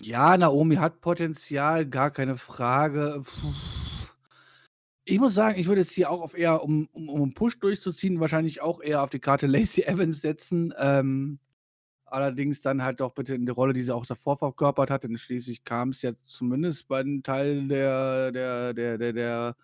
Ja, 0.00 0.36
Naomi 0.36 0.76
hat 0.76 1.00
Potenzial, 1.00 1.86
gar 1.86 2.10
keine 2.10 2.36
Frage. 2.36 3.22
Ich 5.06 5.18
muss 5.18 5.34
sagen, 5.34 5.58
ich 5.58 5.66
würde 5.66 5.82
jetzt 5.82 5.92
hier 5.92 6.10
auch 6.10 6.22
auf 6.22 6.36
eher, 6.36 6.62
um, 6.62 6.88
um, 6.92 7.08
um 7.10 7.22
einen 7.22 7.34
Push 7.34 7.58
durchzuziehen, 7.58 8.20
wahrscheinlich 8.20 8.62
auch 8.62 8.80
eher 8.80 9.02
auf 9.02 9.10
die 9.10 9.18
Karte 9.18 9.46
Lacey 9.46 9.82
Evans 9.82 10.20
setzen. 10.22 10.72
Ähm, 10.78 11.38
allerdings 12.06 12.62
dann 12.62 12.82
halt 12.82 13.00
doch 13.00 13.12
bitte 13.12 13.34
in 13.34 13.44
die 13.46 13.52
Rolle, 13.52 13.72
die 13.74 13.82
sie 13.82 13.94
auch 13.94 14.06
davor 14.06 14.36
verkörpert 14.38 14.90
hat, 14.90 15.04
denn 15.04 15.18
schließlich 15.18 15.64
kam 15.64 15.90
es 15.90 16.02
ja 16.02 16.12
zumindest 16.26 16.88
bei 16.88 17.00
einem 17.00 17.22
Teil 17.22 17.68
der, 17.68 18.32
der, 18.32 18.72
der, 18.74 18.98
der, 18.98 19.12
der 19.12 19.56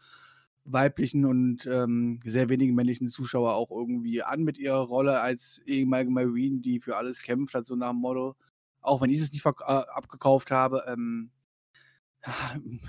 weiblichen 0.64 1.24
und 1.24 1.66
ähm, 1.66 2.20
sehr 2.24 2.48
wenigen 2.48 2.74
männlichen 2.74 3.08
Zuschauer 3.08 3.54
auch 3.54 3.70
irgendwie 3.70 4.22
an 4.22 4.42
mit 4.42 4.58
ihrer 4.58 4.80
Rolle 4.80 5.20
als 5.20 5.60
ehemalige 5.66 6.10
Marine, 6.10 6.60
die 6.60 6.80
für 6.80 6.96
alles 6.96 7.22
kämpft 7.22 7.54
hat, 7.54 7.66
so 7.66 7.76
nach 7.76 7.90
dem 7.90 8.00
Motto. 8.00 8.36
Auch 8.82 9.00
wenn 9.00 9.10
ich 9.10 9.20
es 9.20 9.32
nicht 9.32 9.44
äh, 9.44 9.50
abgekauft 9.64 10.50
habe. 10.50 10.84
Ähm, 10.88 11.30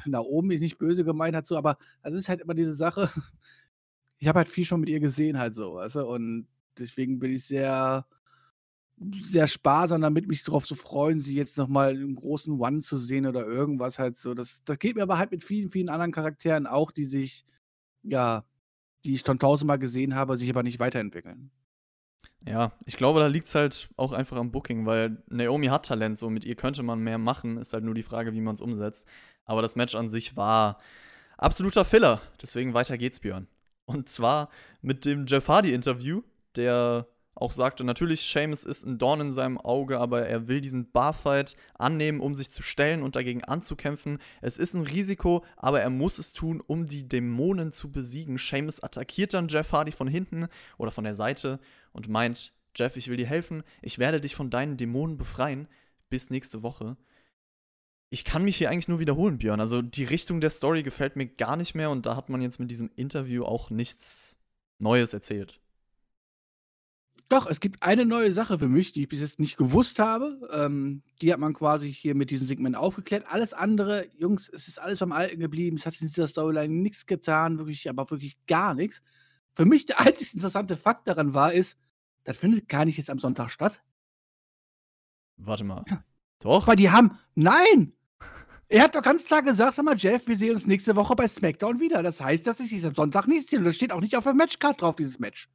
nach 0.05 0.21
oben 0.21 0.51
ist 0.51 0.61
nicht 0.61 0.77
böse 0.77 1.03
gemeint 1.03 1.45
so, 1.45 1.57
aber 1.57 1.77
das 2.03 2.15
ist 2.15 2.29
halt 2.29 2.41
immer 2.41 2.53
diese 2.53 2.75
Sache. 2.75 3.09
Ich 4.19 4.27
habe 4.27 4.37
halt 4.37 4.49
viel 4.49 4.65
schon 4.65 4.81
mit 4.81 4.89
ihr 4.89 4.99
gesehen 4.99 5.39
halt 5.39 5.55
so, 5.55 5.75
weißt 5.75 5.95
du? 5.95 6.05
Und 6.05 6.47
deswegen 6.77 7.17
bin 7.17 7.31
ich 7.31 7.45
sehr, 7.45 8.05
sehr 9.19 9.47
sparsam 9.47 10.01
damit, 10.01 10.27
mich 10.27 10.43
darauf 10.43 10.67
zu 10.67 10.75
freuen, 10.75 11.19
sie 11.19 11.35
jetzt 11.35 11.57
nochmal 11.57 11.99
im 11.99 12.13
großen 12.13 12.59
One 12.59 12.81
zu 12.81 12.97
sehen 12.97 13.25
oder 13.25 13.47
irgendwas 13.47 13.97
halt 13.97 14.17
so. 14.17 14.35
Das, 14.35 14.61
das 14.63 14.77
geht 14.77 14.95
mir 14.95 15.01
aber 15.01 15.17
halt 15.17 15.31
mit 15.31 15.43
vielen, 15.43 15.71
vielen 15.71 15.89
anderen 15.89 16.11
Charakteren 16.11 16.67
auch, 16.67 16.91
die 16.91 17.05
sich 17.05 17.45
ja, 18.03 18.43
die 19.03 19.15
ich 19.15 19.21
schon 19.25 19.39
tausendmal 19.39 19.79
gesehen 19.79 20.15
habe, 20.15 20.37
sich 20.37 20.49
aber 20.49 20.63
nicht 20.63 20.79
weiterentwickeln. 20.79 21.51
Ja, 22.45 22.71
ich 22.85 22.97
glaube, 22.97 23.19
da 23.19 23.27
liegt 23.27 23.47
es 23.47 23.55
halt 23.55 23.89
auch 23.97 24.13
einfach 24.13 24.37
am 24.37 24.51
Booking, 24.51 24.85
weil 24.85 25.17
Naomi 25.27 25.67
hat 25.67 25.85
Talent, 25.85 26.17
so 26.17 26.29
mit 26.29 26.43
ihr 26.43 26.55
könnte 26.55 26.81
man 26.81 26.99
mehr 26.99 27.19
machen, 27.19 27.57
ist 27.57 27.73
halt 27.73 27.83
nur 27.83 27.93
die 27.93 28.03
Frage, 28.03 28.33
wie 28.33 28.41
man 28.41 28.55
es 28.55 28.61
umsetzt. 28.61 29.07
Aber 29.45 29.61
das 29.61 29.75
Match 29.75 29.93
an 29.93 30.09
sich 30.09 30.35
war 30.35 30.79
absoluter 31.37 31.85
Filler, 31.85 32.21
deswegen 32.41 32.73
weiter 32.73 32.97
geht's, 32.97 33.19
Björn. 33.19 33.47
Und 33.85 34.09
zwar 34.09 34.49
mit 34.81 35.05
dem 35.05 35.25
Jeff 35.27 35.47
Hardy-Interview, 35.47 36.23
der 36.55 37.07
auch 37.35 37.53
sagte, 37.53 37.83
natürlich, 37.83 38.21
Seamus 38.21 38.65
ist 38.65 38.85
ein 38.85 38.97
Dorn 38.97 39.21
in 39.21 39.31
seinem 39.31 39.57
Auge, 39.57 39.99
aber 39.99 40.27
er 40.27 40.47
will 40.47 40.61
diesen 40.61 40.91
Barfight 40.91 41.55
annehmen, 41.75 42.19
um 42.19 42.35
sich 42.35 42.51
zu 42.51 42.61
stellen 42.61 43.03
und 43.03 43.15
dagegen 43.15 43.43
anzukämpfen. 43.43 44.19
Es 44.41 44.57
ist 44.57 44.73
ein 44.73 44.81
Risiko, 44.81 45.45
aber 45.55 45.81
er 45.81 45.89
muss 45.89 46.19
es 46.19 46.33
tun, 46.33 46.61
um 46.65 46.87
die 46.87 47.07
Dämonen 47.07 47.71
zu 47.71 47.91
besiegen. 47.91 48.37
Seamus 48.37 48.83
attackiert 48.83 49.33
dann 49.33 49.47
Jeff 49.47 49.71
Hardy 49.71 49.91
von 49.91 50.07
hinten 50.07 50.47
oder 50.77 50.91
von 50.91 51.05
der 51.05 51.15
Seite 51.15 51.59
und 51.93 52.09
meint, 52.09 52.53
Jeff, 52.75 52.97
ich 52.97 53.07
will 53.07 53.17
dir 53.17 53.27
helfen, 53.27 53.63
ich 53.81 53.97
werde 53.97 54.21
dich 54.21 54.35
von 54.35 54.49
deinen 54.49 54.77
Dämonen 54.77 55.17
befreien. 55.17 55.67
Bis 56.09 56.29
nächste 56.29 56.61
Woche. 56.61 56.97
Ich 58.09 58.25
kann 58.25 58.43
mich 58.43 58.57
hier 58.57 58.69
eigentlich 58.69 58.89
nur 58.89 58.99
wiederholen, 58.99 59.37
Björn. 59.37 59.61
Also 59.61 59.81
die 59.81 60.03
Richtung 60.03 60.41
der 60.41 60.49
Story 60.49 60.83
gefällt 60.83 61.15
mir 61.15 61.27
gar 61.27 61.55
nicht 61.55 61.75
mehr 61.75 61.89
und 61.89 62.05
da 62.05 62.17
hat 62.17 62.27
man 62.27 62.41
jetzt 62.41 62.59
mit 62.59 62.69
diesem 62.69 62.91
Interview 62.97 63.45
auch 63.45 63.69
nichts 63.69 64.37
Neues 64.79 65.13
erzählt. 65.13 65.60
Doch, 67.31 67.47
es 67.47 67.61
gibt 67.61 67.81
eine 67.81 68.05
neue 68.05 68.33
Sache 68.33 68.59
für 68.59 68.67
mich, 68.67 68.91
die 68.91 69.03
ich 69.03 69.07
bis 69.07 69.21
jetzt 69.21 69.39
nicht 69.39 69.55
gewusst 69.55 69.99
habe. 69.99 70.49
Ähm, 70.51 71.01
die 71.21 71.31
hat 71.31 71.39
man 71.39 71.53
quasi 71.53 71.89
hier 71.89 72.13
mit 72.13 72.29
diesem 72.29 72.45
Segment 72.45 72.75
aufgeklärt. 72.75 73.23
Alles 73.29 73.53
andere, 73.53 74.05
Jungs, 74.17 74.49
es 74.49 74.67
ist 74.67 74.77
alles 74.79 74.99
beim 74.99 75.13
Alten 75.13 75.39
geblieben. 75.39 75.77
Es 75.77 75.85
hat 75.85 75.93
in 76.01 76.09
dieser 76.09 76.27
Storyline 76.27 76.73
nichts 76.73 77.05
getan, 77.05 77.57
wirklich, 77.57 77.89
aber 77.89 78.09
wirklich 78.11 78.35
gar 78.47 78.73
nichts. 78.73 79.01
Für 79.53 79.63
mich 79.63 79.85
der 79.85 80.01
einzig 80.01 80.33
interessante 80.33 80.75
Fakt 80.75 81.07
daran 81.07 81.33
war, 81.33 81.53
ist, 81.53 81.77
das 82.25 82.35
findet 82.35 82.67
gar 82.67 82.83
nicht 82.83 82.97
jetzt 82.97 83.09
am 83.09 83.19
Sonntag 83.19 83.49
statt. 83.49 83.81
Warte 85.37 85.63
mal. 85.63 85.85
Ja. 85.87 86.03
Doch? 86.39 86.67
Weil 86.67 86.75
die 86.75 86.89
haben, 86.89 87.17
nein! 87.33 87.93
Er 88.67 88.83
hat 88.83 88.95
doch 88.95 89.01
ganz 89.01 89.23
klar 89.23 89.41
gesagt, 89.41 89.75
sag 89.75 89.85
mal, 89.85 89.95
Jeff, 89.97 90.27
wir 90.27 90.35
sehen 90.35 90.55
uns 90.55 90.67
nächste 90.67 90.97
Woche 90.97 91.15
bei 91.15 91.29
SmackDown 91.29 91.79
wieder. 91.79 92.03
Das 92.03 92.19
heißt, 92.19 92.45
dass 92.45 92.59
ich 92.59 92.85
am 92.85 92.93
Sonntag 92.93 93.27
nicht 93.27 93.47
sehe. 93.47 93.59
Und 93.59 93.63
das 93.63 93.75
steht 93.75 93.93
auch 93.93 94.01
nicht 94.01 94.17
auf 94.17 94.25
der 94.25 94.33
Matchcard 94.33 94.81
drauf, 94.81 94.97
dieses 94.97 95.17
Match 95.17 95.49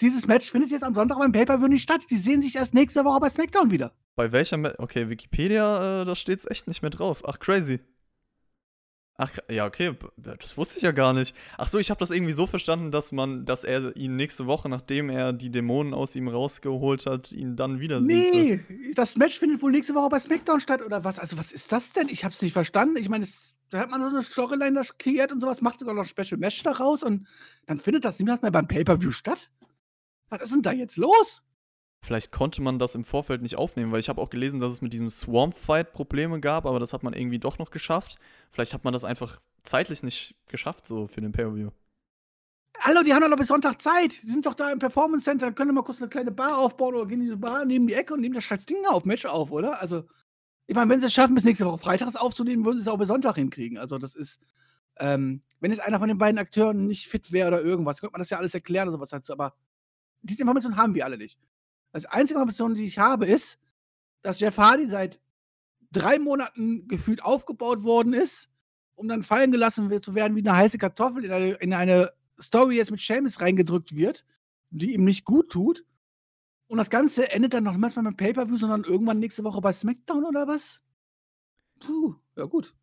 dieses 0.00 0.26
Match 0.26 0.50
findet 0.50 0.70
jetzt 0.70 0.82
am 0.82 0.94
Sonntag 0.94 1.18
beim 1.18 1.32
Pay-Per-View 1.32 1.68
nicht 1.68 1.82
statt. 1.82 2.02
Die 2.10 2.16
sehen 2.16 2.42
sich 2.42 2.56
erst 2.56 2.74
nächste 2.74 3.04
Woche 3.04 3.20
bei 3.20 3.30
SmackDown 3.30 3.70
wieder. 3.70 3.92
Bei 4.16 4.32
welcher 4.32 4.56
Ma 4.56 4.72
Okay, 4.78 5.08
Wikipedia, 5.08 6.02
äh, 6.02 6.04
da 6.04 6.14
steht's 6.14 6.46
echt 6.50 6.68
nicht 6.68 6.82
mehr 6.82 6.90
drauf. 6.90 7.22
Ach, 7.26 7.38
crazy. 7.38 7.80
Ach, 9.22 9.30
ja, 9.50 9.66
okay, 9.66 9.94
das 10.16 10.56
wusste 10.56 10.78
ich 10.78 10.82
ja 10.82 10.92
gar 10.92 11.12
nicht. 11.12 11.36
Ach 11.58 11.68
so, 11.68 11.78
ich 11.78 11.90
habe 11.90 11.98
das 11.98 12.10
irgendwie 12.10 12.32
so 12.32 12.46
verstanden, 12.46 12.90
dass 12.90 13.12
man, 13.12 13.44
dass 13.44 13.64
er 13.64 13.94
ihn 13.94 14.16
nächste 14.16 14.46
Woche, 14.46 14.70
nachdem 14.70 15.10
er 15.10 15.34
die 15.34 15.50
Dämonen 15.50 15.92
aus 15.92 16.16
ihm 16.16 16.28
rausgeholt 16.28 17.04
hat, 17.04 17.30
ihn 17.30 17.54
dann 17.54 17.80
wieder 17.80 18.02
sieht. 18.02 18.32
Nee, 18.32 18.56
so. 18.56 18.94
das 18.94 19.16
Match 19.16 19.38
findet 19.38 19.60
wohl 19.60 19.72
nächste 19.72 19.94
Woche 19.94 20.08
bei 20.08 20.20
SmackDown 20.20 20.60
statt 20.60 20.82
oder 20.82 21.04
was? 21.04 21.18
Also, 21.18 21.36
was 21.36 21.52
ist 21.52 21.70
das 21.70 21.92
denn? 21.92 22.08
Ich 22.08 22.24
hab's 22.24 22.40
nicht 22.40 22.54
verstanden. 22.54 22.96
Ich 22.96 23.10
meine, 23.10 23.26
da 23.68 23.80
hat 23.80 23.90
man 23.90 24.00
so 24.00 24.08
eine 24.08 24.22
Storyline 24.22 24.72
da 24.72 24.82
kreiert 24.98 25.32
und 25.32 25.40
sowas, 25.40 25.60
macht 25.60 25.80
sogar 25.80 25.94
noch 25.94 26.04
ein 26.04 26.08
Special 26.08 26.38
Match 26.38 26.62
daraus 26.62 27.02
und 27.02 27.26
dann 27.66 27.78
findet 27.78 28.06
das 28.06 28.18
niemals 28.18 28.40
mehr 28.40 28.50
beim 28.50 28.68
Pay-Per-View 28.68 29.10
statt? 29.10 29.50
Was 30.30 30.42
ist 30.42 30.52
denn 30.52 30.62
da 30.62 30.72
jetzt 30.72 30.96
los? 30.96 31.42
Vielleicht 32.02 32.32
konnte 32.32 32.62
man 32.62 32.78
das 32.78 32.94
im 32.94 33.04
Vorfeld 33.04 33.42
nicht 33.42 33.56
aufnehmen, 33.56 33.92
weil 33.92 34.00
ich 34.00 34.08
habe 34.08 34.22
auch 34.22 34.30
gelesen, 34.30 34.58
dass 34.58 34.72
es 34.72 34.80
mit 34.80 34.92
diesem 34.92 35.10
Swamp 35.10 35.54
Fight 35.54 35.92
Probleme 35.92 36.40
gab, 36.40 36.64
aber 36.64 36.80
das 36.80 36.94
hat 36.94 37.02
man 37.02 37.12
irgendwie 37.12 37.38
doch 37.38 37.58
noch 37.58 37.70
geschafft. 37.70 38.16
Vielleicht 38.50 38.72
hat 38.72 38.84
man 38.84 38.94
das 38.94 39.04
einfach 39.04 39.40
zeitlich 39.64 40.02
nicht 40.02 40.34
geschafft, 40.48 40.86
so 40.86 41.08
für 41.08 41.20
den 41.20 41.32
Pay-Per-View. 41.32 41.70
Hallo, 42.78 43.02
die 43.02 43.12
haben 43.12 43.20
doch 43.20 43.28
noch 43.28 43.36
bis 43.36 43.48
Sonntag 43.48 43.82
Zeit. 43.82 44.22
Die 44.22 44.30
sind 44.30 44.46
doch 44.46 44.54
da 44.54 44.72
im 44.72 44.78
Performance 44.78 45.24
Center, 45.24 45.46
dann 45.46 45.54
können 45.54 45.70
wir 45.70 45.74
mal 45.74 45.82
kurz 45.82 46.00
eine 46.00 46.08
kleine 46.08 46.30
Bar 46.30 46.56
aufbauen 46.56 46.94
oder 46.94 47.06
gehen 47.06 47.20
in 47.20 47.26
diese 47.26 47.36
Bar, 47.36 47.66
nehmen 47.66 47.86
die 47.86 47.94
Ecke 47.94 48.14
und 48.14 48.20
nehmen 48.20 48.34
das 48.34 48.44
scheiß 48.44 48.64
Ding 48.64 48.78
auf, 48.88 49.04
Match 49.04 49.26
auf, 49.26 49.50
oder? 49.50 49.82
Also, 49.82 50.04
ich 50.66 50.74
meine, 50.74 50.88
wenn 50.90 51.00
sie 51.00 51.06
es 51.08 51.12
schaffen, 51.12 51.34
bis 51.34 51.44
nächste 51.44 51.66
Woche 51.66 51.78
Freitags 51.78 52.16
aufzunehmen, 52.16 52.64
würden 52.64 52.78
sie 52.78 52.82
es 52.82 52.88
auch 52.88 52.96
bis 52.96 53.08
Sonntag 53.08 53.34
hinkriegen. 53.36 53.76
Also, 53.76 53.98
das 53.98 54.14
ist, 54.14 54.40
ähm, 54.98 55.42
wenn 55.58 55.72
jetzt 55.72 55.80
einer 55.80 55.98
von 55.98 56.08
den 56.08 56.16
beiden 56.16 56.38
Akteuren 56.38 56.86
nicht 56.86 57.08
fit 57.08 57.30
wäre 57.32 57.48
oder 57.48 57.60
irgendwas, 57.60 58.00
könnte 58.00 58.12
man 58.12 58.20
das 58.20 58.30
ja 58.30 58.38
alles 58.38 58.54
erklären 58.54 58.88
oder 58.88 58.96
sowas 58.96 59.10
dazu, 59.10 59.34
aber 59.34 59.52
diese 60.22 60.42
Information 60.42 60.76
haben 60.76 60.94
wir 60.94 61.04
alle 61.04 61.18
nicht. 61.18 61.38
Das 61.92 62.06
einzige 62.06 62.38
Information, 62.38 62.74
die 62.74 62.84
ich 62.84 62.98
habe, 62.98 63.26
ist, 63.26 63.58
dass 64.22 64.40
Jeff 64.40 64.58
Hardy 64.58 64.86
seit 64.86 65.20
drei 65.92 66.18
Monaten 66.18 66.86
gefühlt 66.88 67.24
aufgebaut 67.24 67.82
worden 67.82 68.12
ist, 68.12 68.48
um 68.94 69.08
dann 69.08 69.22
fallen 69.22 69.50
gelassen 69.50 69.90
zu 70.02 70.14
werden 70.14 70.36
wie 70.36 70.40
eine 70.40 70.56
heiße 70.56 70.78
Kartoffel 70.78 71.24
in 71.24 71.32
eine, 71.32 71.52
in 71.54 71.72
eine 71.72 72.10
Story 72.40 72.76
jetzt 72.76 72.90
mit 72.90 73.00
Seamus 73.00 73.40
reingedrückt 73.40 73.94
wird, 73.94 74.24
die 74.70 74.94
ihm 74.94 75.04
nicht 75.04 75.24
gut 75.24 75.50
tut. 75.50 75.84
Und 76.68 76.78
das 76.78 76.90
Ganze 76.90 77.32
endet 77.32 77.54
dann 77.54 77.64
noch 77.64 77.76
nicht 77.76 77.96
mal 77.96 78.02
mit 78.02 78.16
Pay-Per-View, 78.16 78.56
sondern 78.56 78.84
irgendwann 78.84 79.18
nächste 79.18 79.42
Woche 79.42 79.60
bei 79.60 79.72
SmackDown 79.72 80.24
oder 80.24 80.46
was? 80.46 80.80
Puh, 81.80 82.14
ja 82.36 82.44
gut. 82.44 82.74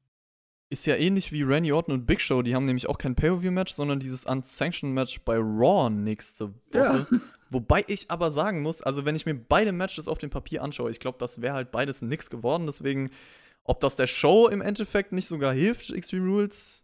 Ist 0.69 0.85
ja 0.85 0.95
ähnlich 0.95 1.31
wie 1.31 1.43
Randy 1.43 1.71
Orton 1.71 1.93
und 1.93 2.05
Big 2.05 2.19
Show. 2.19 2.41
Die 2.41 2.53
haben 2.53 2.65
nämlich 2.65 2.89
auch 2.89 2.97
kein 2.97 3.15
Pay-Per-View-Match, 3.15 3.73
sondern 3.73 3.99
dieses 3.99 4.25
Unsanctioned-Match 4.25 5.21
bei 5.21 5.37
Raw 5.37 5.89
nächste 5.89 6.49
Woche. 6.49 7.07
Ja. 7.09 7.19
Wobei 7.49 7.85
ich 7.87 8.11
aber 8.11 8.29
sagen 8.31 8.61
muss, 8.61 8.81
also 8.81 9.05
wenn 9.05 9.15
ich 9.15 9.25
mir 9.25 9.33
beide 9.35 9.71
Matches 9.71 10.09
auf 10.09 10.17
dem 10.17 10.29
Papier 10.29 10.61
anschaue, 10.61 10.91
ich 10.91 10.99
glaube, 10.99 11.17
das 11.19 11.41
wäre 11.41 11.53
halt 11.55 11.71
beides 11.71 12.01
nix 12.01 12.29
geworden. 12.29 12.65
Deswegen, 12.65 13.09
ob 13.63 13.79
das 13.79 13.95
der 13.95 14.07
Show 14.07 14.49
im 14.49 14.59
Endeffekt 14.59 15.13
nicht 15.13 15.27
sogar 15.27 15.53
hilft, 15.53 15.89
Extreme 15.91 16.27
Rules, 16.29 16.83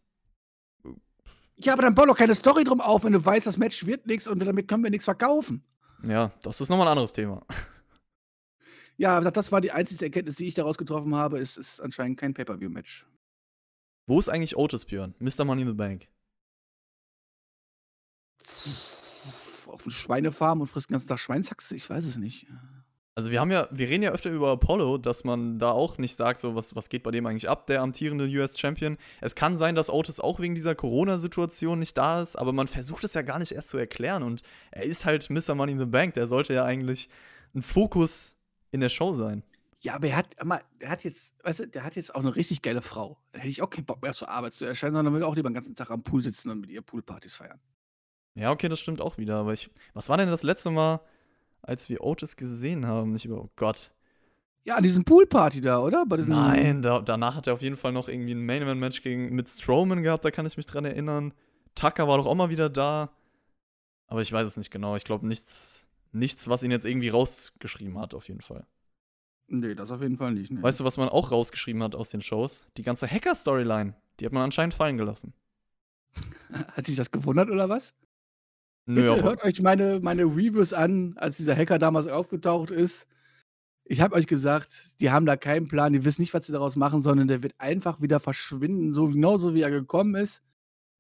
Ja, 1.58 1.74
aber 1.74 1.82
dann 1.82 1.96
bau 1.96 2.06
doch 2.06 2.18
keine 2.18 2.36
Story 2.36 2.64
drum 2.64 2.80
auf, 2.80 3.04
wenn 3.04 3.12
du 3.12 3.24
weißt, 3.24 3.46
das 3.46 3.58
Match 3.58 3.86
wird 3.86 4.08
nichts 4.08 4.28
und 4.30 4.40
damit 4.40 4.70
können 4.70 4.84
wir 4.84 4.92
nichts 4.92 5.04
verkaufen. 5.06 5.62
ja, 6.08 6.32
das 6.42 6.62
ist 6.62 6.70
nochmal 6.70 6.88
ein 6.88 6.92
anderes 6.92 7.12
Thema. 7.12 7.46
Ja, 8.96 9.20
das 9.20 9.52
war 9.52 9.60
die 9.60 9.72
einzige 9.72 10.06
Erkenntnis, 10.06 10.36
die 10.38 10.48
ich 10.48 10.54
daraus 10.54 10.78
getroffen 10.78 11.16
habe. 11.16 11.40
Es 11.40 11.58
ist 11.58 11.82
anscheinend 11.82 12.18
kein 12.20 12.34
Pay-Per-View-Match. 12.34 13.06
Wo 14.06 14.20
ist 14.20 14.30
eigentlich 14.30 14.58
Otis 14.58 14.86
Björn? 14.86 15.16
Mr. 15.20 15.46
Money 15.46 15.62
in 15.62 15.68
the 15.70 15.74
Bank. 15.74 16.08
Auf 19.68 19.84
eine 19.84 19.92
Schweinefarm 19.92 20.62
und 20.62 20.68
frisst 20.68 20.90
den 20.90 20.94
ganzen 20.94 21.08
Tag 21.08 21.20
Schweinshaxe? 21.20 21.76
Ich 21.76 21.90
weiß 21.90 22.04
es 22.06 22.18
nicht. 22.18 22.48
Also 23.16 23.30
wir 23.30 23.40
haben 23.40 23.52
ja, 23.52 23.68
wir 23.70 23.90
reden 23.90 24.04
ja 24.04 24.12
öfter 24.12 24.32
über 24.32 24.50
Apollo, 24.50 24.98
dass 24.98 25.24
man 25.24 25.60
da 25.60 25.70
auch 25.70 26.00
nicht 26.00 26.16
sagt, 26.16 26.42
so 26.42 26.56
was, 26.56 26.76
was 26.76 26.90
geht 26.90 27.04
bei 27.04 27.12
dem 27.12 27.28
eigentlich 27.28 27.48
ab, 27.48 27.68
der 27.68 27.82
amtierende 27.82 28.26
US 28.26 28.60
Champion. 28.60 28.98
Es 29.22 29.36
kann 29.36 29.56
sein, 29.56 29.76
dass 29.76 29.92
Otis 29.92 30.20
auch 30.20 30.40
wegen 30.40 30.56
dieser 30.56 30.74
Corona-Situation 30.74 31.78
nicht 31.78 31.96
da 31.96 32.22
ist, 32.22 32.36
aber 32.36 32.54
man 32.54 32.68
versucht 32.68 33.04
es 33.04 33.14
ja 33.14 33.22
gar 33.22 33.38
nicht 33.38 33.52
erst 33.52 33.70
zu 33.70 33.78
erklären 33.78 34.24
und 34.24 34.42
er 34.72 34.84
ist 34.84 35.06
halt 35.06 35.30
Mr. 35.30 35.54
Money 35.54 35.74
in 35.74 35.80
the 35.80 35.86
Bank, 35.86 36.16
der 36.16 36.26
sollte 36.26 36.54
ja 36.56 36.66
eigentlich 36.66 37.08
ein 37.54 37.62
Fokus 37.62 38.36
in 38.72 38.80
der 38.80 38.90
Show 38.90 39.14
sein. 39.14 39.44
Ja, 39.84 39.96
aber 39.96 40.08
er 40.08 40.16
hat, 40.16 40.40
aber 40.40 40.62
der 40.80 40.90
hat 40.90 41.04
jetzt, 41.04 41.34
weißt 41.44 41.60
du, 41.60 41.68
der 41.68 41.84
hat 41.84 41.98
jetzt 41.98 42.16
auch 42.16 42.22
eine 42.22 42.34
richtig 42.36 42.62
geile 42.62 42.82
Frau. 42.82 43.18
Da 43.34 43.40
hätte 43.40 43.50
ich 43.50 43.62
auch 43.62 43.70
keinen 43.70 43.86
Bock 43.86 44.02
mehr 44.02 44.14
zur 44.14 44.30
Arbeit 44.30 44.54
zu 44.54 44.64
erscheinen, 44.64 44.94
sondern 44.94 45.14
will 45.14 45.24
auch 45.24 45.36
lieber 45.36 45.50
den 45.50 45.56
ganzen 45.56 45.76
Tag 45.76 45.92
am 45.92 46.04
Pool 46.04 46.22
sitzen 46.22 46.50
und 46.50 46.62
mit 46.62 46.72
ihr 46.72 46.82
Poolpartys 46.82 47.36
feiern. 47.36 47.60
Ja, 48.36 48.52
okay, 48.52 48.70
das 48.70 48.80
stimmt 48.80 49.02
auch 49.02 49.18
wieder, 49.18 49.36
aber 49.36 49.52
ich, 49.52 49.70
was 49.94 50.08
war 50.08 50.16
denn 50.16 50.30
das 50.30 50.44
letzte 50.44 50.72
Mal, 50.72 51.02
als 51.62 51.90
wir 51.90 52.02
Otis 52.02 52.38
gesehen 52.38 52.88
haben? 52.88 53.12
Nicht 53.12 53.26
über, 53.26 53.42
oh 53.42 53.50
Gott. 53.58 53.94
Ja, 54.64 54.78
an 54.78 54.84
diesem 54.84 55.04
Poolparty 55.04 55.60
da, 55.60 55.80
oder? 55.80 56.06
Nein, 56.08 56.82
da, 56.82 57.02
danach 57.02 57.36
hat 57.36 57.48
er 57.48 57.54
auf 57.54 57.62
jeden 57.62 57.76
Fall 57.76 57.92
noch 57.92 58.08
irgendwie 58.08 58.36
ein 58.36 58.46
Main-Event-Match 58.46 59.02
gegen 59.02 59.36
mit 59.36 59.50
Strowman 59.50 60.02
gehabt, 60.02 60.24
da 60.24 60.32
kann 60.32 60.46
ich 60.46 60.56
mich 60.56 60.66
dran 60.66 60.86
erinnern. 60.86 61.34
Tucker 61.76 62.08
war 62.08 62.18
doch 62.18 62.26
auch 62.26 62.36
mal 62.36 62.50
wieder 62.50 62.70
da. 62.70 63.12
Aber 64.08 64.22
ich 64.22 64.32
weiß 64.32 64.48
es 64.48 64.56
nicht 64.56 64.72
genau. 64.72 64.96
Ich 64.96 65.04
glaube 65.04 65.28
nichts, 65.28 65.90
nichts, 66.14 66.48
was 66.48 66.64
ihn 66.64 66.72
jetzt 66.72 66.86
irgendwie 66.86 67.10
rausgeschrieben 67.10 68.00
hat, 68.00 68.14
auf 68.14 68.30
jeden 68.30 68.42
Fall. 68.42 68.66
Nee, 69.48 69.76
das 69.76 69.92
auf 69.92 70.02
jeden 70.02 70.18
Fall 70.18 70.34
nicht. 70.34 70.52
Nee. 70.52 70.62
Weißt 70.62 70.80
du, 70.80 70.84
was 70.84 70.98
man 70.98 71.10
auch 71.10 71.32
rausgeschrieben 71.32 71.84
hat 71.84 71.96
aus 71.96 72.10
den 72.10 72.22
Shows? 72.22 72.68
Die 72.78 72.82
ganze 72.82 73.08
Hacker-Storyline. 73.08 73.94
Die 74.20 74.26
hat 74.26 74.34
man 74.34 74.44
anscheinend 74.44 74.74
fallen 74.74 74.98
gelassen. 74.98 75.34
Hat 76.74 76.86
sich 76.86 76.96
das 76.96 77.10
gewundert 77.10 77.50
oder 77.50 77.68
was? 77.68 77.96
Nö, 78.86 79.02
Bitte 79.02 79.14
aber, 79.14 79.24
hört 79.24 79.44
euch 79.44 79.62
meine, 79.62 80.00
meine 80.00 80.24
Reviews 80.24 80.74
an, 80.74 81.16
als 81.18 81.38
dieser 81.38 81.56
Hacker 81.56 81.80
damals 81.80 82.08
aufgetaucht 82.08 82.70
ist. 82.70 83.08
Ich 83.86 84.02
habe 84.02 84.16
euch 84.16 84.28
gesagt, 84.28 84.90
die 85.02 85.12
haben 85.12 85.26
da 85.26 85.36
keinen 85.36 85.68
Plan, 85.68 85.92
die 85.94 86.06
wissen 86.06 86.22
nicht, 86.22 86.34
was 86.34 86.46
sie 86.46 86.54
daraus 86.54 86.76
machen, 86.76 87.02
sondern 87.02 87.28
der 87.28 87.44
wird 87.44 87.56
einfach 87.58 88.02
wieder 88.02 88.20
verschwinden, 88.20 88.94
so 88.94 89.08
genauso 89.08 89.54
wie 89.54 89.62
er 89.62 89.72
gekommen 89.72 90.16
ist. 90.16 90.42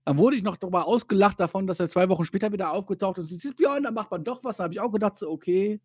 Dann 0.05 0.17
wurde 0.17 0.35
ich 0.35 0.43
noch 0.43 0.57
darüber 0.57 0.85
ausgelacht 0.85 1.39
davon, 1.39 1.65
dass 1.65 1.79
er 1.79 1.89
zwei 1.89 2.09
Wochen 2.09 2.25
später 2.25 2.51
wieder 2.51 2.71
aufgetaucht 2.71 3.19
ist. 3.19 3.29
Siehst 3.29 3.55
Björn, 3.55 3.83
da 3.83 3.91
macht 3.91 4.11
man 4.11 4.23
doch 4.23 4.43
was. 4.43 4.57
Da 4.57 4.65
habe 4.65 4.73
ich 4.73 4.81
auch 4.81 4.91
gedacht, 4.91 5.17
so, 5.17 5.29
okay. 5.29 5.79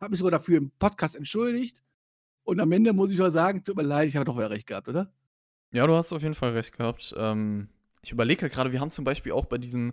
Habe 0.00 0.10
mich 0.10 0.18
sogar 0.18 0.32
dafür 0.32 0.58
im 0.58 0.70
Podcast 0.78 1.16
entschuldigt. 1.16 1.82
Und 2.44 2.60
am 2.60 2.70
Ende 2.72 2.92
muss 2.92 3.10
ich 3.10 3.18
mal 3.18 3.30
sagen, 3.32 3.64
tut 3.64 3.76
mir 3.76 3.82
leid, 3.82 4.08
ich 4.08 4.16
habe 4.16 4.24
doch 4.24 4.38
recht 4.38 4.66
gehabt, 4.66 4.88
oder? 4.88 5.12
ja, 5.72 5.86
du 5.88 5.94
hast 5.94 6.12
auf 6.12 6.22
jeden 6.22 6.34
Fall 6.34 6.52
recht 6.52 6.76
gehabt. 6.76 7.12
Ähm, 7.18 7.68
ich 8.02 8.12
überlege 8.12 8.42
halt 8.42 8.52
gerade, 8.52 8.70
wir 8.70 8.80
haben 8.80 8.92
zum 8.92 9.04
Beispiel 9.04 9.32
auch 9.32 9.46
bei 9.46 9.58
diesem 9.58 9.92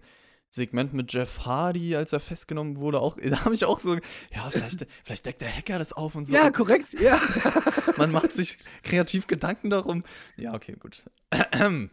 Segment 0.52 0.94
mit 0.94 1.12
Jeff 1.12 1.46
Hardy, 1.46 1.96
als 1.96 2.14
er 2.14 2.20
festgenommen 2.20 2.78
wurde, 2.78 3.00
auch, 3.00 3.18
da 3.24 3.46
habe 3.46 3.56
ich 3.56 3.66
auch 3.66 3.80
so, 3.80 3.96
ja, 3.96 4.50
vielleicht, 4.52 4.86
vielleicht 5.04 5.26
deckt 5.26 5.42
der 5.42 5.52
Hacker 5.56 5.80
das 5.80 5.94
auf 5.94 6.14
und 6.14 6.26
so. 6.26 6.36
Ja, 6.36 6.52
korrekt, 6.52 6.94
ja. 6.94 7.20
Man 7.98 8.12
macht 8.12 8.34
sich 8.34 8.58
kreativ 8.84 9.28
Gedanken 9.28 9.70
darum. 9.70 10.04
Ja, 10.38 10.54
okay, 10.54 10.76
gut. 10.80 11.04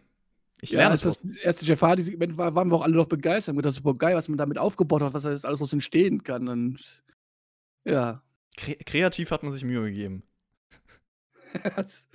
Ich 0.60 0.72
Ja, 0.72 0.80
lerne 0.80 0.94
als 0.94 1.02
das. 1.02 1.22
das 1.22 1.38
erste 1.38 1.66
Jeff 1.66 1.80
Hardy-Segment 1.82 2.36
war, 2.36 2.52
waren 2.56 2.66
wir 2.68 2.74
auch 2.74 2.82
alle 2.82 2.96
noch 2.96 3.06
begeistert. 3.06 3.52
Haben 3.52 3.58
gedacht, 3.58 3.74
super 3.76 3.94
geil, 3.94 4.16
was 4.16 4.28
man 4.28 4.38
damit 4.38 4.58
aufgebaut 4.58 5.02
hat, 5.02 5.14
was 5.14 5.22
da 5.22 5.30
jetzt 5.30 5.46
alles 5.46 5.62
aus 5.62 5.72
entstehen 5.72 6.24
kann. 6.24 6.48
Und 6.48 7.04
ja. 7.84 8.22
Kre 8.56 8.74
kreativ 8.84 9.30
hat 9.30 9.44
man 9.44 9.52
sich 9.52 9.62
Mühe 9.62 9.84
gegeben. 9.84 10.24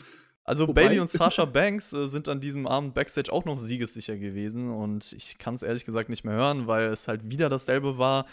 Also 0.46 0.68
Wobei- 0.68 0.88
Bailey 0.88 1.00
und 1.00 1.10
Sasha 1.10 1.46
Banks 1.46 1.94
äh, 1.94 2.06
sind 2.08 2.28
an 2.28 2.42
diesem 2.42 2.68
Abend 2.68 2.94
Backstage 2.94 3.32
auch 3.32 3.46
noch 3.46 3.58
siegessicher 3.58 4.18
gewesen 4.18 4.72
und 4.72 5.14
ich 5.14 5.38
kann 5.38 5.56
es 5.56 5.64
ehrlich 5.64 5.86
gesagt 5.86 6.10
nicht 6.10 6.26
mehr 6.26 6.34
hören, 6.34 6.68
weil 6.68 6.88
es 6.88 7.08
halt 7.08 7.30
wieder 7.32 7.48
dasselbe 7.48 7.98
war. 7.98 8.26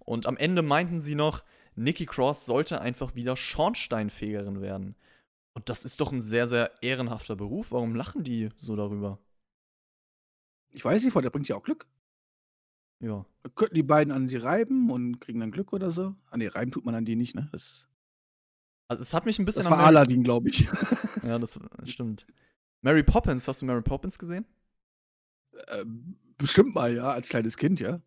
Und 0.00 0.26
am 0.26 0.36
Ende 0.36 0.60
meinten 0.60 1.00
sie 1.00 1.14
noch, 1.14 1.42
Nikki 1.74 2.04
Cross 2.04 2.44
sollte 2.44 2.82
einfach 2.82 3.14
wieder 3.14 3.34
Schornsteinfegerin 3.34 4.60
werden. 4.60 4.94
Und 5.54 5.70
das 5.70 5.86
ist 5.86 6.00
doch 6.00 6.12
ein 6.12 6.20
sehr, 6.20 6.46
sehr 6.46 6.70
ehrenhafter 6.82 7.34
Beruf. 7.34 7.72
Warum 7.72 7.94
lachen 7.94 8.22
die 8.24 8.50
so 8.58 8.76
darüber? 8.76 9.18
ich 10.74 10.84
weiß 10.84 11.04
nicht, 11.04 11.14
der 11.14 11.30
bringt 11.30 11.48
ja 11.48 11.56
auch 11.56 11.62
Glück. 11.62 11.86
Ja. 13.00 13.24
Könnten 13.54 13.76
die 13.76 13.82
beiden 13.82 14.12
an 14.12 14.28
sie 14.28 14.36
reiben 14.36 14.90
und 14.90 15.20
kriegen 15.20 15.40
dann 15.40 15.52
Glück 15.52 15.72
oder 15.72 15.92
so? 15.92 16.14
Ah, 16.30 16.36
nee, 16.36 16.48
reiben 16.48 16.72
tut 16.72 16.84
man 16.84 16.94
an 16.94 17.04
die 17.04 17.16
nicht, 17.16 17.34
ne? 17.34 17.48
Das, 17.52 17.86
Also 18.88 19.02
es 19.02 19.14
hat 19.14 19.24
mich 19.26 19.38
ein 19.38 19.44
bisschen 19.44 19.62
das 19.62 19.70
war 19.70 19.78
Mary- 19.78 19.88
Aladdin, 19.88 20.22
glaube 20.22 20.48
ich. 20.50 20.68
Ja, 21.22 21.38
das 21.38 21.58
stimmt. 21.84 22.26
Mary 22.82 23.02
Poppins, 23.02 23.48
hast 23.48 23.62
du 23.62 23.66
Mary 23.66 23.80
Poppins 23.82 24.18
gesehen? 24.18 24.44
äh, 25.68 25.84
bestimmt 26.36 26.74
mal, 26.74 26.94
ja, 26.94 27.10
als 27.10 27.28
kleines 27.28 27.56
Kind, 27.56 27.80
ja. 27.80 28.00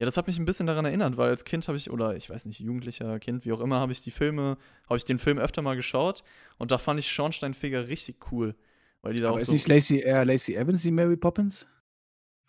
Ja, 0.00 0.06
das 0.06 0.16
hat 0.16 0.26
mich 0.26 0.38
ein 0.38 0.44
bisschen 0.44 0.66
daran 0.66 0.84
erinnert, 0.86 1.16
weil 1.16 1.28
als 1.30 1.44
Kind 1.44 1.68
habe 1.68 1.76
ich, 1.76 1.90
oder 1.90 2.16
ich 2.16 2.28
weiß 2.30 2.46
nicht, 2.46 2.58
jugendlicher 2.60 3.18
Kind, 3.20 3.44
wie 3.44 3.52
auch 3.52 3.60
immer, 3.60 3.76
habe 3.80 3.92
ich 3.92 4.00
die 4.02 4.10
Filme, 4.10 4.56
habe 4.88 4.96
ich 4.96 5.04
den 5.04 5.18
Film 5.18 5.38
öfter 5.38 5.60
mal 5.62 5.76
geschaut 5.76 6.24
und 6.58 6.70
da 6.72 6.78
fand 6.78 6.98
ich 7.00 7.10
Schornsteinfeger 7.10 7.88
richtig 7.88 8.32
cool. 8.32 8.54
Weil 9.02 9.14
die 9.14 9.20
da 9.22 9.28
Aber 9.28 9.36
auch 9.36 9.40
ist 9.40 9.46
so. 9.48 9.52
nicht 9.52 9.68
Lacey, 9.68 10.00
äh, 10.00 10.24
Lacey 10.24 10.54
Evans 10.56 10.82
die 10.82 10.90
Mary 10.90 11.16
Poppins? 11.16 11.66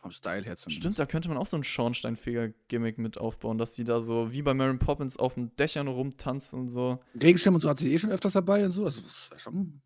Vom 0.06 0.12
Style 0.12 0.44
her 0.44 0.56
zumindest. 0.56 0.84
Stimmt, 0.84 1.00
da 1.00 1.08
könnte 1.08 1.30
man 1.30 1.38
auch 1.40 1.48
so 1.48 1.58
ein 1.58 1.64
Schornsteinfeger-Gimmick 1.64 3.00
mit 3.00 3.18
aufbauen, 3.18 3.58
dass 3.58 3.74
die 3.74 3.84
da 3.84 4.02
so 4.02 4.32
wie 4.32 4.44
bei 4.44 4.54
Mary 4.54 4.78
Poppins 4.78 5.18
auf 5.18 5.34
den 5.34 5.56
Dächern 5.56 5.88
rumtanzen 5.88 6.60
und 6.60 6.68
so. 6.70 7.00
Regenschirm 7.20 7.56
und 7.56 7.62
so 7.62 7.70
hat 7.70 7.80
sie 7.80 7.92
eh 7.92 7.98
schon 7.98 8.12
öfters 8.12 8.34
dabei 8.34 8.64
und 8.66 8.72
so. 8.72 8.86
Also, 8.86 9.02
das 9.02 9.32
wäre 9.32 9.40
schon. 9.40 9.82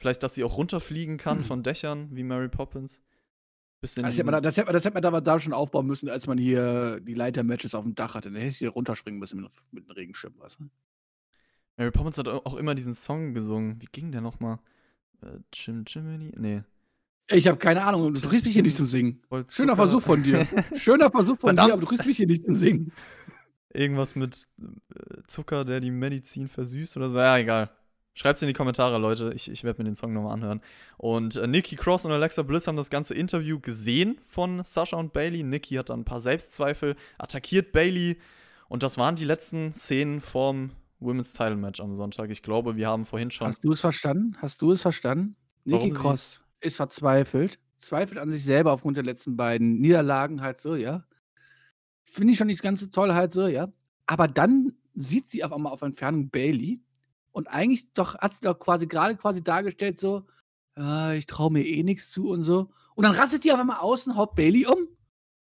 Vielleicht, 0.00 0.22
dass 0.22 0.34
sie 0.34 0.44
auch 0.44 0.58
runterfliegen 0.58 1.16
kann 1.16 1.44
von 1.44 1.62
Dächern 1.62 2.14
wie 2.14 2.24
Mary 2.24 2.48
Poppins. 2.50 3.00
Bisschen 3.80 4.02
Das 4.04 4.14
hätte, 4.16 4.24
man, 4.24 4.32
da- 4.32 4.40
das, 4.42 4.56
hätte 4.58 4.66
man, 4.66 4.74
das 4.74 4.84
hätte 4.84 4.94
man 5.00 5.02
da, 5.02 5.20
da 5.20 5.40
schon 5.40 5.52
aufbauen 5.54 5.86
müssen, 5.86 6.10
als 6.10 6.26
man 6.26 6.36
hier 6.36 7.00
die 7.00 7.14
Leiter-Matches 7.14 7.74
auf 7.74 7.84
dem 7.84 7.94
Dach 7.94 8.14
hatte. 8.16 8.28
Dann 8.30 8.36
hätte 8.36 8.48
ich 8.50 8.58
hier 8.58 8.70
runterspringen 8.70 9.18
müssen 9.18 9.40
mit, 9.40 9.50
mit 9.70 9.84
einem 9.84 9.92
Regenschirm, 9.96 10.34
weißt 10.38 10.60
du? 10.60 10.68
Mary 11.78 11.90
Poppins 11.90 12.18
hat 12.18 12.28
auch 12.28 12.54
immer 12.56 12.74
diesen 12.74 12.94
Song 12.94 13.32
gesungen. 13.32 13.80
Wie 13.80 13.86
ging 13.90 14.12
der 14.12 14.20
nochmal? 14.20 14.58
Äh, 15.22 15.38
Jim 15.54 15.84
Jiminy? 15.86 16.32
Nee. 16.36 16.62
Ich 17.30 17.46
habe 17.46 17.58
keine 17.58 17.84
Ahnung. 17.84 18.14
Du 18.14 18.28
kriegst 18.28 18.46
mich 18.46 18.54
hier 18.54 18.62
nicht 18.62 18.76
zum 18.76 18.86
Singen. 18.86 19.20
Schöner 19.48 19.76
Versuch 19.76 20.02
von 20.02 20.22
dir. 20.22 20.46
Schöner 20.74 21.10
Versuch 21.10 21.38
von 21.38 21.50
Verdammt. 21.50 21.68
dir, 21.68 21.72
aber 21.74 21.82
du 21.82 21.88
kriegst 21.88 22.06
mich 22.06 22.16
hier 22.16 22.26
nicht 22.26 22.44
zum 22.44 22.54
Singen. 22.54 22.92
Irgendwas 23.72 24.16
mit 24.16 24.44
äh, 24.58 25.22
Zucker, 25.26 25.64
der 25.64 25.80
die 25.80 25.90
Medizin 25.90 26.48
versüßt 26.48 26.96
oder 26.96 27.10
so. 27.10 27.18
Ja, 27.18 27.36
egal. 27.36 27.70
Schreibt's 28.14 28.40
in 28.40 28.48
die 28.48 28.54
Kommentare, 28.54 28.98
Leute. 28.98 29.32
Ich, 29.34 29.50
ich 29.50 29.62
werde 29.62 29.80
mir 29.80 29.84
den 29.84 29.94
Song 29.94 30.12
nochmal 30.12 30.32
anhören. 30.32 30.62
Und 30.96 31.36
äh, 31.36 31.46
Nikki 31.46 31.76
Cross 31.76 32.06
und 32.06 32.12
Alexa 32.12 32.42
Bliss 32.42 32.66
haben 32.66 32.76
das 32.76 32.88
ganze 32.88 33.14
Interview 33.14 33.60
gesehen 33.60 34.18
von 34.24 34.64
Sasha 34.64 34.96
und 34.96 35.12
Bailey. 35.12 35.42
Nikki 35.42 35.74
hat 35.74 35.90
dann 35.90 36.00
ein 36.00 36.04
paar 36.04 36.22
Selbstzweifel, 36.22 36.96
attackiert 37.18 37.72
Bailey. 37.72 38.18
Und 38.68 38.82
das 38.82 38.96
waren 38.96 39.16
die 39.16 39.24
letzten 39.24 39.72
Szenen 39.72 40.20
vom 40.22 40.70
Women's 40.98 41.34
Title 41.34 41.56
Match 41.56 41.80
am 41.80 41.92
Sonntag. 41.94 42.30
Ich 42.30 42.42
glaube, 42.42 42.76
wir 42.76 42.88
haben 42.88 43.04
vorhin 43.04 43.30
schon. 43.30 43.48
Hast 43.48 43.64
du 43.64 43.72
es 43.72 43.82
verstanden? 43.82 44.36
Hast 44.40 44.62
du 44.62 44.72
es 44.72 44.80
verstanden? 44.80 45.36
Nikki 45.64 45.90
Cross 45.90 46.42
ist 46.60 46.76
verzweifelt. 46.76 47.58
Zweifelt 47.76 48.18
an 48.18 48.30
sich 48.32 48.44
selber 48.44 48.72
aufgrund 48.72 48.96
der 48.96 49.04
letzten 49.04 49.36
beiden 49.36 49.80
Niederlagen 49.80 50.40
halt 50.40 50.60
so, 50.60 50.74
ja. 50.74 51.04
Finde 52.04 52.32
ich 52.32 52.38
schon 52.38 52.48
nicht 52.48 52.62
ganz 52.62 52.80
so 52.80 52.86
toll 52.86 53.14
halt 53.14 53.32
so, 53.32 53.46
ja. 53.46 53.72
Aber 54.06 54.26
dann 54.28 54.72
sieht 54.94 55.30
sie 55.30 55.44
auf 55.44 55.52
einmal 55.52 55.72
auf 55.72 55.82
Entfernung 55.82 56.30
Bailey 56.30 56.82
und 57.32 57.46
eigentlich 57.48 57.92
doch 57.92 58.18
hat 58.18 58.34
sie 58.34 58.40
doch 58.42 58.58
quasi 58.58 58.86
gerade 58.86 59.16
quasi 59.16 59.42
dargestellt 59.44 60.00
so, 60.00 60.26
ja, 60.76 61.12
ich 61.12 61.26
traue 61.26 61.52
mir 61.52 61.64
eh 61.64 61.82
nichts 61.82 62.10
zu 62.10 62.28
und 62.30 62.42
so. 62.42 62.70
Und 62.94 63.04
dann 63.04 63.14
rastet 63.14 63.44
die 63.44 63.52
auf 63.52 63.60
einmal 63.60 63.78
außen, 63.78 64.16
haut 64.16 64.34
Bailey 64.34 64.66
um 64.66 64.88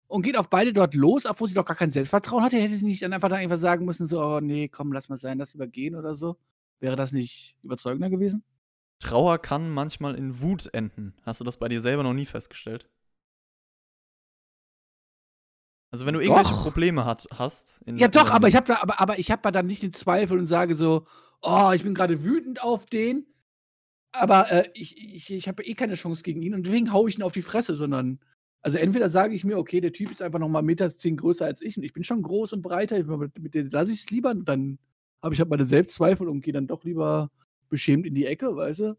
und 0.08 0.22
geht 0.22 0.38
auf 0.38 0.50
beide 0.50 0.74
dort 0.74 0.96
los, 0.96 1.26
obwohl 1.26 1.48
sie 1.48 1.54
doch 1.54 1.66
gar 1.66 1.76
kein 1.76 1.92
Selbstvertrauen 1.92 2.44
hatte. 2.44 2.58
Hätte 2.58 2.76
sie 2.76 2.86
nicht 2.86 3.02
dann 3.02 3.14
einfach 3.14 3.30
da 3.30 3.36
einfach 3.36 3.58
sagen 3.58 3.86
müssen, 3.86 4.08
so, 4.08 4.22
oh 4.22 4.40
nee, 4.42 4.68
komm, 4.68 4.92
lass 4.92 5.10
mal 5.10 5.18
sein, 5.18 5.38
lass 5.38 5.54
übergehen 5.54 5.96
oder 5.96 6.16
so. 6.16 6.38
Wäre 6.80 6.96
das 6.96 7.12
nicht 7.12 7.56
überzeugender 7.64 8.10
gewesen? 8.10 8.44
Trauer 9.06 9.38
kann 9.38 9.70
manchmal 9.70 10.16
in 10.16 10.42
Wut 10.42 10.68
enden. 10.74 11.14
Hast 11.24 11.40
du 11.40 11.44
das 11.44 11.58
bei 11.58 11.70
dir 11.70 11.80
selber 11.80 12.02
noch 12.02 12.14
nie 12.14 12.26
festgestellt? 12.26 12.90
Also 15.92 16.08
wenn 16.08 16.16
du 16.16 16.20
irgendwelche 16.20 16.54
Doch. 16.54 16.64
Probleme 16.64 17.06
hat, 17.06 17.28
hast. 17.32 17.82
Ja, 17.86 18.08
doch, 18.08 18.32
aber 18.32 18.48
ich 18.48 18.56
habe 18.56 18.68
da, 18.68 18.82
aber, 18.82 19.00
aber 19.00 19.20
ich 19.20 19.30
habe 19.30 19.44
da 19.44 19.52
dann 19.52 19.68
nicht 19.68 19.84
den 19.84 19.94
Zweifel 19.94 20.40
und 20.40 20.48
sage 20.48 20.76
so, 20.76 21.06
oh, 21.42 21.72
ich 21.74 21.84
bin 21.84 21.94
gerade 21.94 22.24
wütend 22.24 22.64
auf 22.64 22.88
den, 22.88 23.28
aber 24.12 24.52
äh, 24.52 24.70
ich, 24.74 24.98
ich, 24.98 25.32
ich 25.32 25.48
habe 25.48 25.64
eh 25.64 25.76
keine 25.76 25.94
Chance 25.94 26.24
gegen 26.24 26.42
ihn 26.42 26.56
und 26.56 26.66
deswegen 26.66 26.92
haue 26.92 27.08
ich 27.08 27.18
ihn 27.18 27.24
auf 27.24 27.34
die 27.34 27.44
Fresse, 27.44 27.76
sondern, 27.76 28.20
also 28.62 28.78
entweder 28.80 29.12
sage 29.12 29.36
ich 29.36 29.46
mir, 29.46 29.58
okay, 29.58 29.80
der 29.82 29.94
Typ 29.94 30.10
ist 30.10 30.22
einfach 30.24 30.40
noch 30.40 30.50
mal 30.50 30.64
1,10 30.64 30.66
Meter 30.66 30.90
zehn 30.90 31.16
größer 31.16 31.46
als 31.46 31.62
ich 31.62 31.78
und 31.78 31.84
ich 31.84 31.94
bin 31.94 32.04
schon 32.04 32.24
groß 32.24 32.54
und 32.54 32.64
breiter, 32.64 33.02
mit, 33.04 33.40
mit 33.40 33.54
dem 33.54 33.70
lasse 33.70 33.94
ich 33.94 34.04
es 34.04 34.10
lieber 34.10 34.32
und 34.32 34.50
dann 34.50 34.80
habe 35.22 35.36
ich 35.36 35.40
halt 35.40 35.50
meine 35.50 35.68
Selbstzweifel 35.68 36.28
und 36.28 36.42
gehe 36.42 36.54
dann 36.54 36.68
doch 36.68 36.84
lieber 36.84 37.30
beschämt 37.70 38.06
in 38.06 38.16
die 38.16 38.26
Ecke, 38.26 38.56
weißt 38.56 38.80
du? 38.82 38.98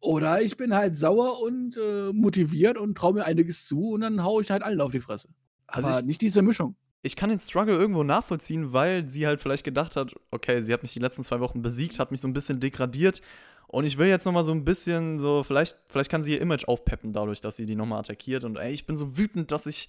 Oder 0.00 0.40
ich 0.40 0.56
bin 0.56 0.74
halt 0.74 0.96
sauer 0.96 1.40
und 1.42 1.76
äh, 1.76 2.12
motiviert 2.12 2.78
und 2.78 2.96
traue 2.96 3.14
mir 3.14 3.24
einiges 3.24 3.66
zu 3.66 3.90
und 3.90 4.00
dann 4.00 4.24
haue 4.24 4.40
ich 4.42 4.50
halt 4.50 4.62
allen 4.62 4.80
auf 4.80 4.92
die 4.92 5.00
Fresse. 5.00 5.28
Also 5.66 5.88
Aber 5.88 6.00
ich- 6.00 6.06
nicht 6.06 6.20
diese 6.22 6.40
Mischung. 6.42 6.74
ich 7.02 7.16
kann 7.16 7.28
den 7.30 7.38
Struggle 7.38 7.76
irgendwo 7.76 8.02
nachvollziehen, 8.02 8.72
weil 8.72 9.08
sie 9.10 9.26
halt 9.26 9.40
vielleicht 9.40 9.64
gedacht 9.64 9.96
hat, 9.96 10.14
okay, 10.30 10.62
sie 10.62 10.72
hat 10.72 10.82
mich 10.82 10.92
die 10.94 10.98
letzten 11.00 11.22
zwei 11.22 11.40
Wochen 11.40 11.60
besiegt, 11.62 11.98
hat 11.98 12.10
mich 12.10 12.20
so 12.20 12.28
ein 12.28 12.32
bisschen 12.32 12.60
degradiert 12.60 13.20
und 13.68 13.84
ich 13.84 13.98
will 13.98 14.08
jetzt 14.08 14.24
noch 14.24 14.32
mal 14.32 14.42
so 14.44 14.52
ein 14.52 14.64
bisschen 14.64 15.18
so, 15.20 15.42
vielleicht, 15.44 15.78
vielleicht 15.88 16.10
kann 16.10 16.22
sie 16.22 16.32
ihr 16.32 16.40
Image 16.40 16.64
aufpeppen 16.66 17.12
dadurch, 17.12 17.40
dass 17.42 17.56
sie 17.56 17.66
die 17.66 17.76
nochmal 17.76 18.00
attackiert 18.00 18.44
und 18.44 18.56
ey, 18.56 18.72
ich 18.72 18.86
bin 18.86 18.96
so 18.96 19.16
wütend, 19.18 19.50
dass 19.52 19.66
ich, 19.66 19.88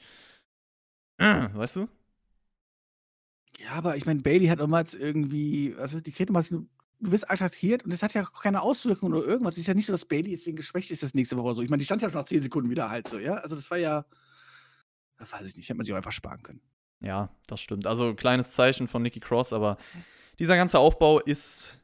äh, 1.20 1.48
weißt 1.54 1.78
du? 1.78 1.88
Ja, 3.60 3.72
aber 3.74 3.96
ich 3.98 4.06
meine, 4.06 4.22
Bailey 4.22 4.48
hat 4.48 4.60
damals 4.60 4.94
irgendwie, 4.94 5.76
also 5.78 6.00
die 6.00 6.12
kriegt 6.12 6.30
damals, 6.30 6.52
du 7.02 7.12
wirst 7.12 7.30
attackiert 7.30 7.84
und 7.84 7.92
das 7.92 8.04
hat 8.04 8.14
ja 8.14 8.24
keine 8.24 8.62
Auswirkungen 8.62 9.14
oder 9.14 9.26
irgendwas. 9.26 9.56
Es 9.56 9.62
ist 9.62 9.68
ja 9.68 9.74
nicht 9.74 9.88
so, 9.88 9.92
dass 9.92 10.06
Bailey 10.06 10.32
deswegen 10.32 10.56
geschwächt 10.56 10.92
ist 10.92 11.04
das 11.04 11.14
nächste 11.14 11.38
Woche 11.38 11.56
so. 11.56 11.62
Ich 11.62 11.70
meine, 11.70 11.80
die 11.80 11.86
stand 11.86 12.02
ja 12.02 12.10
schon 12.10 12.20
nach 12.20 12.26
10 12.26 12.44
Sekunden 12.44 12.70
wieder 12.70 12.90
halt 12.90 13.08
so, 13.08 13.18
ja. 13.20 13.36
Also 13.36 13.56
das 13.56 13.70
war 13.70 13.78
ja, 13.78 14.06
ja, 15.20 15.32
weiß 15.32 15.48
ich 15.48 15.58
nicht, 15.58 15.68
hätte 15.68 15.78
man 15.78 15.86
sich 15.86 15.94
auch 15.94 15.98
einfach 15.98 16.12
sparen 16.12 16.44
können. 16.44 16.62
Ja, 17.02 17.30
das 17.48 17.62
stimmt. 17.62 17.88
Also 17.88 18.14
kleines 18.14 18.52
Zeichen 18.52 18.88
von 18.88 19.02
Nikki 19.02 19.20
Cross, 19.20 19.54
aber 19.54 19.78
dieser 20.40 20.56
ganze 20.56 20.78
Aufbau 20.80 21.20
ist 21.20 21.80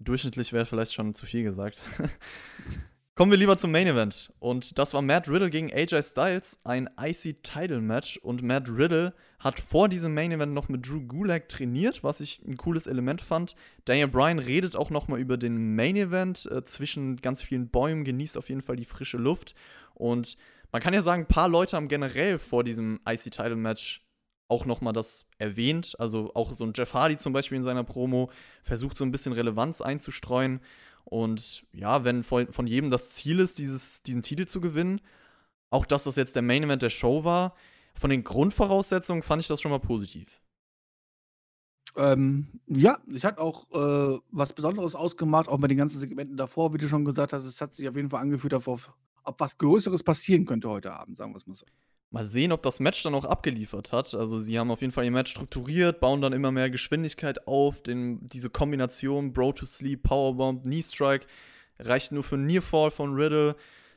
durchschnittlich 0.00 0.52
wäre 0.52 0.66
vielleicht 0.66 0.94
schon 0.94 1.14
zu 1.14 1.26
viel 1.26 1.44
gesagt. 1.44 1.80
Kommen 3.20 3.32
wir 3.32 3.38
lieber 3.38 3.58
zum 3.58 3.70
Main 3.70 3.86
Event. 3.86 4.32
Und 4.38 4.78
das 4.78 4.94
war 4.94 5.02
Matt 5.02 5.28
Riddle 5.28 5.50
gegen 5.50 5.70
AJ 5.70 6.04
Styles, 6.04 6.58
ein 6.64 6.88
IC 6.98 7.42
Title 7.42 7.82
Match. 7.82 8.16
Und 8.16 8.42
Matt 8.42 8.70
Riddle 8.70 9.12
hat 9.38 9.60
vor 9.60 9.90
diesem 9.90 10.14
Main 10.14 10.32
Event 10.32 10.54
noch 10.54 10.70
mit 10.70 10.88
Drew 10.88 11.02
Gulak 11.02 11.50
trainiert, 11.50 12.02
was 12.02 12.20
ich 12.22 12.40
ein 12.48 12.56
cooles 12.56 12.86
Element 12.86 13.20
fand. 13.20 13.56
Daniel 13.84 14.08
Bryan 14.08 14.38
redet 14.38 14.74
auch 14.74 14.88
noch 14.88 15.06
mal 15.06 15.20
über 15.20 15.36
den 15.36 15.76
Main 15.76 15.96
Event 15.96 16.50
äh, 16.50 16.64
zwischen 16.64 17.16
ganz 17.16 17.42
vielen 17.42 17.68
Bäumen, 17.68 18.04
genießt 18.04 18.38
auf 18.38 18.48
jeden 18.48 18.62
Fall 18.62 18.76
die 18.76 18.86
frische 18.86 19.18
Luft. 19.18 19.54
Und 19.92 20.38
man 20.72 20.80
kann 20.80 20.94
ja 20.94 21.02
sagen, 21.02 21.24
ein 21.24 21.28
paar 21.28 21.50
Leute 21.50 21.76
haben 21.76 21.88
generell 21.88 22.38
vor 22.38 22.64
diesem 22.64 23.00
IC-Title-Match 23.06 24.02
auch 24.48 24.64
nochmal 24.64 24.94
das 24.94 25.26
erwähnt. 25.36 25.94
Also 25.98 26.32
auch 26.34 26.54
so 26.54 26.64
ein 26.64 26.72
Jeff 26.74 26.94
Hardy 26.94 27.18
zum 27.18 27.34
Beispiel 27.34 27.58
in 27.58 27.64
seiner 27.64 27.84
Promo 27.84 28.30
versucht 28.62 28.96
so 28.96 29.04
ein 29.04 29.12
bisschen 29.12 29.34
Relevanz 29.34 29.82
einzustreuen. 29.82 30.60
Und 31.04 31.64
ja, 31.72 32.04
wenn 32.04 32.22
von, 32.22 32.52
von 32.52 32.66
jedem 32.66 32.90
das 32.90 33.12
Ziel 33.12 33.40
ist, 33.40 33.58
dieses, 33.58 34.02
diesen 34.02 34.22
Titel 34.22 34.46
zu 34.46 34.60
gewinnen, 34.60 35.00
auch 35.70 35.86
dass 35.86 36.04
das 36.04 36.16
jetzt 36.16 36.34
der 36.36 36.42
Main 36.42 36.62
Event 36.62 36.82
der 36.82 36.90
Show 36.90 37.24
war, 37.24 37.54
von 37.94 38.10
den 38.10 38.24
Grundvoraussetzungen 38.24 39.22
fand 39.22 39.42
ich 39.42 39.48
das 39.48 39.60
schon 39.60 39.70
mal 39.70 39.80
positiv. 39.80 40.40
Ähm, 41.96 42.60
ja, 42.66 42.98
es 43.14 43.24
hat 43.24 43.38
auch 43.38 43.66
äh, 43.72 44.18
was 44.30 44.52
Besonderes 44.52 44.94
ausgemacht, 44.94 45.48
auch 45.48 45.58
bei 45.58 45.66
den 45.66 45.78
ganzen 45.78 45.98
Segmenten 45.98 46.36
davor, 46.36 46.72
wie 46.72 46.78
du 46.78 46.88
schon 46.88 47.04
gesagt 47.04 47.32
hast. 47.32 47.44
Es 47.44 47.60
hat 47.60 47.74
sich 47.74 47.88
auf 47.88 47.96
jeden 47.96 48.10
Fall 48.10 48.20
angefühlt, 48.20 48.54
auf, 48.54 48.68
ob 48.68 49.40
was 49.40 49.58
Größeres 49.58 50.02
passieren 50.02 50.44
könnte 50.44 50.68
heute 50.68 50.92
Abend, 50.92 51.18
sagen 51.18 51.32
wir 51.32 51.38
es 51.38 51.46
mal 51.46 51.54
so. 51.54 51.66
Mal 52.12 52.24
sehen, 52.24 52.50
ob 52.50 52.62
das 52.62 52.80
Match 52.80 53.02
dann 53.04 53.14
auch 53.14 53.24
abgeliefert 53.24 53.92
hat. 53.92 54.14
Also 54.14 54.38
sie 54.38 54.58
haben 54.58 54.72
auf 54.72 54.80
jeden 54.80 54.92
Fall 54.92 55.04
ihr 55.04 55.12
Match 55.12 55.30
strukturiert, 55.30 56.00
bauen 56.00 56.20
dann 56.20 56.32
immer 56.32 56.50
mehr 56.50 56.68
Geschwindigkeit 56.68 57.46
auf. 57.46 57.82
Den, 57.82 58.28
diese 58.28 58.50
Kombination 58.50 59.32
Bro 59.32 59.52
to 59.52 59.64
Sleep, 59.64 60.02
Powerbomb, 60.02 60.64
Knee 60.64 60.82
Strike 60.82 61.26
reicht 61.78 62.10
nur 62.10 62.24
für 62.24 62.36
Nearfall 62.36 62.90
von 62.90 63.14
Riddle. 63.14 63.54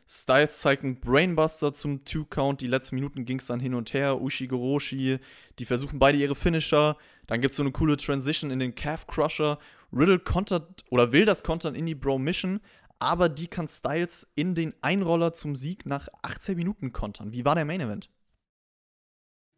Styles 0.07 0.59
zeigt 0.59 0.83
einen 0.83 0.99
Brainbuster 0.99 1.73
zum 1.73 2.03
Two-Count. 2.05 2.61
Die 2.61 2.67
letzten 2.67 2.95
Minuten 2.95 3.25
ging 3.25 3.39
es 3.39 3.47
dann 3.47 3.59
hin 3.59 3.73
und 3.73 3.93
her. 3.93 4.21
Ushi 4.21 4.47
Goroshi, 4.47 5.17
die 5.57 5.65
versuchen 5.65 5.97
beide 5.97 6.17
ihre 6.17 6.35
Finisher. 6.35 6.97
Dann 7.25 7.41
gibt 7.41 7.53
es 7.53 7.57
so 7.57 7.63
eine 7.63 7.71
coole 7.71 7.97
Transition 7.97 8.51
in 8.51 8.59
den 8.59 8.75
Calf 8.75 9.07
Crusher. 9.07 9.57
Riddle 9.91 10.19
kontert 10.19 10.83
oder 10.89 11.11
will 11.11 11.25
das 11.25 11.43
kontern 11.43 11.75
in 11.75 11.85
die 11.85 11.95
Bro 11.95 12.19
Mission, 12.19 12.59
aber 13.03 13.27
die 13.29 13.47
kann 13.47 13.67
Styles 13.67 14.31
in 14.35 14.55
den 14.55 14.73
Einroller 14.81 15.33
zum 15.33 15.55
Sieg 15.55 15.85
nach 15.85 16.07
18 16.21 16.55
Minuten 16.55 16.93
kontern. 16.93 17.31
Wie 17.33 17.43
war 17.45 17.53
der 17.55 17.65
Main 17.65 17.81
Event? 17.81 18.09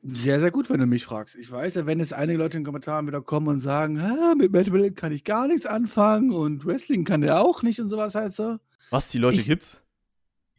Sehr, 0.08 0.40
sehr 0.40 0.52
gut, 0.52 0.70
wenn 0.70 0.80
du 0.80 0.86
mich 0.86 1.06
fragst. 1.06 1.36
Ich 1.36 1.52
weiß 1.52 1.76
ja, 1.76 1.86
wenn 1.88 2.00
jetzt 2.00 2.14
einige 2.14 2.38
Leute 2.38 2.58
in 2.58 2.62
den 2.62 2.66
Kommentaren 2.66 3.08
wieder 3.08 3.22
kommen 3.22 3.48
und 3.48 3.60
sagen, 3.60 4.00
"Ah, 4.00 4.36
mit 4.36 4.52
Metal 4.52 4.92
kann 4.92 5.12
ich 5.12 5.24
gar 5.24 5.48
nichts 5.48 5.66
anfangen 5.66 6.32
und 6.32 6.64
Wrestling 6.66 7.06
kann 7.06 7.22
der 7.22 7.42
auch 7.42 7.64
nicht 7.64 7.80
und 7.82 7.90
sowas 7.90 8.14
halt 8.14 8.34
so. 8.36 8.58
Was, 8.92 9.10
die 9.10 9.18
Leute 9.18 9.38
Ich- 9.38 9.46
gibt's? 9.48 9.82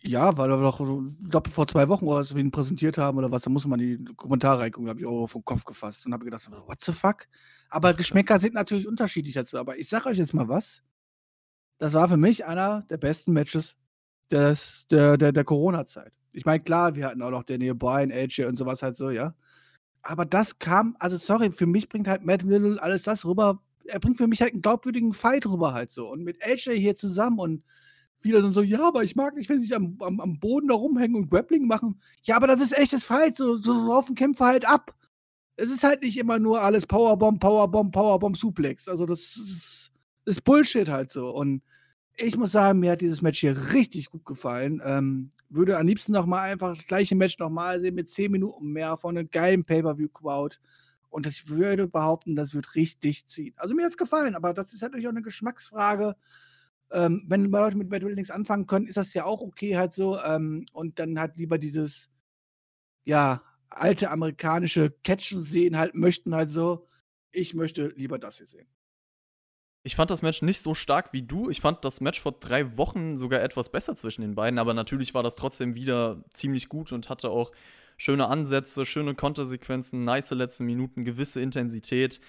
Ja, 0.00 0.36
weil 0.36 0.48
wir 0.50 0.58
doch, 0.58 0.78
ich 1.20 1.30
glaube, 1.30 1.50
vor 1.50 1.66
zwei 1.66 1.88
Wochen 1.88 2.04
oder 2.06 2.18
als 2.18 2.34
wir 2.34 2.40
ihn 2.40 2.50
präsentiert 2.52 2.96
haben 2.98 3.18
oder 3.18 3.30
was, 3.32 3.42
da 3.42 3.50
muss 3.50 3.66
man 3.66 3.78
die 3.80 4.04
Kommentare 4.16 4.60
reingucken, 4.60 4.86
da 4.86 4.90
habe 4.90 5.00
ich 5.00 5.06
auch 5.06 5.26
vom 5.26 5.44
Kopf 5.44 5.64
gefasst 5.64 6.06
und 6.06 6.12
habe 6.12 6.24
gedacht, 6.24 6.48
what 6.66 6.80
the 6.82 6.92
fuck? 6.92 7.26
Aber 7.70 7.88
Ach, 7.90 7.96
Geschmäcker 7.96 8.38
sind 8.38 8.54
natürlich 8.54 8.86
unterschiedlich 8.86 9.34
dazu. 9.34 9.58
Aber 9.58 9.76
ich 9.78 9.88
sage 9.88 10.08
euch 10.08 10.18
jetzt 10.18 10.34
mal 10.34 10.48
was. 10.48 10.82
Das 11.78 11.92
war 11.92 12.08
für 12.08 12.16
mich 12.16 12.44
einer 12.46 12.82
der 12.88 12.96
besten 12.96 13.32
Matches 13.32 13.76
des, 14.30 14.86
der, 14.90 15.16
der, 15.16 15.32
der 15.32 15.44
Corona-Zeit. 15.44 16.12
Ich 16.32 16.44
meine, 16.44 16.62
klar, 16.62 16.94
wir 16.94 17.06
hatten 17.06 17.22
auch 17.22 17.30
noch 17.30 17.44
Daniel 17.44 17.74
Bryan, 17.74 18.12
AJ 18.12 18.44
und 18.44 18.56
sowas 18.56 18.82
halt 18.82 18.96
so, 18.96 19.10
ja. 19.10 19.34
Aber 20.02 20.24
das 20.24 20.58
kam, 20.58 20.96
also 21.00 21.16
sorry, 21.16 21.50
für 21.50 21.66
mich 21.66 21.88
bringt 21.88 22.08
halt 22.08 22.24
Matt 22.24 22.44
Riddle 22.44 22.82
alles 22.82 23.02
das 23.02 23.24
rüber. 23.24 23.60
Er 23.86 24.00
bringt 24.00 24.18
für 24.18 24.26
mich 24.26 24.40
halt 24.40 24.52
einen 24.52 24.62
glaubwürdigen 24.62 25.14
Fight 25.14 25.46
rüber 25.46 25.72
halt 25.74 25.90
so. 25.92 26.10
Und 26.10 26.22
mit 26.22 26.42
AJ 26.44 26.76
hier 26.78 26.96
zusammen 26.96 27.38
und 27.38 27.64
viele 28.20 28.42
sind 28.42 28.52
so, 28.52 28.62
ja, 28.62 28.86
aber 28.86 29.04
ich 29.04 29.16
mag 29.16 29.34
nicht, 29.36 29.48
wenn 29.48 29.60
sie 29.60 29.66
sich 29.66 29.76
am, 29.76 29.96
am, 30.00 30.20
am 30.20 30.38
Boden 30.38 30.68
da 30.68 30.74
rumhängen 30.74 31.16
und 31.16 31.30
Grappling 31.30 31.66
machen. 31.66 32.00
Ja, 32.22 32.36
aber 32.36 32.46
das 32.46 32.60
ist 32.60 32.78
echtes 32.78 33.04
Fight, 33.04 33.36
so, 33.36 33.56
so 33.56 33.72
laufen 33.86 34.14
Kämpfe 34.14 34.44
halt 34.44 34.68
ab. 34.68 34.94
Es 35.56 35.70
ist 35.70 35.84
halt 35.84 36.02
nicht 36.02 36.18
immer 36.18 36.38
nur 36.38 36.60
alles 36.60 36.86
Powerbomb, 36.86 37.40
Powerbomb, 37.40 37.92
Powerbomb, 37.92 38.36
Suplex. 38.36 38.88
Also 38.88 39.06
das 39.06 39.20
ist, 39.36 39.85
ist 40.26 40.44
Bullshit 40.44 40.88
halt 40.88 41.10
so. 41.10 41.30
Und 41.30 41.62
ich 42.16 42.36
muss 42.36 42.52
sagen, 42.52 42.80
mir 42.80 42.92
hat 42.92 43.00
dieses 43.00 43.22
Match 43.22 43.40
hier 43.40 43.72
richtig 43.72 44.10
gut 44.10 44.24
gefallen. 44.24 44.80
Ähm, 44.84 45.32
würde 45.48 45.78
am 45.78 45.86
liebsten 45.86 46.12
noch 46.12 46.26
mal 46.26 46.42
einfach 46.42 46.76
das 46.76 46.86
gleiche 46.86 47.14
Match 47.14 47.38
nochmal 47.38 47.80
sehen 47.80 47.94
mit 47.94 48.10
10 48.10 48.30
Minuten 48.32 48.72
mehr 48.72 48.96
von 48.96 49.16
einem 49.16 49.28
geilen 49.28 49.64
Pay-Per-View-Crowd. 49.64 50.56
Und 51.08 51.26
ich 51.26 51.48
würde 51.48 51.88
behaupten, 51.88 52.36
das 52.36 52.52
wird 52.52 52.74
richtig 52.74 53.26
ziehen. 53.28 53.54
Also 53.56 53.74
mir 53.74 53.84
hat 53.84 53.92
es 53.92 53.96
gefallen, 53.96 54.34
aber 54.34 54.52
das 54.52 54.72
ist 54.72 54.82
natürlich 54.82 55.06
auch 55.06 55.12
eine 55.12 55.22
Geschmacksfrage. 55.22 56.16
Ähm, 56.92 57.24
wenn 57.28 57.46
Leute 57.46 57.76
mit 57.76 57.90
Matt 57.90 58.02
Riddle 58.02 58.16
nichts 58.16 58.30
anfangen 58.30 58.66
können, 58.66 58.86
ist 58.86 58.96
das 58.96 59.14
ja 59.14 59.24
auch 59.24 59.40
okay 59.40 59.76
halt 59.76 59.94
so. 59.94 60.18
Ähm, 60.20 60.66
und 60.72 60.98
dann 60.98 61.18
halt 61.18 61.36
lieber 61.36 61.58
dieses, 61.58 62.10
ja, 63.04 63.42
alte 63.70 64.10
amerikanische 64.10 64.94
Catchen 65.04 65.44
sehen 65.44 65.78
halt 65.78 65.94
möchten 65.94 66.34
halt 66.34 66.50
so. 66.50 66.88
Ich 67.32 67.54
möchte 67.54 67.88
lieber 67.96 68.18
das 68.18 68.38
hier 68.38 68.46
sehen. 68.46 68.75
Ich 69.86 69.94
fand 69.94 70.10
das 70.10 70.22
Match 70.22 70.42
nicht 70.42 70.60
so 70.60 70.74
stark 70.74 71.12
wie 71.12 71.22
du. 71.22 71.48
Ich 71.48 71.60
fand 71.60 71.84
das 71.84 72.00
Match 72.00 72.18
vor 72.18 72.32
drei 72.32 72.76
Wochen 72.76 73.16
sogar 73.16 73.40
etwas 73.40 73.68
besser 73.68 73.94
zwischen 73.94 74.22
den 74.22 74.34
beiden, 74.34 74.58
aber 74.58 74.74
natürlich 74.74 75.14
war 75.14 75.22
das 75.22 75.36
trotzdem 75.36 75.76
wieder 75.76 76.24
ziemlich 76.34 76.68
gut 76.68 76.90
und 76.90 77.08
hatte 77.08 77.30
auch 77.30 77.52
schöne 77.96 78.26
Ansätze, 78.26 78.84
schöne 78.84 79.14
Kontersequenzen, 79.14 80.04
nice 80.04 80.32
letzte 80.32 80.64
Minuten, 80.64 81.04
gewisse 81.04 81.40
Intensität. 81.40 82.20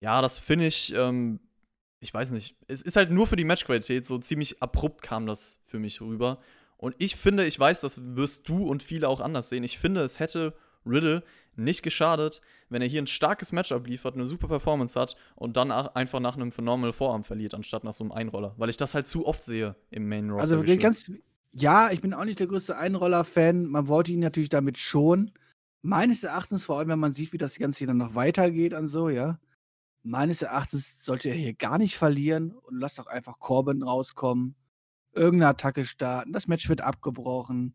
Ja, 0.00 0.20
das 0.20 0.40
finde 0.40 0.66
ich, 0.66 0.92
ähm, 0.92 1.38
ich 2.00 2.12
weiß 2.12 2.32
nicht, 2.32 2.56
es 2.66 2.82
ist 2.82 2.96
halt 2.96 3.12
nur 3.12 3.28
für 3.28 3.36
die 3.36 3.44
Matchqualität, 3.44 4.04
so 4.04 4.18
ziemlich 4.18 4.60
abrupt 4.60 5.00
kam 5.00 5.24
das 5.24 5.62
für 5.66 5.78
mich 5.78 6.00
rüber. 6.00 6.40
Und 6.78 6.96
ich 6.98 7.14
finde, 7.14 7.46
ich 7.46 7.56
weiß, 7.60 7.80
das 7.80 8.16
wirst 8.16 8.48
du 8.48 8.68
und 8.68 8.82
viele 8.82 9.08
auch 9.08 9.20
anders 9.20 9.50
sehen. 9.50 9.62
Ich 9.62 9.78
finde, 9.78 10.00
es 10.00 10.18
hätte 10.18 10.52
Riddle 10.86 11.22
nicht 11.56 11.82
geschadet, 11.82 12.40
wenn 12.68 12.82
er 12.82 12.88
hier 12.88 13.02
ein 13.02 13.06
starkes 13.06 13.50
Match 13.52 13.72
abliefert, 13.72 14.14
eine 14.14 14.26
super 14.26 14.46
Performance 14.46 14.98
hat 14.98 15.16
und 15.34 15.56
dann 15.56 15.72
ach- 15.72 15.94
einfach 15.94 16.20
nach 16.20 16.36
einem 16.36 16.52
Phenomenal 16.52 16.92
Vorarm 16.92 17.24
verliert, 17.24 17.54
anstatt 17.54 17.82
nach 17.84 17.92
so 17.92 18.04
einem 18.04 18.12
Einroller. 18.12 18.54
Weil 18.56 18.70
ich 18.70 18.76
das 18.76 18.94
halt 18.94 19.08
zu 19.08 19.26
oft 19.26 19.42
sehe 19.42 19.74
im 19.90 20.08
Main 20.08 20.30
Roster. 20.30 20.58
Also 20.58 20.76
ganz, 20.78 21.10
ja, 21.52 21.90
ich 21.90 22.00
bin 22.00 22.14
auch 22.14 22.24
nicht 22.24 22.38
der 22.38 22.46
größte 22.46 22.76
Einroller-Fan. 22.76 23.66
Man 23.66 23.88
wollte 23.88 24.12
ihn 24.12 24.20
natürlich 24.20 24.50
damit 24.50 24.78
schon. 24.78 25.32
Meines 25.82 26.22
Erachtens, 26.22 26.64
vor 26.64 26.78
allem 26.78 26.88
wenn 26.88 26.98
man 26.98 27.14
sieht, 27.14 27.32
wie 27.32 27.38
das 27.38 27.58
Ganze 27.58 27.78
hier 27.78 27.86
dann 27.88 27.96
noch 27.98 28.14
weitergeht 28.14 28.74
und 28.74 28.88
so, 28.88 29.08
ja. 29.08 29.38
Meines 30.04 30.42
Erachtens 30.42 30.94
sollte 31.02 31.28
er 31.28 31.34
hier 31.34 31.54
gar 31.54 31.78
nicht 31.78 31.96
verlieren 31.96 32.52
und 32.52 32.78
lass 32.78 32.94
doch 32.94 33.06
einfach 33.06 33.40
Corbin 33.40 33.82
rauskommen. 33.82 34.54
Irgendeine 35.12 35.50
Attacke 35.50 35.84
starten. 35.84 36.32
Das 36.32 36.46
Match 36.46 36.68
wird 36.68 36.82
abgebrochen. 36.82 37.74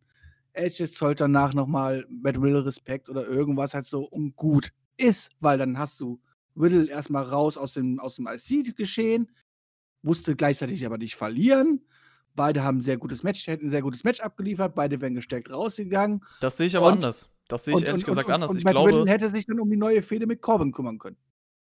Edge 0.53 0.89
zollt 0.89 1.19
danach 1.21 1.53
nochmal 1.53 2.05
Matt 2.09 2.35
Riddle 2.37 2.65
Respekt 2.65 3.09
oder 3.09 3.27
irgendwas 3.27 3.73
halt 3.73 3.85
so 3.85 4.01
und 4.03 4.35
gut 4.35 4.69
ist, 4.97 5.29
weil 5.39 5.57
dann 5.57 5.77
hast 5.77 5.99
du 5.99 6.19
Riddle 6.55 6.87
erstmal 6.89 7.23
raus 7.23 7.57
aus 7.57 7.73
dem, 7.73 7.99
aus 7.99 8.15
dem 8.15 8.27
IC-Geschehen, 8.27 9.31
musste 10.01 10.35
gleichzeitig 10.35 10.85
aber 10.85 10.97
nicht 10.97 11.15
verlieren. 11.15 11.81
Beide 12.35 12.63
haben 12.63 12.77
ein 12.79 12.81
sehr 12.81 12.97
gutes 12.97 13.23
Match, 13.23 13.45
hätten 13.47 13.67
ein 13.67 13.69
sehr 13.69 13.81
gutes 13.81 14.03
Match 14.03 14.19
abgeliefert, 14.19 14.75
beide 14.75 14.99
wären 15.01 15.15
gestärkt 15.15 15.51
rausgegangen. 15.51 16.23
das 16.39 16.57
sehe 16.57 16.67
ich 16.67 16.75
aber 16.77 16.87
und- 16.87 16.93
anders. 16.93 17.29
Das 17.49 17.65
sehe 17.65 17.73
ich 17.73 17.81
Und, 17.81 17.85
ehrlich 17.87 18.03
und, 18.03 18.07
gesagt 18.07 18.29
anders. 18.29 18.51
und 18.51 18.57
Ich 18.57 18.63
Matt 18.63 18.73
glaube, 18.73 18.89
Riddle 18.89 19.11
hätte 19.11 19.29
sich 19.29 19.45
dann 19.45 19.59
um 19.59 19.69
die 19.69 19.75
neue 19.77 20.01
Fehde 20.01 20.25
mit 20.25 20.41
Corbin 20.41 20.71
kümmern 20.71 20.97
können. 20.97 21.17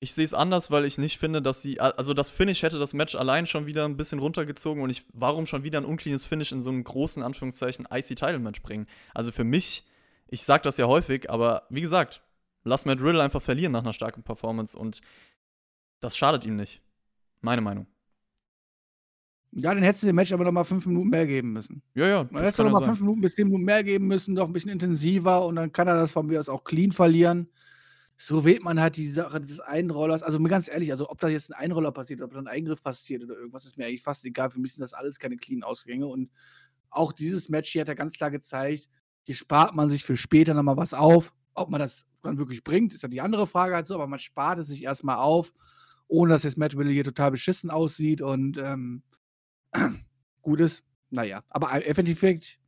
Ich 0.00 0.12
sehe 0.12 0.24
es 0.24 0.34
anders, 0.34 0.70
weil 0.70 0.84
ich 0.84 0.98
nicht 0.98 1.18
finde, 1.18 1.40
dass 1.40 1.62
sie. 1.62 1.80
Also 1.80 2.14
das 2.14 2.30
Finish 2.30 2.62
hätte 2.62 2.78
das 2.78 2.94
Match 2.94 3.14
allein 3.14 3.46
schon 3.46 3.66
wieder 3.66 3.84
ein 3.86 3.96
bisschen 3.96 4.18
runtergezogen 4.18 4.82
und 4.82 4.90
ich, 4.90 5.06
warum 5.12 5.46
schon 5.46 5.62
wieder 5.62 5.78
ein 5.78 5.84
uncleanes 5.84 6.24
Finish 6.24 6.52
in 6.52 6.62
so 6.62 6.70
einem 6.70 6.84
großen 6.84 7.22
Anführungszeichen 7.22 7.86
IC-Title-Match 7.90 8.62
bringen? 8.62 8.86
Also 9.14 9.32
für 9.32 9.44
mich, 9.44 9.86
ich 10.28 10.42
sag 10.42 10.62
das 10.64 10.76
ja 10.76 10.86
häufig, 10.86 11.30
aber 11.30 11.62
wie 11.70 11.80
gesagt, 11.80 12.22
lass 12.64 12.84
Matt 12.84 13.00
Riddle 13.00 13.22
einfach 13.22 13.42
verlieren 13.42 13.72
nach 13.72 13.82
einer 13.82 13.92
starken 13.92 14.22
Performance 14.22 14.78
und 14.78 15.00
das 16.00 16.16
schadet 16.16 16.44
ihm 16.44 16.56
nicht. 16.56 16.82
Meine 17.40 17.62
Meinung. 17.62 17.86
Ja, 19.52 19.72
dann 19.72 19.84
hättest 19.84 20.02
du 20.02 20.08
dem 20.08 20.16
Match 20.16 20.32
aber 20.32 20.44
noch 20.44 20.52
mal 20.52 20.64
fünf 20.64 20.84
Minuten 20.84 21.10
mehr 21.10 21.26
geben 21.26 21.52
müssen. 21.52 21.80
Ja, 21.94 22.06
ja. 22.08 22.24
Dann 22.24 22.42
hättest 22.42 22.58
du 22.58 22.64
noch 22.64 22.72
mal 22.72 22.84
fünf 22.84 23.00
Minuten 23.00 23.20
bis 23.20 23.36
zehn 23.36 23.46
Minuten 23.46 23.64
mehr 23.64 23.84
geben 23.84 24.08
müssen, 24.08 24.34
noch 24.34 24.46
ein 24.46 24.52
bisschen 24.52 24.72
intensiver 24.72 25.46
und 25.46 25.56
dann 25.56 25.72
kann 25.72 25.86
er 25.86 25.94
das 25.94 26.10
von 26.10 26.26
mir 26.26 26.40
aus 26.40 26.48
auch 26.48 26.64
clean 26.64 26.90
verlieren. 26.90 27.48
So 28.16 28.44
wählt 28.44 28.62
man 28.62 28.80
halt 28.80 28.96
die 28.96 29.10
Sache 29.10 29.40
des 29.40 29.60
Einrollers. 29.60 30.22
Also 30.22 30.38
mir 30.38 30.48
ganz 30.48 30.68
ehrlich, 30.68 30.92
also 30.92 31.10
ob 31.10 31.20
da 31.20 31.28
jetzt 31.28 31.50
ein 31.50 31.54
Einroller 31.54 31.90
passiert, 31.90 32.22
ob 32.22 32.32
da 32.32 32.38
ein 32.38 32.46
Eingriff 32.46 32.82
passiert 32.82 33.24
oder 33.24 33.34
irgendwas, 33.34 33.64
ist 33.64 33.76
mir 33.76 33.86
eigentlich 33.86 34.02
fast 34.02 34.24
egal. 34.24 34.50
Für 34.50 34.60
mich 34.60 34.72
sind 34.72 34.82
das 34.82 34.92
alles 34.94 35.18
keine 35.18 35.36
clean 35.36 35.64
Ausgänge. 35.64 36.06
Und 36.06 36.30
auch 36.90 37.12
dieses 37.12 37.48
Match 37.48 37.70
hier 37.70 37.80
hat 37.80 37.88
ja 37.88 37.94
ganz 37.94 38.12
klar 38.12 38.30
gezeigt, 38.30 38.88
hier 39.24 39.34
spart 39.34 39.74
man 39.74 39.90
sich 39.90 40.04
für 40.04 40.16
später 40.16 40.54
nochmal 40.54 40.76
was 40.76 40.94
auf. 40.94 41.32
Ob 41.54 41.70
man 41.70 41.80
das 41.80 42.06
dann 42.22 42.38
wirklich 42.38 42.62
bringt, 42.62 42.94
ist 42.94 43.02
ja 43.02 43.08
die 43.08 43.20
andere 43.20 43.46
Frage 43.46 43.74
halt 43.74 43.86
so, 43.86 43.94
aber 43.94 44.06
man 44.06 44.18
spart 44.18 44.58
es 44.58 44.68
sich 44.68 44.84
erstmal 44.84 45.16
auf, 45.16 45.52
ohne 46.08 46.32
dass 46.32 46.42
jetzt 46.42 46.58
Matt 46.58 46.76
Willi 46.76 46.92
hier 46.92 47.04
total 47.04 47.30
beschissen 47.32 47.70
aussieht 47.70 48.22
und 48.22 48.58
ähm, 48.58 49.02
gut 50.42 50.60
ist. 50.60 50.84
Naja, 51.10 51.42
aber 51.48 51.70
im 51.84 51.96
Endeffekt 51.96 52.58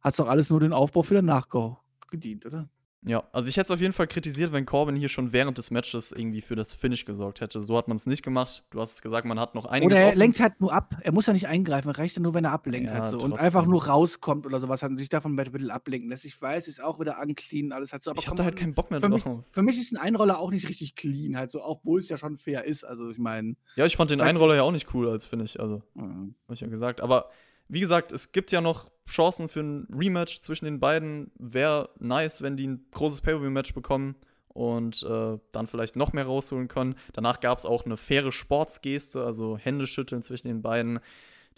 hat 0.00 0.12
es 0.14 0.16
doch 0.16 0.28
alles 0.28 0.48
nur 0.48 0.60
den 0.60 0.72
Aufbau 0.72 1.02
für 1.02 1.14
danach 1.14 1.48
ge- 1.48 1.74
gedient, 2.08 2.46
oder? 2.46 2.68
Ja, 3.02 3.24
also 3.32 3.48
ich 3.48 3.56
hätte 3.56 3.66
es 3.66 3.70
auf 3.70 3.80
jeden 3.80 3.92
Fall 3.92 4.08
kritisiert, 4.08 4.52
wenn 4.52 4.66
Corbin 4.66 4.96
hier 4.96 5.08
schon 5.08 5.32
während 5.32 5.56
des 5.56 5.70
Matches 5.70 6.10
irgendwie 6.10 6.40
für 6.40 6.56
das 6.56 6.74
Finish 6.74 7.04
gesorgt 7.04 7.40
hätte. 7.40 7.62
So 7.62 7.78
hat 7.78 7.86
man 7.86 7.96
es 7.96 8.06
nicht 8.06 8.24
gemacht. 8.24 8.64
Du 8.70 8.80
hast 8.80 8.94
es 8.94 9.02
gesagt, 9.02 9.24
man 9.24 9.38
hat 9.38 9.54
noch 9.54 9.66
einiges 9.66 9.92
Oder 9.92 10.00
er 10.00 10.08
offen. 10.08 10.18
lenkt 10.18 10.40
halt 10.40 10.60
nur 10.60 10.72
ab. 10.72 10.96
Er 11.02 11.12
muss 11.12 11.26
ja 11.26 11.32
nicht 11.32 11.46
eingreifen. 11.46 11.90
Reicht 11.90 12.16
ja 12.16 12.22
nur, 12.22 12.34
wenn 12.34 12.44
er 12.44 12.52
ablenkt 12.52 12.90
Ja, 12.90 12.98
halt 12.98 13.06
so. 13.08 13.20
Und 13.20 13.34
einfach 13.34 13.66
nur 13.66 13.86
rauskommt 13.86 14.46
oder 14.46 14.60
sowas 14.60 14.82
hat 14.82 14.90
und 14.90 14.98
sich 14.98 15.08
davon 15.08 15.34
Matt 15.34 15.52
Riddle 15.52 15.72
ablenken 15.72 16.10
lässt. 16.10 16.24
Ich 16.24 16.40
weiß, 16.40 16.66
ist 16.66 16.82
auch 16.82 16.98
wieder 16.98 17.20
unclean, 17.22 17.72
alles 17.72 17.92
halt 17.92 18.02
so. 18.02 18.10
Aber 18.10 18.18
ich 18.18 18.26
habe 18.26 18.36
da 18.36 18.44
halt 18.44 18.56
keinen 18.56 18.74
Bock 18.74 18.90
mehr 18.90 19.00
für 19.00 19.08
mich, 19.08 19.22
drauf. 19.22 19.44
für 19.52 19.62
mich 19.62 19.78
ist 19.78 19.92
ein 19.92 19.96
Einroller 19.96 20.40
auch 20.40 20.50
nicht 20.50 20.68
richtig 20.68 20.96
clean, 20.96 21.36
halt 21.36 21.52
so, 21.52 21.64
obwohl 21.64 22.00
es 22.00 22.08
ja 22.08 22.18
schon 22.18 22.36
fair 22.36 22.64
ist. 22.64 22.82
Also 22.84 23.10
ich 23.10 23.18
meine. 23.18 23.54
Ja, 23.76 23.86
ich 23.86 23.96
fand 23.96 24.10
den 24.10 24.20
Einroller 24.20 24.56
ja 24.56 24.62
auch 24.62 24.72
nicht 24.72 24.92
cool 24.92 25.08
als 25.08 25.24
Finish. 25.24 25.58
Also, 25.58 25.82
mhm. 25.94 26.34
habe 26.44 26.54
ich 26.54 26.60
ja 26.60 26.66
gesagt. 26.66 27.00
Aber 27.00 27.30
wie 27.68 27.80
gesagt, 27.80 28.12
es 28.12 28.32
gibt 28.32 28.52
ja 28.52 28.60
noch 28.60 28.90
Chancen 29.08 29.48
für 29.48 29.60
ein 29.60 29.86
Rematch 29.92 30.40
zwischen 30.40 30.66
den 30.66 30.80
beiden. 30.80 31.30
Wäre 31.38 31.90
nice, 31.98 32.42
wenn 32.42 32.56
die 32.56 32.66
ein 32.66 32.86
großes 32.92 33.22
Pay-Per-View-Match 33.22 33.74
bekommen 33.74 34.16
und 34.48 35.02
äh, 35.02 35.38
dann 35.52 35.66
vielleicht 35.66 35.96
noch 35.96 36.12
mehr 36.12 36.26
rausholen 36.26 36.68
können. 36.68 36.94
Danach 37.12 37.40
gab 37.40 37.58
es 37.58 37.66
auch 37.66 37.84
eine 37.86 37.96
faire 37.96 38.32
Sportsgeste, 38.32 39.24
also 39.24 39.56
Händeschütteln 39.56 40.22
zwischen 40.22 40.48
den 40.48 40.62
beiden. 40.62 41.00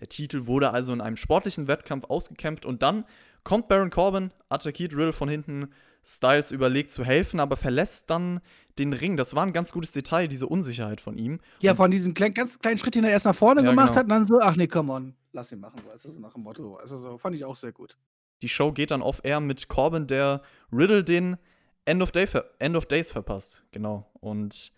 Der 0.01 0.09
Titel 0.09 0.47
wurde 0.47 0.71
also 0.71 0.93
in 0.93 1.01
einem 1.01 1.17
sportlichen 1.17 1.69
Wettkampf 1.69 2.07
ausgekämpft 2.09 2.65
und 2.65 2.83
dann 2.83 3.05
kommt 3.45 3.69
Baron 3.69 3.91
Corbin, 3.91 4.33
attackiert 4.49 4.93
Riddle 4.93 5.13
von 5.13 5.29
hinten. 5.29 5.71
Styles 6.03 6.51
überlegt 6.51 6.93
zu 6.93 7.05
helfen, 7.05 7.41
aber 7.41 7.57
verlässt 7.57 8.09
dann 8.09 8.41
den 8.79 8.95
Ring. 8.95 9.19
Das 9.19 9.35
war 9.35 9.45
ein 9.45 9.53
ganz 9.53 9.73
gutes 9.73 9.93
Detail, 9.93 10.29
diese 10.29 10.47
Unsicherheit 10.47 11.01
von 11.01 11.19
ihm. 11.19 11.41
Ja, 11.61 11.75
von 11.75 11.91
diesem 11.91 12.15
kleinen, 12.15 12.33
ganz 12.33 12.59
kleinen 12.59 12.79
Schritt, 12.79 12.95
den 12.95 13.05
er 13.05 13.11
erst 13.11 13.27
nach 13.27 13.35
vorne 13.35 13.63
Ja, 13.63 13.69
gemacht 13.71 13.89
genau. 13.89 13.97
hat, 13.99 14.05
und 14.05 14.11
dann 14.11 14.27
so, 14.27 14.39
ach 14.41 14.57
nee, 14.57 14.67
come 14.67 14.93
on, 14.93 15.15
lass 15.33 15.53
ihn 15.53 15.61
machen, 15.61 15.81
weißt 15.87 16.05
du, 16.07 16.13
so 16.13 16.21
nach 16.21 16.35
dem 16.35 16.43
Motto. 16.43 16.77
Also 16.77 16.99
so, 16.99 17.19
fand 17.19 17.37
ich 17.37 17.45
auch 17.45 17.57
sehr 17.57 17.73
gut. 17.73 17.97
Die 18.43 18.49
Show 18.49 18.73
geht 18.73 18.91
dann 18.91 19.03
off-air 19.03 19.41
mit 19.41 19.69
Corbin, 19.69 20.07
der 20.07 20.43
Riddle 20.73 21.05
den 21.05 21.37
End 21.85 22.03
of, 22.03 22.13
Day 22.13 22.27
ver 22.27 22.45
End 22.59 22.77
of 22.77 22.87
Days 22.87 23.13
verpasst. 23.13 23.65
Genau. 23.71 24.11
Und 24.21 24.73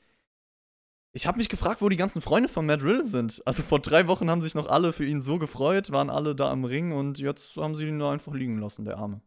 ich 1.13 1.27
habe 1.27 1.37
mich 1.39 1.49
gefragt, 1.49 1.83
wo 1.83 1.89
die 1.89 1.97
ganzen 1.97 2.23
Freunde 2.23 2.49
von 2.49 2.65
Matt 2.65 2.83
Riddle 2.83 3.05
sind. 3.05 3.43
Also 3.47 3.63
vor 3.63 3.81
drei 3.81 4.09
Wochen 4.09 4.31
haben 4.31 4.41
sich 4.43 4.55
noch 4.55 4.69
alle 4.69 4.93
für 4.93 5.05
ihn 5.05 5.21
so 5.21 5.39
gefreut, 5.39 5.93
waren 5.93 6.11
alle 6.11 6.35
da 6.35 6.51
am 6.51 6.65
Ring 6.65 6.93
und 6.93 7.19
jetzt 7.19 7.57
haben 7.57 7.75
sie 7.75 7.89
ihn 7.89 7.99
nur 7.99 8.11
einfach 8.11 8.33
liegen 8.33 8.59
lassen, 8.59 8.85
der 8.85 8.97
Arme. 8.99 9.21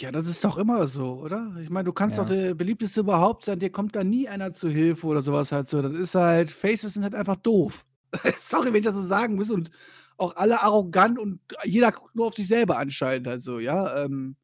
Ja, 0.00 0.12
das 0.12 0.28
ist 0.28 0.44
doch 0.44 0.56
immer 0.58 0.86
so, 0.86 1.14
oder? 1.14 1.56
Ich 1.60 1.70
meine, 1.70 1.86
du 1.86 1.92
kannst 1.92 2.18
Ja. 2.18 2.22
doch 2.24 2.30
der 2.30 2.54
beliebteste 2.54 3.00
überhaupt 3.00 3.44
sein, 3.46 3.58
dir 3.58 3.70
kommt 3.70 3.96
da 3.96 4.04
nie 4.04 4.28
einer 4.28 4.52
zu 4.52 4.68
Hilfe 4.68 5.08
oder 5.08 5.22
sowas 5.22 5.50
halt 5.50 5.68
so. 5.68 5.82
Das 5.82 5.92
ist 5.92 6.14
halt, 6.14 6.50
Faces 6.52 6.94
sind 6.94 7.02
halt 7.02 7.16
einfach 7.16 7.36
doof. 7.36 7.84
Sorry, 8.38 8.68
wenn 8.68 8.76
ich 8.76 8.84
das 8.84 8.94
so 8.94 9.04
sagen 9.04 9.34
muss 9.34 9.50
und 9.50 9.70
auch 10.18 10.36
alle 10.36 10.62
arrogant 10.62 11.18
und 11.18 11.40
jeder 11.64 11.92
guckt 11.92 12.14
nur 12.14 12.26
auf 12.26 12.34
sich 12.34 12.48
selber 12.48 12.78
anscheinend 12.78 13.28
halt 13.28 13.42
so, 13.42 13.58
ja. 13.58 14.04
Ähm, 14.04 14.36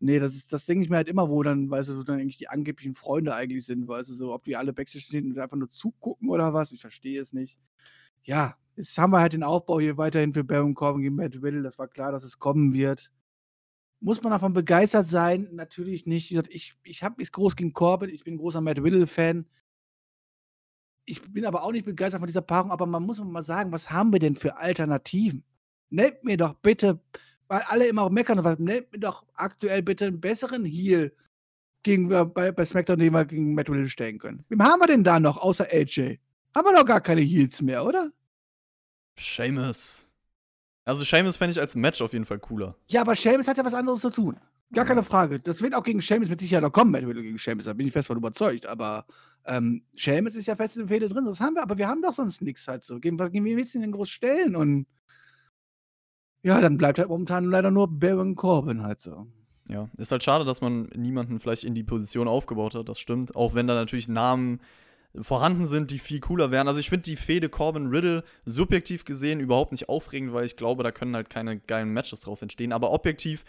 nee, 0.00 0.18
das 0.18 0.34
ist, 0.34 0.52
das 0.52 0.66
denke 0.66 0.84
ich 0.84 0.90
mir 0.90 0.96
halt 0.96 1.08
immer, 1.08 1.28
wo 1.28 1.42
dann, 1.42 1.70
weißt 1.70 1.90
du, 1.90 1.98
wo 1.98 2.02
dann 2.02 2.20
eigentlich 2.20 2.38
die 2.38 2.48
angeblichen 2.48 2.94
Freunde 2.94 3.34
eigentlich 3.34 3.66
sind, 3.66 3.86
weißt 3.86 4.10
du, 4.10 4.14
so, 4.14 4.32
ob 4.34 4.44
die 4.44 4.56
alle 4.56 4.72
Backstage 4.72 5.04
stehen 5.04 5.30
und 5.30 5.38
einfach 5.38 5.56
nur 5.56 5.70
zugucken 5.70 6.28
oder 6.30 6.54
was, 6.54 6.72
ich 6.72 6.80
verstehe 6.80 7.20
es 7.20 7.32
nicht. 7.32 7.58
Ja, 8.24 8.56
jetzt 8.76 8.96
haben 8.98 9.12
wir 9.12 9.20
halt 9.20 9.34
den 9.34 9.42
Aufbau 9.42 9.80
hier 9.80 9.98
weiterhin 9.98 10.32
für 10.32 10.44
Baron 10.44 10.74
Corbin 10.74 11.02
gegen 11.02 11.14
Matt 11.16 11.34
Riddle, 11.42 11.62
das 11.62 11.78
war 11.78 11.88
klar, 11.88 12.12
dass 12.12 12.24
es 12.24 12.38
kommen 12.38 12.72
wird. 12.72 13.12
Muss 14.00 14.22
man 14.22 14.32
davon 14.32 14.52
begeistert 14.52 15.08
sein? 15.08 15.48
Natürlich 15.52 16.06
nicht. 16.06 16.30
Ich, 16.50 16.74
ich 16.82 17.02
habe 17.02 17.16
nichts 17.18 17.32
groß 17.32 17.56
gegen 17.56 17.72
Corbin, 17.72 18.10
ich 18.10 18.24
bin 18.24 18.36
großer 18.36 18.60
Matt 18.60 18.82
Riddle-Fan. 18.82 19.46
Ich 21.06 21.20
bin 21.22 21.44
aber 21.44 21.62
auch 21.62 21.72
nicht 21.72 21.84
begeistert 21.84 22.20
von 22.20 22.26
dieser 22.26 22.40
Paarung, 22.40 22.70
aber 22.70 22.86
man 22.86 23.02
muss 23.02 23.18
mal 23.18 23.44
sagen, 23.44 23.72
was 23.72 23.90
haben 23.90 24.12
wir 24.12 24.20
denn 24.20 24.36
für 24.36 24.56
Alternativen? 24.56 25.44
Nennt 25.90 26.24
mir 26.24 26.36
doch 26.36 26.54
bitte, 26.54 27.00
weil 27.46 27.62
alle 27.66 27.86
immer 27.86 28.08
meckern, 28.10 28.42
was, 28.42 28.58
nennt 28.58 28.90
mir 28.92 28.98
doch 28.98 29.24
aktuell 29.34 29.82
bitte 29.82 30.06
einen 30.06 30.20
besseren 30.20 30.64
Heal 30.64 31.12
gegen, 31.82 32.08
bei, 32.08 32.52
bei 32.52 32.64
SmackDown, 32.64 32.98
den 32.98 33.12
wir 33.12 33.24
gegen 33.26 33.54
Matt 33.54 33.68
Riddle 33.68 33.88
stellen 33.88 34.18
können. 34.18 34.44
Wem 34.48 34.62
haben 34.62 34.80
wir 34.80 34.86
denn 34.86 35.04
da 35.04 35.20
noch, 35.20 35.36
außer 35.36 35.66
AJ? 35.70 36.18
Haben 36.54 36.66
wir 36.66 36.78
doch 36.78 36.86
gar 36.86 37.00
keine 37.00 37.20
Heals 37.20 37.60
mehr, 37.60 37.84
oder? 37.84 38.10
Seamus. 39.18 40.10
Also 40.84 41.04
Seamus 41.04 41.36
fände 41.36 41.52
ich 41.52 41.60
als 41.60 41.76
Match 41.76 42.00
auf 42.00 42.12
jeden 42.12 42.24
Fall 42.24 42.38
cooler. 42.38 42.76
Ja, 42.88 43.02
aber 43.02 43.14
Sheamus 43.14 43.48
hat 43.48 43.56
ja 43.56 43.64
was 43.64 43.74
anderes 43.74 44.00
zu 44.00 44.10
tun. 44.10 44.38
Gar 44.72 44.84
keine 44.84 45.02
Frage. 45.02 45.40
Das 45.40 45.62
wird 45.62 45.74
auch 45.74 45.82
gegen 45.82 46.00
Sheamus 46.00 46.28
mit 46.28 46.40
Sicherheit 46.40 46.62
noch 46.62 46.72
kommen, 46.72 46.90
Matt 46.90 47.02
Riddle 47.02 47.22
gegen 47.22 47.38
Sheamus. 47.38 47.64
Da 47.64 47.72
bin 47.74 47.86
ich 47.86 47.92
fest 47.92 48.08
von 48.08 48.16
überzeugt. 48.16 48.66
Aber 48.66 49.06
ähm, 49.46 49.82
Sheamus 49.94 50.34
ist 50.34 50.46
ja 50.46 50.56
fest 50.56 50.76
in 50.76 50.86
der 50.86 50.88
Fehde 50.88 51.08
drin. 51.08 51.24
Das 51.24 51.40
haben 51.40 51.54
wir, 51.54 51.62
aber 51.62 51.78
wir 51.78 51.86
haben 51.88 52.02
doch 52.02 52.14
sonst 52.14 52.42
nichts 52.42 52.66
halt 52.66 52.82
so. 52.82 52.98
Gegen 52.98 53.18
was 53.18 53.30
gegen 53.30 53.44
wen 53.44 53.56
willst 53.56 53.74
du 53.74 53.80
denn 53.80 53.92
groß 53.92 54.08
stellen? 54.08 54.56
Und 54.56 54.86
ja, 56.42 56.60
dann 56.60 56.76
bleibt 56.76 56.98
halt 56.98 57.08
momentan 57.08 57.44
leider 57.44 57.70
nur 57.70 57.88
Baron 57.88 58.34
Corbin 58.34 58.82
halt 58.82 59.00
so. 59.00 59.26
Ja, 59.68 59.88
ist 59.96 60.12
halt 60.12 60.22
schade, 60.22 60.44
dass 60.44 60.60
man 60.60 60.84
niemanden 60.94 61.40
vielleicht 61.40 61.64
in 61.64 61.74
die 61.74 61.84
Position 61.84 62.28
aufgebaut 62.28 62.74
hat, 62.74 62.88
das 62.88 62.98
stimmt. 62.98 63.34
Auch 63.34 63.54
wenn 63.54 63.66
da 63.66 63.74
natürlich 63.74 64.08
Namen 64.08 64.60
vorhanden 65.20 65.66
sind, 65.66 65.90
die 65.90 65.98
viel 65.98 66.20
cooler 66.20 66.50
wären. 66.50 66.68
Also 66.68 66.80
ich 66.80 66.90
finde 66.90 67.04
die 67.04 67.16
Fehde 67.16 67.48
Corbin-Riddle 67.48 68.24
subjektiv 68.44 69.04
gesehen 69.04 69.40
überhaupt 69.40 69.72
nicht 69.72 69.88
aufregend, 69.88 70.32
weil 70.32 70.44
ich 70.44 70.56
glaube, 70.56 70.82
da 70.82 70.90
können 70.90 71.14
halt 71.14 71.30
keine 71.30 71.58
geilen 71.60 71.90
Matches 71.90 72.20
draus 72.20 72.42
entstehen. 72.42 72.72
Aber 72.72 72.90
objektiv, 72.90 73.44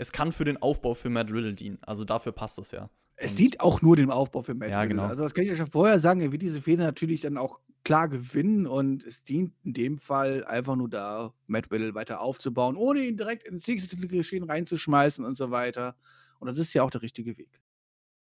es 0.00 0.12
kann 0.12 0.32
für 0.32 0.44
den 0.44 0.56
Aufbau 0.56 0.94
für 0.94 1.10
Matt 1.10 1.30
Riddle 1.30 1.52
dienen. 1.54 1.78
Also 1.82 2.04
dafür 2.04 2.32
passt 2.32 2.58
es 2.58 2.70
ja. 2.70 2.88
Es 3.16 3.34
dient 3.34 3.60
auch 3.60 3.82
nur 3.82 3.96
dem 3.96 4.10
Aufbau 4.10 4.40
für 4.40 4.54
Matt 4.54 4.70
Ja, 4.70 4.80
Riddle. 4.80 4.96
genau. 4.96 5.08
Also 5.08 5.22
das 5.24 5.34
kann 5.34 5.44
ich 5.44 5.50
ja 5.50 5.56
schon 5.56 5.70
vorher 5.70 6.00
sagen. 6.00 6.22
Er 6.22 6.32
wird 6.32 6.40
diese 6.40 6.62
Fehde 6.62 6.82
natürlich 6.82 7.20
dann 7.20 7.36
auch 7.36 7.60
klar 7.84 8.08
gewinnen 8.08 8.66
und 8.66 9.04
es 9.04 9.24
dient 9.24 9.52
in 9.62 9.74
dem 9.74 9.98
Fall 9.98 10.42
einfach 10.46 10.74
nur 10.74 10.88
da, 10.88 11.34
Matt 11.46 11.70
Riddle 11.70 11.94
weiter 11.94 12.22
aufzubauen, 12.22 12.76
ohne 12.76 13.00
ihn 13.00 13.18
direkt 13.18 13.42
ins 13.46 13.66
Geschehen 13.66 14.44
reinzuschmeißen 14.44 15.22
und 15.22 15.36
so 15.36 15.50
weiter. 15.50 15.96
Und 16.38 16.48
das 16.48 16.58
ist 16.58 16.72
ja 16.72 16.82
auch 16.82 16.90
der 16.90 17.02
richtige 17.02 17.36
Weg. 17.36 17.60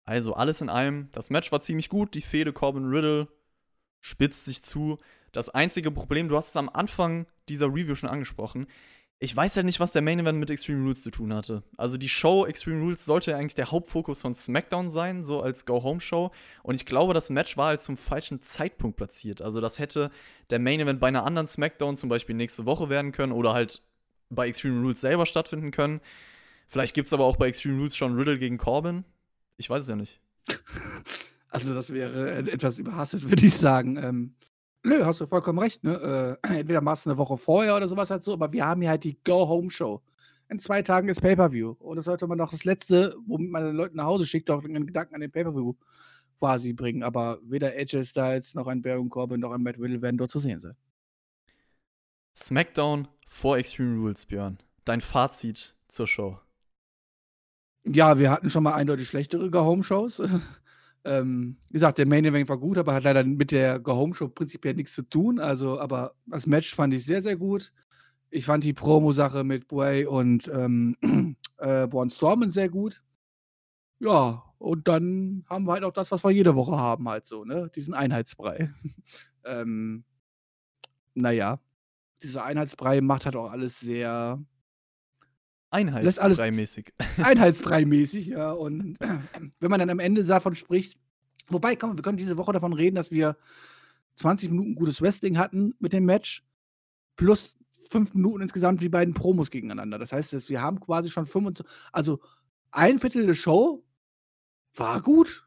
Also 0.03 0.33
alles 0.33 0.59
in 0.59 0.69
allem, 0.69 1.07
das 1.13 1.29
Match 1.29 1.49
war 1.53 1.61
ziemlich 1.61 1.87
gut. 1.87 2.13
Die 2.13 2.21
Fehde 2.21 2.51
Corbin-Riddle 2.51 3.29
spitzt 4.01 4.43
sich 4.43 4.63
zu. 4.63 4.97
Das 5.31 5.47
einzige 5.49 5.91
Problem, 5.91 6.27
du 6.27 6.35
hast 6.35 6.49
es 6.49 6.57
am 6.57 6.67
Anfang 6.67 7.25
dieser 7.47 7.67
Review 7.67 7.95
schon 7.95 8.09
angesprochen. 8.09 8.67
Ich 9.21 9.35
weiß 9.35 9.55
ja 9.55 9.63
nicht, 9.63 9.81
was 9.81 9.91
der 9.91 10.01
Main 10.01 10.19
Event 10.19 10.39
mit 10.39 10.49
Extreme 10.49 10.81
Rules 10.81 11.03
zu 11.03 11.11
tun 11.11 11.33
hatte. 11.33 11.61
Also 11.75 11.97
die 11.97 12.07
Show 12.07 12.45
Extreme 12.45 12.81
Rules 12.81 13.03
sollte 13.03 13.31
ja 13.31 13.37
eigentlich 13.37 13.55
der 13.55 13.69
Hauptfokus 13.69 14.21
von 14.21 14.33
SmackDown 14.33 14.89
sein, 14.89 15.25
so 15.25 15.41
als 15.41 15.65
Go-Home-Show. 15.65 16.31
Und 16.63 16.75
ich 16.75 16.85
glaube, 16.85 17.13
das 17.13 17.29
Match 17.29 17.57
war 17.57 17.67
halt 17.67 17.81
zum 17.81 17.97
falschen 17.97 18.41
Zeitpunkt 18.41 18.95
platziert. 18.95 19.41
Also 19.41 19.59
das 19.59 19.77
hätte 19.77 20.09
der 20.51 20.59
Main 20.59 20.79
Event 20.79 21.01
bei 21.01 21.09
einer 21.09 21.25
anderen 21.25 21.47
SmackDown 21.47 21.97
zum 21.97 22.07
Beispiel 22.07 22.33
nächste 22.33 22.65
Woche 22.65 22.89
werden 22.89 23.11
können 23.11 23.33
oder 23.33 23.51
halt 23.53 23.81
bei 24.29 24.47
Extreme 24.47 24.81
Rules 24.81 25.01
selber 25.01 25.25
stattfinden 25.25 25.71
können. 25.71 25.99
Vielleicht 26.69 26.93
gibt 26.93 27.07
es 27.07 27.13
aber 27.13 27.25
auch 27.25 27.35
bei 27.35 27.49
Extreme 27.49 27.77
Rules 27.77 27.97
schon 27.97 28.15
Riddle 28.15 28.39
gegen 28.39 28.57
Corbin. 28.57 29.03
Ich 29.57 29.69
weiß 29.69 29.83
es 29.83 29.89
ja 29.89 29.95
nicht. 29.95 30.19
Also 31.51 31.73
das 31.73 31.91
wäre 31.91 32.37
etwas 32.51 32.77
überhastet, 32.77 33.27
würde 33.27 33.43
ich 33.43 33.57
sagen. 33.57 33.97
Ähm, 33.97 34.35
nö, 34.83 35.05
hast 35.05 35.21
du 35.21 35.25
vollkommen 35.25 35.59
recht. 35.59 35.83
Ne? 35.83 36.37
Äh, 36.43 36.47
entweder 36.59 36.81
machst 36.81 37.05
du 37.05 37.09
eine 37.09 37.17
Woche 37.17 37.37
vorher 37.37 37.75
oder 37.75 37.87
sowas 37.87 38.09
halt 38.09 38.23
so, 38.23 38.33
aber 38.33 38.51
wir 38.51 38.65
haben 38.65 38.81
hier 38.81 38.91
halt 38.91 39.03
die 39.03 39.17
Go-Home-Show. 39.23 40.01
In 40.49 40.59
zwei 40.59 40.81
Tagen 40.81 41.09
ist 41.09 41.21
Pay-Per-View. 41.21 41.75
Und 41.79 41.97
das 41.97 42.05
sollte 42.05 42.25
man 42.25 42.37
doch 42.37 42.51
das 42.51 42.65
Letzte, 42.65 43.15
womit 43.27 43.51
man 43.51 43.63
den 43.63 43.75
Leuten 43.75 43.97
nach 43.97 44.05
Hause 44.05 44.25
schickt, 44.25 44.49
doch 44.49 44.63
einen 44.63 44.87
Gedanken 44.87 45.15
an 45.15 45.21
den 45.21 45.31
Pay-Per-View 45.31 45.73
quasi 46.39 46.73
bringen. 46.73 47.03
Aber 47.03 47.39
weder 47.43 47.67
AJ 47.67 48.05
Styles 48.05 48.55
noch 48.55 48.67
ein 48.67 48.81
Baron 48.81 49.09
Corbin 49.09 49.39
noch 49.39 49.51
ein 49.51 49.61
Matt 49.61 49.77
Riddle 49.77 50.01
werden 50.01 50.17
dort 50.17 50.31
zu 50.31 50.39
sehen 50.39 50.59
sein. 50.59 50.75
SmackDown 52.35 53.07
vor 53.27 53.57
Extreme 53.57 53.99
Rules, 53.99 54.25
Björn. 54.25 54.57
Dein 54.85 55.01
Fazit 55.01 55.75
zur 55.87 56.07
Show. 56.07 56.39
Ja, 57.85 58.17
wir 58.17 58.31
hatten 58.31 58.49
schon 58.49 58.63
mal 58.63 58.73
eindeutig 58.73 59.07
schlechtere 59.07 59.51
Go-Home-Shows. 59.51 60.21
ähm, 61.05 61.57
wie 61.67 61.73
gesagt, 61.73 61.97
der 61.97 62.07
Main 62.07 62.25
Event 62.25 62.49
war 62.49 62.57
gut, 62.57 62.77
aber 62.77 62.93
hat 62.93 63.03
leider 63.03 63.23
mit 63.23 63.51
der 63.51 63.79
Go-Home-Show 63.79 64.29
prinzipiell 64.29 64.75
nichts 64.75 64.93
zu 64.93 65.03
tun. 65.03 65.39
Also, 65.39 65.79
aber 65.79 66.13
das 66.25 66.45
Match 66.45 66.75
fand 66.75 66.93
ich 66.93 67.05
sehr, 67.05 67.21
sehr 67.21 67.37
gut. 67.37 67.71
Ich 68.29 68.45
fand 68.45 68.63
die 68.63 68.73
Promo-Sache 68.73 69.43
mit 69.43 69.67
Bray 69.67 70.05
und 70.05 70.49
ähm, 70.53 70.95
äh, 71.57 71.87
Braun 71.87 72.09
Strowman 72.09 72.51
sehr 72.51 72.69
gut. 72.69 73.03
Ja, 73.99 74.43
und 74.59 74.87
dann 74.87 75.45
haben 75.49 75.65
wir 75.65 75.73
halt 75.73 75.83
auch 75.83 75.93
das, 75.93 76.11
was 76.11 76.23
wir 76.23 76.31
jede 76.31 76.55
Woche 76.55 76.77
haben, 76.77 77.07
halt 77.09 77.25
so, 77.25 77.45
ne? 77.45 77.71
Diesen 77.75 77.93
Einheitsbrei. 77.93 78.73
ähm, 79.45 80.03
naja, 81.13 81.59
dieser 82.23 82.43
Einheitsbrei 82.43 83.01
macht 83.01 83.25
halt 83.25 83.35
auch 83.35 83.51
alles 83.51 83.79
sehr 83.79 84.43
Einheitsbrei-mäßig. 85.71 86.93
Einheitsbrei-mäßig, 87.17 88.27
ja. 88.27 88.51
Und 88.51 88.99
äh, 89.01 89.19
wenn 89.59 89.69
man 89.69 89.79
dann 89.79 89.89
am 89.89 89.99
Ende 89.99 90.23
davon 90.23 90.55
spricht, 90.55 90.97
wobei, 91.47 91.75
komm, 91.75 91.95
wir 91.95 92.01
können 92.01 92.17
diese 92.17 92.37
Woche 92.37 92.53
davon 92.53 92.73
reden, 92.73 92.95
dass 92.95 93.11
wir 93.11 93.37
20 94.15 94.51
Minuten 94.51 94.75
gutes 94.75 95.01
Wrestling 95.01 95.37
hatten 95.37 95.73
mit 95.79 95.93
dem 95.93 96.05
Match, 96.05 96.43
plus 97.15 97.57
5 97.91 98.13
Minuten 98.13 98.41
insgesamt 98.41 98.81
die 98.81 98.89
beiden 98.89 99.13
Promos 99.13 99.51
gegeneinander. 99.51 99.97
Das 99.97 100.11
heißt, 100.11 100.49
wir 100.49 100.61
haben 100.61 100.79
quasi 100.79 101.09
schon 101.09 101.25
25, 101.25 101.65
also 101.91 102.19
ein 102.71 102.99
Viertel 102.99 103.25
der 103.25 103.33
Show 103.33 103.83
war 104.75 105.01
gut. 105.01 105.45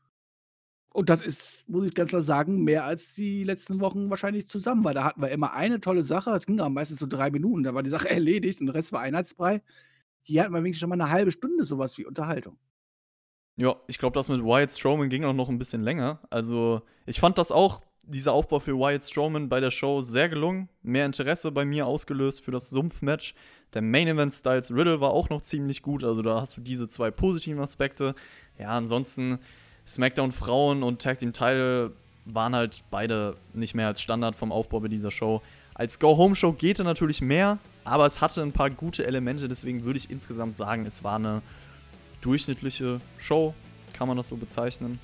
Und 0.94 1.08
das 1.08 1.22
ist, 1.22 1.66
muss 1.68 1.86
ich 1.86 1.94
ganz 1.94 2.10
klar 2.10 2.22
sagen, 2.22 2.64
mehr 2.64 2.84
als 2.84 3.14
die 3.14 3.44
letzten 3.44 3.80
Wochen 3.80 4.10
wahrscheinlich 4.10 4.46
zusammen, 4.46 4.84
weil 4.84 4.92
da 4.92 5.04
hatten 5.04 5.22
wir 5.22 5.30
immer 5.30 5.54
eine 5.54 5.80
tolle 5.80 6.04
Sache, 6.04 6.30
das 6.30 6.44
ging 6.44 6.60
aber 6.60 6.68
meistens 6.68 6.98
so 6.98 7.06
drei 7.06 7.30
Minuten, 7.30 7.62
da 7.62 7.72
war 7.72 7.82
die 7.82 7.88
Sache 7.88 8.10
erledigt 8.10 8.60
und 8.60 8.66
der 8.66 8.74
Rest 8.74 8.92
war 8.92 9.00
Einheitsbrei. 9.00 9.62
Hier 10.22 10.42
hatten 10.42 10.52
wir 10.52 10.62
wenigstens 10.62 10.80
schon 10.80 10.88
mal 10.88 11.00
eine 11.00 11.10
halbe 11.10 11.32
Stunde 11.32 11.64
sowas 11.64 11.98
wie 11.98 12.06
Unterhaltung. 12.06 12.56
Ja, 13.56 13.76
ich 13.86 13.98
glaube, 13.98 14.14
das 14.14 14.28
mit 14.28 14.42
Wyatt 14.42 14.72
Strowman 14.72 15.08
ging 15.08 15.24
auch 15.24 15.34
noch 15.34 15.48
ein 15.48 15.58
bisschen 15.58 15.82
länger. 15.82 16.20
Also, 16.30 16.82
ich 17.06 17.20
fand 17.20 17.38
das 17.38 17.52
auch, 17.52 17.82
dieser 18.04 18.32
Aufbau 18.32 18.58
für 18.58 18.76
Wyatt 18.76 19.04
Strowman 19.04 19.48
bei 19.48 19.60
der 19.60 19.70
Show 19.70 20.00
sehr 20.00 20.28
gelungen. 20.28 20.68
Mehr 20.82 21.06
Interesse 21.06 21.52
bei 21.52 21.64
mir 21.64 21.86
ausgelöst 21.86 22.40
für 22.40 22.50
das 22.50 22.70
Sumpfmatch. 22.70 23.34
Der 23.74 23.82
Main 23.82 24.08
Event 24.08 24.34
Styles 24.34 24.72
Riddle 24.72 25.00
war 25.00 25.10
auch 25.10 25.28
noch 25.28 25.42
ziemlich 25.42 25.82
gut. 25.82 26.02
Also, 26.02 26.22
da 26.22 26.40
hast 26.40 26.56
du 26.56 26.60
diese 26.60 26.88
zwei 26.88 27.10
positiven 27.10 27.60
Aspekte. 27.60 28.14
Ja, 28.58 28.68
ansonsten 28.68 29.38
SmackDown 29.86 30.32
Frauen 30.32 30.82
und 30.82 31.02
Tag 31.02 31.18
Team 31.18 31.32
Title 31.32 31.92
waren 32.24 32.54
halt 32.54 32.84
beide 32.90 33.36
nicht 33.52 33.74
mehr 33.74 33.88
als 33.88 34.00
Standard 34.00 34.34
vom 34.34 34.52
Aufbau 34.52 34.80
bei 34.80 34.88
dieser 34.88 35.10
Show. 35.10 35.42
Als 35.74 35.98
Go-Home-Show 35.98 36.52
geht 36.52 36.78
er 36.78 36.84
natürlich 36.84 37.20
mehr, 37.20 37.58
aber 37.84 38.06
es 38.06 38.20
hatte 38.20 38.42
ein 38.42 38.52
paar 38.52 38.70
gute 38.70 39.06
Elemente, 39.06 39.48
deswegen 39.48 39.84
würde 39.84 39.98
ich 39.98 40.10
insgesamt 40.10 40.56
sagen, 40.56 40.86
es 40.86 41.02
war 41.02 41.16
eine 41.16 41.42
durchschnittliche 42.20 43.00
Show. 43.18 43.54
Kann 43.92 44.08
man 44.08 44.16
das 44.16 44.28
so 44.28 44.36
bezeichnen? 44.36 44.98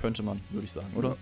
Könnte 0.00 0.22
man, 0.22 0.40
würde 0.50 0.64
ich 0.64 0.72
sagen, 0.72 0.88
oder? 0.94 1.16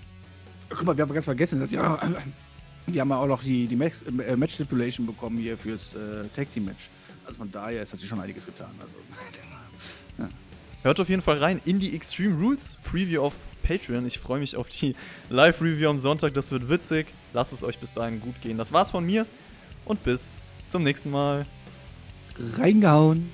Guck 0.69 0.85
mal, 0.85 0.97
wir 0.97 1.03
haben 1.03 1.13
ganz 1.13 1.25
vergessen, 1.25 1.67
ja, 1.71 1.99
wir 2.87 3.01
haben 3.01 3.11
ja 3.11 3.17
auch 3.17 3.27
noch 3.27 3.43
die, 3.43 3.67
die 3.67 3.75
äh, 3.75 4.37
Match-Stipulation 4.37 5.07
bekommen 5.07 5.39
hier 5.39 5.57
fürs 5.57 5.95
äh, 5.95 6.29
Tag-Team-Match. 6.35 6.91
Also 7.25 7.39
von 7.39 7.51
daher, 7.51 7.83
es 7.83 7.93
hat 7.93 8.01
sich 8.01 8.09
schon 8.09 8.21
einiges 8.21 8.47
getan. 8.47 8.71
Also, 8.81 8.95
ja. 10.19 10.29
Hört 10.83 11.01
auf 11.01 11.09
jeden 11.09 11.23
Fall 11.23 11.39
rein 11.39 11.61
in 11.65 11.81
die 11.81 11.95
Extreme 11.95 12.39
Rules 12.39 12.79
Preview 12.85 13.23
auf 13.23 13.35
Patreon. 13.63 14.07
Ich 14.07 14.19
freue 14.19 14.39
mich 14.39 14.57
auf 14.57 14.69
die 14.69 14.95
Live-Review 15.29 15.91
am 15.91 15.99
Sonntag. 15.99 16.35
Das 16.35 16.53
wird 16.53 16.69
witzig. 16.69 17.07
Lasst 17.33 17.53
es 17.53 17.65
euch 17.65 17.79
bis 17.79 17.93
dahin 17.93 18.21
gut 18.21 18.41
gehen. 18.41 18.57
Das 18.57 18.73
war's 18.73 18.91
von 18.91 19.05
mir 19.05 19.27
und 19.85 20.03
bis 20.05 20.39
zum 20.69 20.83
nächsten 20.83 21.11
Mal. 21.11 21.47
Reingehauen. 22.57 23.31